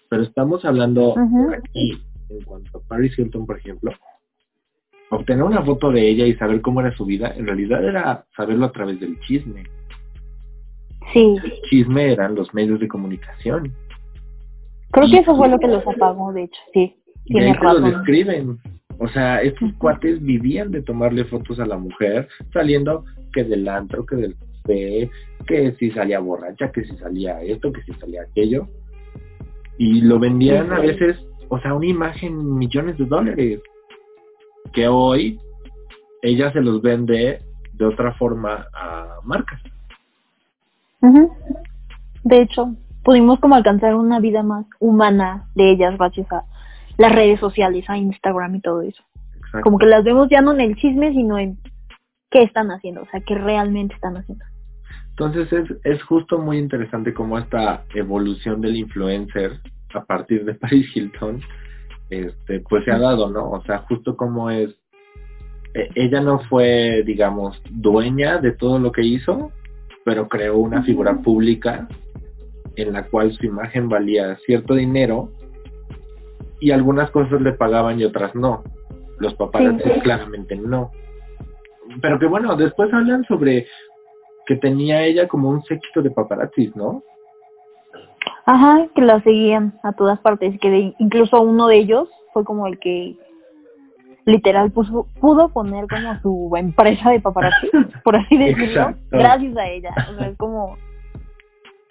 pero 0.09 0.23
estamos 0.23 0.65
hablando 0.65 1.15
aquí, 1.57 2.03
en 2.29 2.45
cuanto 2.45 2.79
a 2.79 2.89
Paris 2.89 3.19
Hilton, 3.19 3.47
por 3.47 3.59
ejemplo, 3.59 3.93
obtener 5.11 5.45
una 5.45 5.63
foto 5.63 5.91
de 5.91 6.09
ella 6.09 6.27
y 6.27 6.35
saber 6.35 6.61
cómo 6.61 6.81
era 6.81 6.97
su 6.97 7.05
vida, 7.05 7.33
en 7.37 7.47
realidad 7.47 7.85
era 7.85 8.25
saberlo 8.37 8.67
a 8.67 8.73
través 8.73 8.99
del 9.01 9.19
chisme. 9.21 9.65
Sí. 11.13 11.37
El 11.43 11.63
chisme 11.69 12.13
eran 12.13 12.35
los 12.35 12.53
medios 12.55 12.79
de 12.81 12.89
comunicación. 12.89 13.73
Creo 14.93 15.09
que 15.09 15.19
eso 15.19 15.37
fue 15.37 15.49
lo 15.49 15.59
que 15.59 15.69
los 15.69 15.87
apagó, 15.87 16.33
de 16.33 16.45
hecho, 16.45 16.61
sí. 16.73 16.97
Tiene 17.25 17.55
razón. 17.55 17.83
lo 17.83 17.99
describen. 17.99 18.59
O 19.01 19.09
sea, 19.09 19.41
estos 19.41 19.73
cuates 19.79 20.23
vivían 20.23 20.71
de 20.71 20.83
tomarle 20.83 21.25
fotos 21.25 21.59
a 21.59 21.65
la 21.65 21.79
mujer, 21.79 22.29
saliendo 22.53 23.07
que 23.33 23.45
del 23.45 23.67
antro, 23.67 24.05
que 24.05 24.17
del 24.17 24.37
café, 24.37 25.11
que 25.47 25.73
si 25.79 25.91
salía 25.91 26.21
borracha, 26.21 26.71
que 26.71 26.85
si 26.85 26.95
salía 26.99 27.41
esto, 27.41 27.73
que 27.73 27.83
si 27.83 27.95
salía 27.95 28.23
aquello. 28.23 28.69
Y 29.79 30.03
lo 30.03 30.19
vendían 30.19 30.71
a 30.71 30.81
veces, 30.81 31.17
o 31.49 31.59
sea, 31.61 31.73
una 31.73 31.87
imagen 31.87 32.59
millones 32.59 32.99
de 32.99 33.07
dólares. 33.07 33.61
Que 34.75 34.87
hoy 34.87 35.41
ella 36.21 36.53
se 36.53 36.61
los 36.61 36.83
vende 36.83 37.41
de 37.73 37.85
otra 37.87 38.13
forma 38.13 38.67
a 38.75 39.17
marcas. 39.25 39.63
De 42.23 42.43
hecho, 42.43 42.75
pudimos 43.03 43.41
como 43.41 43.55
alcanzar 43.55 43.95
una 43.95 44.21
vida 44.21 44.43
más 44.43 44.67
humana 44.79 45.49
de 45.55 45.71
ellas 45.71 45.97
gracias 45.97 46.31
a 46.31 46.45
las 47.01 47.13
redes 47.13 47.41
sociales, 47.41 47.89
a 47.89 47.97
Instagram 47.97 48.57
y 48.57 48.61
todo 48.61 48.83
eso. 48.83 49.03
Como 49.63 49.79
que 49.79 49.87
las 49.87 50.05
vemos 50.05 50.29
ya 50.29 50.43
no 50.43 50.53
en 50.53 50.61
el 50.61 50.77
chisme, 50.77 51.13
sino 51.13 51.39
en 51.39 51.57
qué 52.31 52.43
están 52.43 52.71
haciendo, 52.71 53.03
o 53.03 53.07
sea, 53.07 53.21
qué 53.21 53.37
realmente 53.37 53.95
están 53.95 54.19
haciendo. 54.19 54.45
Entonces 55.09 55.51
es, 55.51 55.75
es 55.83 56.03
justo 56.03 56.39
muy 56.39 56.59
interesante 56.59 57.15
cómo 57.15 57.39
esta 57.39 57.85
evolución 57.95 58.61
del 58.61 58.77
influencer 58.77 59.61
a 59.95 60.05
partir 60.05 60.45
de 60.45 60.55
Paris 60.57 60.95
Hilton, 60.95 61.41
este, 62.11 62.61
pues 62.61 62.85
se 62.85 62.93
ha 62.93 62.99
dado, 62.99 63.31
¿no? 63.31 63.51
O 63.51 63.63
sea, 63.63 63.79
justo 63.79 64.15
como 64.15 64.51
es, 64.51 64.71
e, 65.73 65.89
ella 65.95 66.21
no 66.21 66.41
fue, 66.51 67.03
digamos, 67.07 67.63
dueña 67.71 68.39
de 68.39 68.53
todo 68.53 68.79
lo 68.79 68.93
que 68.93 69.03
hizo, 69.03 69.53
pero 70.05 70.29
creó 70.29 70.59
una 70.59 70.83
figura 70.83 71.15
pública 71.17 71.89
en 72.77 72.93
la 72.93 73.07
cual 73.07 73.33
su 73.33 73.47
imagen 73.47 73.89
valía 73.89 74.37
cierto 74.45 74.75
dinero 74.75 75.33
y 76.61 76.71
algunas 76.71 77.11
cosas 77.11 77.41
le 77.41 77.53
pagaban 77.53 77.99
y 77.99 78.05
otras 78.05 78.35
no. 78.35 78.63
Los 79.19 79.35
paparazzis 79.35 80.03
claramente 80.03 80.57
no. 80.57 80.91
Pero 82.01 82.19
que 82.19 82.27
bueno, 82.27 82.55
después 82.57 82.93
hablan 82.93 83.25
sobre 83.25 83.67
que 84.47 84.57
tenía 84.57 85.03
ella 85.05 85.29
como 85.29 85.49
un 85.49 85.63
séquito 85.65 86.03
de 86.03 86.11
paparazzis, 86.11 86.75
¿no? 86.77 87.03
Ajá, 88.47 88.87
que 88.95 89.03
la 89.03 89.21
seguían 89.23 89.79
a 89.83 89.93
todas 89.93 90.19
partes, 90.21 90.59
que 90.61 90.95
incluso 90.99 91.41
uno 91.41 91.69
de 91.69 91.77
ellos 91.77 92.09
fue 92.33 92.45
como 92.45 92.67
el 92.67 92.79
que 92.79 93.17
literal 94.25 94.71
puso, 94.71 95.07
pudo 95.21 95.49
poner 95.51 95.87
como 95.89 96.21
su 96.21 96.57
empresa 96.57 97.11
de 97.11 97.21
paparazzi, 97.21 97.69
por 98.05 98.17
así 98.17 98.37
decirlo, 98.37 98.95
gracias 99.11 99.57
a 99.57 99.69
ella. 99.69 99.91
O 100.11 100.19
sea, 100.19 100.29
es 100.29 100.37
como, 100.37 100.77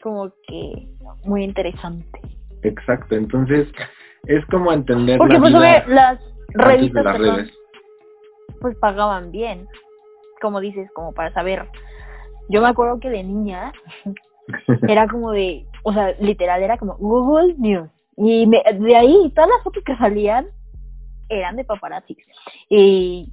como 0.02 0.32
que 0.48 0.88
muy 1.24 1.44
interesante. 1.44 2.20
Exacto, 2.64 3.16
entonces 3.16 3.68
es 4.24 4.46
como 4.48 4.72
entender 4.72 5.18
Porque 5.18 5.34
la 5.34 5.40
pues 5.40 5.54
vida 5.54 5.86
las 5.88 6.20
revistas 6.50 7.04
las 7.04 7.18
redes. 7.18 7.52
pues 8.62 8.76
pagaban 8.78 9.32
bien, 9.32 9.68
como 10.42 10.60
dices, 10.60 10.90
como 10.94 11.14
para 11.14 11.34
saber. 11.34 11.66
Yo 12.50 12.62
me 12.62 12.68
acuerdo 12.68 13.00
que 13.00 13.10
de 13.10 13.24
niña 13.24 13.72
era 14.88 15.08
como 15.08 15.32
de, 15.32 15.66
o 15.84 15.94
sea, 15.94 16.14
literal 16.20 16.62
era 16.62 16.78
como 16.78 16.96
Google 16.98 17.56
News. 17.58 17.90
Y 18.18 18.50
de 18.50 18.96
ahí 18.96 19.32
todas 19.34 19.50
las 19.50 19.64
fotos 19.64 19.84
que 19.84 19.96
salían 19.96 20.48
eran 21.30 21.56
de 21.56 21.64
paparazzi. 21.64 22.18
Y 22.70 23.32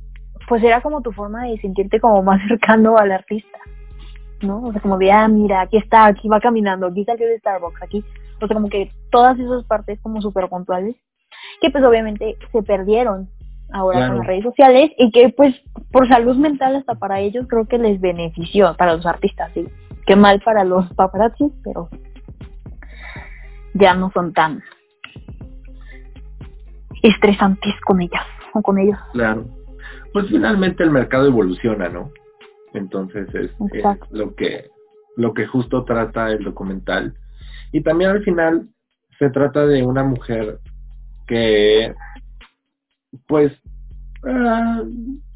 pues 0.49 0.63
era 0.63 0.81
como 0.81 1.03
tu 1.03 1.11
forma 1.13 1.45
de 1.45 1.59
sentirte 1.59 1.99
como 1.99 2.23
más 2.23 2.41
cercano 2.49 2.97
al 2.97 3.11
artista. 3.13 3.59
¿No? 4.43 4.63
O 4.65 4.73
sea, 4.73 4.83
como 4.83 4.99
de, 4.99 5.11
ah, 5.11 5.27
mira, 5.29 5.63
aquí 5.63 5.79
está, 5.79 6.05
aquí 6.05 6.29
va 6.29 6.41
caminando, 6.41 6.87
aquí 6.87 7.07
salió 7.07 7.27
de 7.27 7.39
Starbucks, 7.39 7.83
aquí 7.83 8.05
o 8.41 8.47
sea, 8.47 8.55
como 8.55 8.69
que 8.69 8.93
todas 9.11 9.39
esas 9.39 9.65
partes 9.65 10.01
como 10.03 10.21
súper 10.21 10.49
puntuales, 10.49 10.97
que 11.61 11.71
pues 11.71 11.85
obviamente 11.85 12.37
se 12.53 12.63
perdieron 12.63 13.29
ahora 13.73 14.09
con 14.09 14.19
las 14.19 14.27
redes 14.27 14.45
sociales 14.45 14.91
y 14.97 15.11
que 15.11 15.31
pues 15.31 15.55
por 15.91 16.09
salud 16.09 16.37
mental 16.37 16.77
hasta 16.77 16.95
para 16.95 17.21
ellos 17.21 17.47
creo 17.49 17.67
que 17.67 17.79
les 17.79 18.01
benefició, 18.01 18.77
para 18.77 18.95
los 18.95 19.07
artistas, 19.07 19.51
sí. 19.55 19.67
Qué 20.07 20.15
mal 20.15 20.41
para 20.41 20.65
los 20.65 20.93
paparazzi, 20.95 21.53
pero 21.65 21.89
ya 23.75 23.95
no 23.95 24.11
son 24.13 24.33
tan 24.33 24.63
estresantes 27.03 27.75
con 27.85 28.01
ellas 28.01 28.23
o 28.55 28.63
con 28.63 28.79
ellos. 28.79 28.99
Claro. 29.13 29.47
pues 30.13 30.29
finalmente 30.29 30.83
el 30.83 30.91
mercado 30.91 31.27
evoluciona, 31.27 31.89
¿no? 31.89 32.11
Entonces 32.73 33.29
es, 33.35 33.51
es 33.73 33.85
lo 34.11 34.35
que 34.35 34.71
lo 35.17 35.33
que 35.33 35.47
justo 35.47 35.85
trata 35.85 36.31
el 36.31 36.45
documental. 36.45 37.15
Y 37.77 37.83
también 37.83 38.09
al 38.09 38.23
final 38.23 38.67
se 39.19 39.29
trata 39.29 39.67
de 39.67 39.83
una 39.83 40.03
mujer 40.03 40.61
que, 41.27 41.95
pues, 43.29 43.53
ah, 44.25 44.81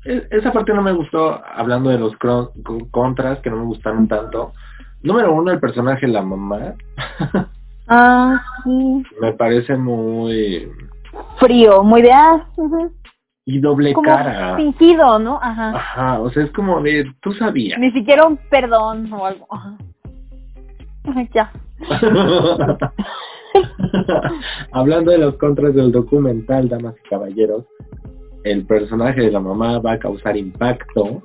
e-, 0.07 0.27
esa 0.31 0.51
parte 0.51 0.73
no 0.73 0.81
me 0.81 0.93
gustó, 0.93 1.39
hablando 1.45 1.91
de 1.91 1.99
los 1.99 2.17
contras 2.91 3.41
que 3.41 3.51
no 3.51 3.57
me 3.57 3.65
gustaron 3.65 4.09
tanto. 4.09 4.55
Número 5.03 5.35
uno, 5.35 5.51
el 5.51 5.61
personaje, 5.61 6.09
la 6.09 6.23
mamá. 6.23 6.75
Ah, 7.93 8.41
sí. 8.63 9.03
Me 9.21 9.33
parece 9.33 9.77
muy... 9.77 10.71
Frío, 11.41 11.83
muy 11.83 12.03
de... 12.03 12.13
Ah, 12.13 12.47
y 13.45 13.59
doble 13.59 13.93
como 13.93 14.07
cara. 14.07 14.55
fingido, 14.55 15.19
¿no? 15.19 15.41
Ajá. 15.43 15.71
Ajá, 15.71 16.21
o 16.21 16.31
sea, 16.31 16.45
es 16.45 16.53
como 16.53 16.81
de, 16.81 17.13
tú 17.21 17.33
sabías. 17.33 17.81
Ni 17.81 17.91
siquiera 17.91 18.29
un 18.29 18.37
perdón 18.49 19.13
o 19.13 19.27
algo. 19.27 19.45
Ajá. 19.51 19.77
ya. 21.35 21.51
Hablando 24.73 25.11
de 25.11 25.19
los 25.19 25.37
contras 25.37 25.75
del 25.75 25.93
documental, 25.93 26.69
damas 26.69 26.95
y 27.05 27.09
caballeros, 27.09 27.65
el 28.45 28.67
personaje 28.67 29.23
de 29.23 29.31
la 29.31 29.41
mamá 29.41 29.79
va 29.79 29.93
a 29.93 29.99
causar 29.99 30.37
impacto. 30.37 31.23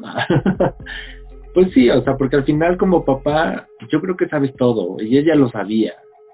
pues 1.53 1.71
sí, 1.73 1.89
o 1.89 2.03
sea, 2.03 2.17
porque 2.17 2.37
al 2.37 2.43
final 2.43 2.77
como 2.77 3.05
papá, 3.05 3.67
yo 3.89 4.01
creo 4.01 4.17
que 4.17 4.27
sabes 4.27 4.53
todo 4.55 5.01
y 5.01 5.17
ella 5.17 5.35
lo 5.35 5.49
sabía. 5.49 5.93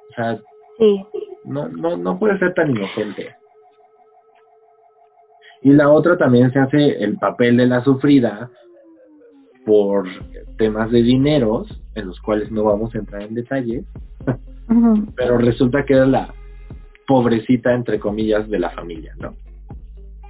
O 0.09 0.13
sea, 0.13 0.39
sí. 0.77 1.03
no, 1.45 1.67
no, 1.69 1.97
no 1.97 2.19
puede 2.19 2.37
ser 2.39 2.53
tan 2.53 2.71
inocente. 2.71 3.35
Y 5.63 5.71
la 5.73 5.89
otra 5.89 6.17
también 6.17 6.51
se 6.51 6.59
hace 6.59 7.03
el 7.03 7.17
papel 7.17 7.57
de 7.57 7.67
la 7.67 7.83
sufrida 7.83 8.49
por 9.65 10.07
temas 10.57 10.89
de 10.91 11.03
dineros, 11.03 11.80
en 11.95 12.07
los 12.07 12.19
cuales 12.21 12.51
no 12.51 12.63
vamos 12.63 12.93
a 12.95 12.99
entrar 12.99 13.21
en 13.23 13.33
detalles, 13.33 13.85
pero 15.15 15.37
resulta 15.37 15.85
que 15.85 15.93
era 15.93 16.05
la 16.05 16.33
pobrecita, 17.07 17.73
entre 17.73 17.99
comillas, 17.99 18.49
de 18.49 18.59
la 18.59 18.69
familia, 18.69 19.13
¿no? 19.19 19.35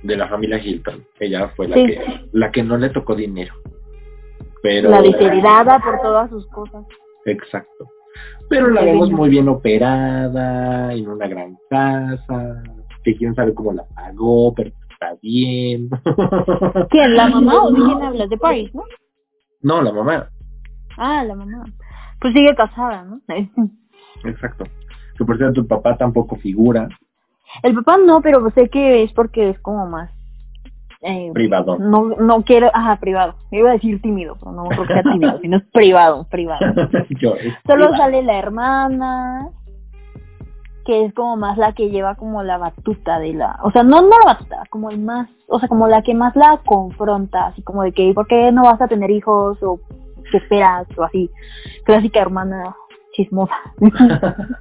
De 0.03 0.17
la 0.17 0.27
familia 0.27 0.57
Hilton. 0.57 1.05
Ella 1.19 1.49
fue 1.55 1.67
la 1.67 1.75
que 1.75 2.01
la 2.31 2.51
que 2.51 2.63
no 2.63 2.77
le 2.77 2.89
tocó 2.89 3.15
dinero. 3.15 3.53
Pero 4.63 4.89
la 4.89 5.01
desheredada 5.01 5.79
por 5.79 6.01
todas 6.01 6.29
sus 6.29 6.47
cosas. 6.47 6.85
Exacto. 7.25 7.87
Pero 8.49 8.69
la 8.69 8.83
vemos 8.83 9.11
muy 9.11 9.29
bien 9.29 9.47
operada, 9.47 10.93
en 10.93 11.07
una 11.07 11.27
gran 11.27 11.57
casa, 11.69 12.61
que 13.03 13.15
quién 13.15 13.33
sabe 13.33 13.53
cómo 13.53 13.73
la 13.73 13.85
pagó, 13.95 14.53
pero 14.53 14.71
está 14.91 15.15
bien. 15.21 15.89
¿Quién? 16.89 17.15
¿La 17.15 17.27
mamá 17.29 17.63
o 17.63 17.71
de 17.71 17.77
quién 17.77 18.01
hablas? 18.01 18.29
De 18.29 18.37
Paris, 18.37 18.73
¿no? 18.73 18.83
No, 19.61 19.81
la 19.81 19.91
mamá. 19.91 20.29
Ah, 21.03 21.23
la 21.23 21.33
mamá. 21.33 21.65
Pues 22.19 22.31
sigue 22.33 22.53
casada, 22.55 23.03
¿no? 23.03 23.21
Exacto. 24.23 24.65
Que 25.17 25.25
por 25.25 25.35
cierto, 25.35 25.61
tu 25.61 25.67
papá 25.67 25.97
tampoco 25.97 26.35
figura. 26.35 26.87
El 27.63 27.73
papá 27.73 27.97
no, 27.97 28.21
pero 28.21 28.47
sé 28.51 28.69
que 28.69 29.01
es 29.01 29.11
porque 29.13 29.49
es 29.49 29.59
como 29.61 29.87
más... 29.87 30.11
Eh, 31.01 31.31
privado. 31.33 31.79
No, 31.79 32.09
no 32.09 32.43
quiero, 32.43 32.69
ajá, 32.71 32.97
privado. 32.97 33.33
Me 33.49 33.57
iba 33.57 33.71
a 33.71 33.73
decir 33.73 33.99
tímido, 33.99 34.37
pero 34.39 34.51
no 34.51 34.65
creo 34.65 34.85
que 34.85 34.93
sea 34.93 35.01
tímido, 35.01 35.39
sino 35.41 35.57
es 35.57 35.63
privado, 35.71 36.27
privado. 36.29 36.59
Solo 37.65 37.97
sale 37.97 38.21
la 38.21 38.37
hermana, 38.37 39.49
que 40.85 41.05
es 41.05 41.13
como 41.15 41.35
más 41.35 41.57
la 41.57 41.73
que 41.73 41.89
lleva 41.89 42.13
como 42.13 42.43
la 42.43 42.59
batuta 42.59 43.17
de 43.17 43.33
la, 43.33 43.59
o 43.63 43.71
sea, 43.71 43.81
no, 43.81 44.03
no 44.03 44.19
la 44.19 44.33
batuta, 44.33 44.61
como 44.69 44.91
el 44.91 44.99
más, 44.99 45.27
o 45.47 45.59
sea, 45.59 45.67
como 45.67 45.87
la 45.87 46.03
que 46.03 46.13
más 46.13 46.35
la 46.35 46.61
confronta, 46.63 47.47
así 47.47 47.63
como 47.63 47.81
de 47.81 47.91
que, 47.91 48.13
¿por 48.13 48.27
qué 48.27 48.51
no 48.51 48.61
vas 48.63 48.79
a 48.79 48.87
tener 48.87 49.09
hijos? 49.09 49.57
o 49.63 49.79
qué 50.31 50.37
esperas? 50.37 50.87
o 50.97 51.03
así, 51.03 51.29
clásica 51.85 52.21
hermana 52.21 52.75
chismosa. 53.13 53.55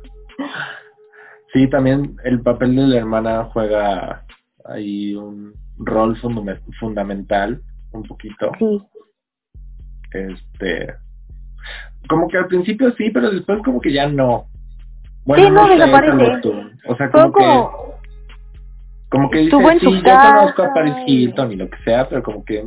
sí, 1.53 1.69
también 1.69 2.17
el 2.25 2.41
papel 2.43 2.77
de 2.77 2.83
la 2.83 2.97
hermana 2.99 3.45
juega 3.53 4.25
ahí 4.65 5.15
un 5.15 5.55
rol 5.79 6.17
fundamental, 6.79 7.63
un 7.93 8.03
poquito. 8.03 8.53
Sí. 8.59 8.83
Este, 10.13 10.95
como 12.09 12.29
que 12.29 12.39
al 12.39 12.47
principio 12.47 12.93
sí, 12.93 13.11
pero 13.11 13.31
después 13.31 13.63
como 13.65 13.81
que 13.81 13.93
ya 13.93 14.09
no. 14.09 14.47
Bueno, 15.25 15.47
sí, 15.47 15.53
no, 15.53 15.69
desaparece. 15.69 16.41
O 16.89 16.97
sea, 16.97 17.11
como, 17.11 17.33
que... 17.33 17.45
Como 19.11 19.31
que 19.31 19.39
dice, 19.41 19.57
sí, 19.81 20.03
yo 20.03 20.03
conozco 20.03 20.63
a 20.63 20.75
Paris 20.75 20.95
Hilton 21.07 21.53
y 21.53 21.57
lo 21.57 21.69
que 21.69 21.77
sea, 21.85 22.09
pero 22.09 22.23
como 22.23 22.45
que... 22.45 22.65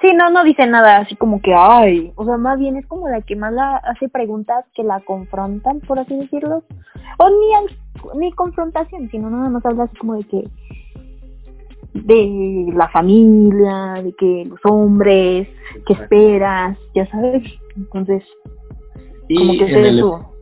Sí, 0.00 0.12
no, 0.14 0.30
no 0.30 0.44
dice 0.44 0.66
nada 0.66 0.98
así 0.98 1.16
como 1.16 1.40
que, 1.40 1.54
ay, 1.54 2.12
o 2.16 2.24
sea, 2.24 2.36
más 2.36 2.58
bien 2.58 2.76
es 2.76 2.86
como 2.86 3.08
la 3.08 3.22
que 3.22 3.36
más 3.36 3.52
la 3.52 3.76
hace 3.76 4.08
preguntas 4.08 4.64
que 4.74 4.82
la 4.82 5.00
confrontan, 5.00 5.80
por 5.80 5.98
así 5.98 6.16
decirlo. 6.16 6.62
O 7.18 7.30
ni, 7.30 8.20
ni 8.20 8.32
confrontación, 8.32 9.08
sino 9.10 9.30
nada 9.30 9.48
más 9.48 9.64
habla 9.64 9.84
así 9.84 9.96
como 9.96 10.14
de 10.14 10.24
que, 10.24 10.48
de 11.94 12.72
la 12.74 12.88
familia, 12.88 14.02
de 14.02 14.12
que 14.12 14.44
los 14.48 14.60
hombres, 14.64 15.48
que 15.86 15.92
esperas, 15.94 16.76
ya 16.94 17.06
sabes. 17.06 17.42
Entonces, 17.76 18.22
como 19.34 19.52
que 19.52 19.64
es 19.64 19.94
eso. 19.94 20.32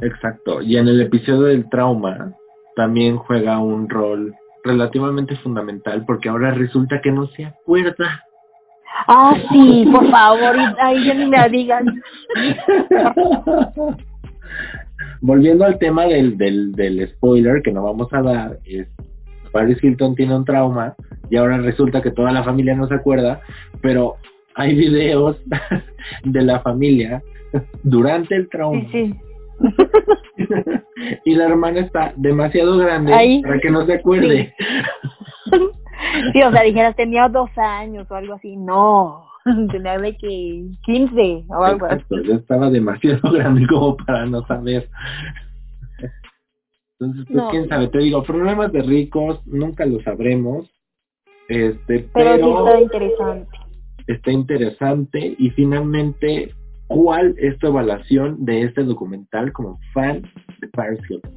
Exacto. 0.00 0.62
Y 0.62 0.76
en 0.76 0.88
el 0.88 1.00
episodio 1.00 1.42
del 1.42 1.68
trauma 1.68 2.34
también 2.74 3.16
juega 3.16 3.58
un 3.58 3.88
rol 3.88 4.34
relativamente 4.64 5.36
fundamental 5.36 6.04
porque 6.06 6.28
ahora 6.28 6.52
resulta 6.52 7.00
que 7.00 7.12
no 7.12 7.26
se 7.28 7.46
acuerda. 7.46 8.24
Ah, 9.06 9.36
sí, 9.50 9.88
por 9.90 10.10
favor, 10.10 10.56
ahí 10.80 11.04
ya 11.04 11.14
ni 11.14 11.26
me 11.26 11.48
digan. 11.48 12.02
Volviendo 15.20 15.64
al 15.64 15.78
tema 15.78 16.06
del, 16.06 16.36
del, 16.36 16.72
del 16.72 17.08
spoiler 17.08 17.62
que 17.62 17.72
no 17.72 17.82
vamos 17.84 18.12
a 18.12 18.22
dar, 18.22 18.58
es 18.64 18.88
Paris 19.52 19.82
Hilton 19.82 20.14
tiene 20.14 20.36
un 20.36 20.44
trauma 20.44 20.94
y 21.28 21.36
ahora 21.36 21.58
resulta 21.58 22.00
que 22.00 22.10
toda 22.10 22.32
la 22.32 22.44
familia 22.44 22.74
no 22.74 22.86
se 22.88 22.94
acuerda, 22.94 23.40
pero 23.80 24.16
hay 24.54 24.74
videos 24.74 25.36
de 26.24 26.42
la 26.42 26.60
familia 26.60 27.22
durante 27.82 28.36
el 28.36 28.48
trauma. 28.48 28.80
Sí, 28.92 29.12
sí 29.12 29.20
y 31.24 31.34
la 31.34 31.46
hermana 31.46 31.80
está 31.80 32.12
demasiado 32.16 32.78
grande 32.78 33.40
para 33.42 33.58
que 33.60 33.70
no 33.70 33.84
se 33.86 33.94
acuerde. 33.94 34.54
sí, 35.50 35.58
o 36.46 36.50
sea, 36.50 36.62
dijeras, 36.62 36.96
tenía 36.96 37.28
dos 37.28 37.50
años 37.56 38.10
o 38.10 38.14
algo 38.14 38.34
así. 38.34 38.56
No, 38.56 39.24
tenía 39.70 39.98
de 39.98 40.16
que 40.16 40.64
15 40.84 41.44
o 41.48 41.64
algo 41.64 41.86
Exacto, 41.86 42.16
así. 42.16 42.32
estaba 42.32 42.70
demasiado 42.70 43.20
grande 43.32 43.66
como 43.66 43.96
para 43.96 44.26
no 44.26 44.46
saber. 44.46 44.88
Entonces, 46.98 47.26
pues 47.32 47.44
quién 47.50 47.68
sabe, 47.68 47.88
te 47.88 47.98
digo, 47.98 48.22
problemas 48.22 48.72
de 48.72 48.82
ricos 48.82 49.40
nunca 49.46 49.86
lo 49.86 50.02
sabremos. 50.02 50.70
Este, 51.48 52.08
pero, 52.12 52.12
pero 52.12 52.44
sí 52.44 52.50
está 52.50 52.80
interesante. 52.80 53.58
Está 54.06 54.32
interesante 54.32 55.34
y 55.38 55.50
finalmente 55.50 56.52
¿Cuál 56.90 57.36
es 57.38 57.56
tu 57.60 57.68
evaluación 57.68 58.44
de 58.44 58.62
este 58.62 58.82
documental 58.82 59.52
como 59.52 59.78
fan 59.94 60.22
de 60.60 60.66
Paris 60.72 60.98
Hilton? 61.08 61.30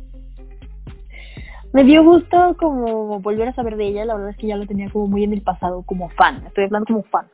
Me 1.73 1.83
dio 1.83 2.03
gusto 2.03 2.55
como 2.59 3.19
volver 3.19 3.47
a 3.47 3.55
saber 3.55 3.77
de 3.77 3.87
ella, 3.87 4.05
la 4.05 4.13
verdad 4.13 4.29
es 4.29 4.37
que 4.37 4.45
ya 4.45 4.57
lo 4.57 4.67
tenía 4.67 4.91
como 4.91 5.07
muy 5.07 5.23
en 5.23 5.33
el 5.33 5.41
pasado 5.41 5.81
como 5.81 6.07
fan, 6.09 6.43
estoy 6.45 6.65
hablando 6.65 6.85
como 6.85 7.03
fan. 7.03 7.25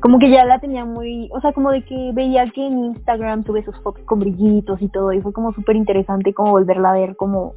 Como 0.00 0.18
que 0.18 0.28
ya 0.28 0.44
la 0.44 0.60
tenía 0.60 0.84
muy, 0.84 1.30
o 1.32 1.40
sea, 1.40 1.54
como 1.54 1.70
de 1.70 1.82
que 1.82 2.10
veía 2.12 2.44
que 2.50 2.66
en 2.66 2.78
Instagram 2.78 3.44
tuve 3.44 3.64
sus 3.64 3.78
fotos 3.80 4.04
con 4.04 4.18
brillitos 4.20 4.82
y 4.82 4.88
todo, 4.88 5.14
y 5.14 5.22
fue 5.22 5.32
como 5.32 5.54
súper 5.54 5.76
interesante 5.76 6.34
como 6.34 6.50
volverla 6.50 6.90
a 6.90 6.92
ver 6.92 7.16
como, 7.16 7.54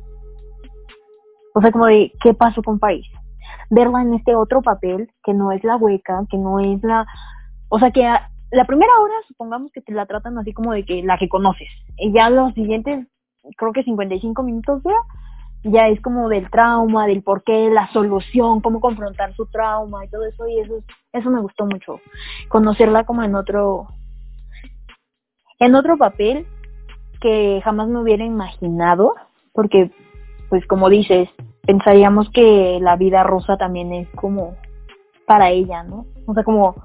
o 1.54 1.62
sea, 1.62 1.74
como 1.74 1.88
de 1.88 2.14
qué 2.22 2.34
pasó 2.34 2.64
con 2.64 2.80
Paris. 2.80 3.08
Verla 3.70 4.02
en 4.02 4.14
este 4.14 4.34
otro 4.34 4.62
papel, 4.62 5.12
que 5.26 5.34
no 5.34 5.52
es 5.52 5.62
la 5.66 5.76
hueca, 5.76 6.24
que 6.32 6.38
no 6.38 6.62
es 6.62 6.82
la, 6.84 7.06
o 7.68 7.80
sea, 7.80 7.92
que 7.92 8.02
la 8.52 8.66
primera 8.66 8.92
hora 9.02 9.14
supongamos 9.28 9.74
que 9.74 9.82
te 9.82 9.92
la 9.92 10.06
tratan 10.06 10.38
así 10.38 10.54
como 10.54 10.72
de 10.72 10.86
que 10.86 11.04
la 11.04 11.18
que 11.18 11.28
conoces. 11.28 11.68
Y 11.98 12.14
ya 12.14 12.30
los 12.30 12.54
siguientes, 12.54 13.08
creo 13.58 13.74
que 13.74 13.84
55 13.84 14.42
minutos 14.42 14.82
ya, 14.86 14.92
ya 15.66 15.88
es 15.88 16.00
como 16.02 16.30
del 16.30 16.50
trauma, 16.50 17.08
del 17.08 17.24
por 17.24 17.44
qué, 17.44 17.70
la 17.70 17.92
solución, 17.92 18.62
cómo 18.62 18.80
confrontar 18.80 19.34
su 19.34 19.48
trauma 19.48 20.06
y 20.06 20.10
todo 20.10 20.26
eso. 20.26 20.48
Y 20.48 20.60
eso, 20.60 20.76
eso 21.12 21.30
me 21.30 21.42
gustó 21.42 21.66
mucho. 21.66 22.00
Conocerla 22.50 23.04
como 23.04 23.24
en 23.24 23.36
otro, 23.36 23.88
en 25.60 25.76
otro 25.76 25.98
papel 25.98 26.46
que 27.20 27.62
jamás 27.64 27.88
me 27.88 28.00
hubiera 28.00 28.24
imaginado, 28.24 29.16
porque, 29.54 29.92
pues 30.50 30.66
como 30.68 30.90
dices, 30.90 31.30
pensaríamos 31.66 32.30
que 32.30 32.78
la 32.82 32.96
vida 32.96 33.24
rosa 33.24 33.58
también 33.58 33.92
es 33.92 34.08
como 34.10 34.56
para 35.26 35.50
ella, 35.50 35.84
¿no? 35.84 36.06
O 36.28 36.34
sea, 36.36 36.44
como 36.44 36.76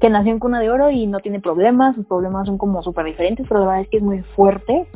que 0.00 0.10
nació 0.10 0.32
en 0.32 0.38
cuna 0.38 0.60
de 0.60 0.70
oro 0.70 0.90
y 0.90 1.06
no 1.06 1.20
tiene 1.20 1.40
problemas, 1.40 1.94
sus 1.94 2.06
problemas 2.06 2.46
son 2.46 2.58
como 2.58 2.82
súper 2.82 3.06
diferentes, 3.06 3.46
pero 3.48 3.60
la 3.60 3.66
verdad 3.66 3.82
es 3.82 3.88
que 3.88 3.96
es 3.98 4.02
muy 4.02 4.22
fuerte. 4.34 4.86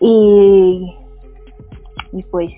Y, 0.00 0.94
y 2.12 2.22
pues, 2.24 2.50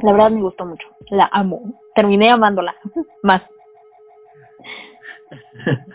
la 0.00 0.12
verdad 0.12 0.30
me 0.30 0.42
gustó 0.42 0.64
mucho, 0.64 0.88
la 1.10 1.28
amo. 1.32 1.80
terminé 1.94 2.30
amándola 2.30 2.74
más. 3.22 3.42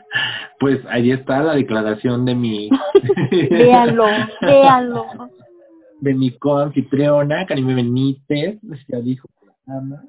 Pues 0.60 0.80
ahí 0.90 1.12
está 1.12 1.44
la 1.44 1.54
declaración 1.54 2.26
de 2.26 2.34
mi... 2.34 2.70
véanlo, 3.52 4.06
véanlo. 4.42 5.06
De 6.00 6.16
mi 6.16 6.36
coanfitriona, 6.38 7.46
Karime 7.46 7.76
Benítez, 7.76 8.60
ya 8.88 9.00
dijo 9.00 9.30
que 9.40 9.46
la 9.46 9.78
ama. 9.78 10.04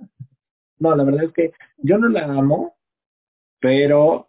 No, 0.78 0.96
la 0.96 1.05
verdad 1.05 1.24
es 1.24 1.32
que 1.32 1.53
yo 1.78 1.99
no 1.99 2.09
la 2.09 2.24
amo, 2.24 2.76
pero 3.61 4.28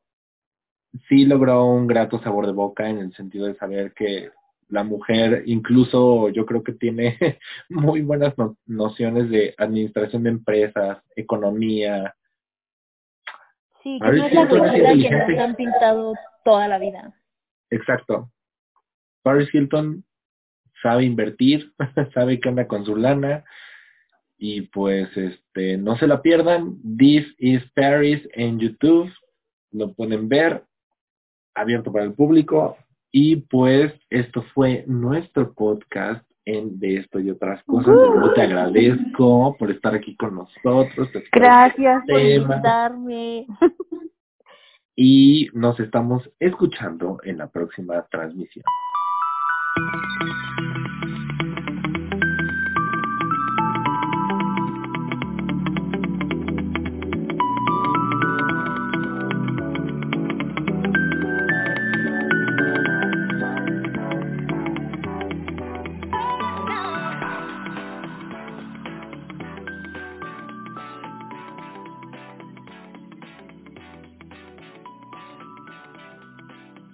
sí 1.07 1.25
logró 1.25 1.65
un 1.65 1.87
grato 1.87 2.19
sabor 2.19 2.45
de 2.45 2.53
boca 2.53 2.89
en 2.89 2.97
el 2.97 3.13
sentido 3.13 3.45
de 3.45 3.55
saber 3.55 3.93
que 3.93 4.31
la 4.69 4.83
mujer 4.83 5.43
incluso 5.47 6.29
yo 6.29 6.45
creo 6.45 6.63
que 6.63 6.73
tiene 6.73 7.17
muy 7.69 8.01
buenas 8.01 8.33
nociones 8.65 9.29
de 9.29 9.53
administración 9.57 10.23
de 10.23 10.29
empresas, 10.29 10.99
economía. 11.15 12.15
Sí, 13.83 13.99
que 14.01 14.11
no 14.11 14.25
es 14.25 14.33
la 14.33 14.47
que 14.47 15.09
nos 15.09 15.39
han 15.39 15.55
pintado 15.55 16.13
toda 16.43 16.67
la 16.67 16.77
vida. 16.77 17.13
Exacto. 17.69 18.31
Paris 19.23 19.49
Hilton 19.53 20.03
sabe 20.81 21.03
invertir, 21.03 21.73
sabe 22.13 22.39
qué 22.39 22.49
anda 22.49 22.67
con 22.67 22.85
su 22.85 22.95
lana 22.95 23.43
y 24.37 24.61
pues 24.61 25.09
este 25.17 25.77
no 25.77 25.97
se 25.97 26.07
la 26.07 26.21
pierdan. 26.21 26.77
This 26.97 27.25
is 27.37 27.63
Paris 27.73 28.21
en 28.33 28.59
YouTube. 28.59 29.11
Lo 29.71 29.93
pueden 29.93 30.29
ver 30.29 30.63
abierto 31.55 31.91
para 31.91 32.05
el 32.05 32.13
público 32.13 32.77
y 33.11 33.37
pues 33.37 33.93
esto 34.09 34.43
fue 34.53 34.83
nuestro 34.87 35.53
podcast 35.53 36.23
en 36.45 36.79
de 36.79 36.97
esto 36.97 37.19
y 37.19 37.29
otras 37.29 37.63
cosas. 37.63 37.95
te 38.35 38.41
agradezco 38.41 39.55
por 39.57 39.71
estar 39.71 39.93
aquí 39.93 40.15
con 40.15 40.35
nosotros. 40.35 41.09
Gracias 41.31 42.03
por 42.07 42.19
invitarme. 42.19 43.47
Y 44.95 45.47
nos 45.53 45.79
estamos 45.79 46.29
escuchando 46.39 47.19
en 47.23 47.37
la 47.37 47.47
próxima 47.47 48.05
transmisión. 48.11 48.65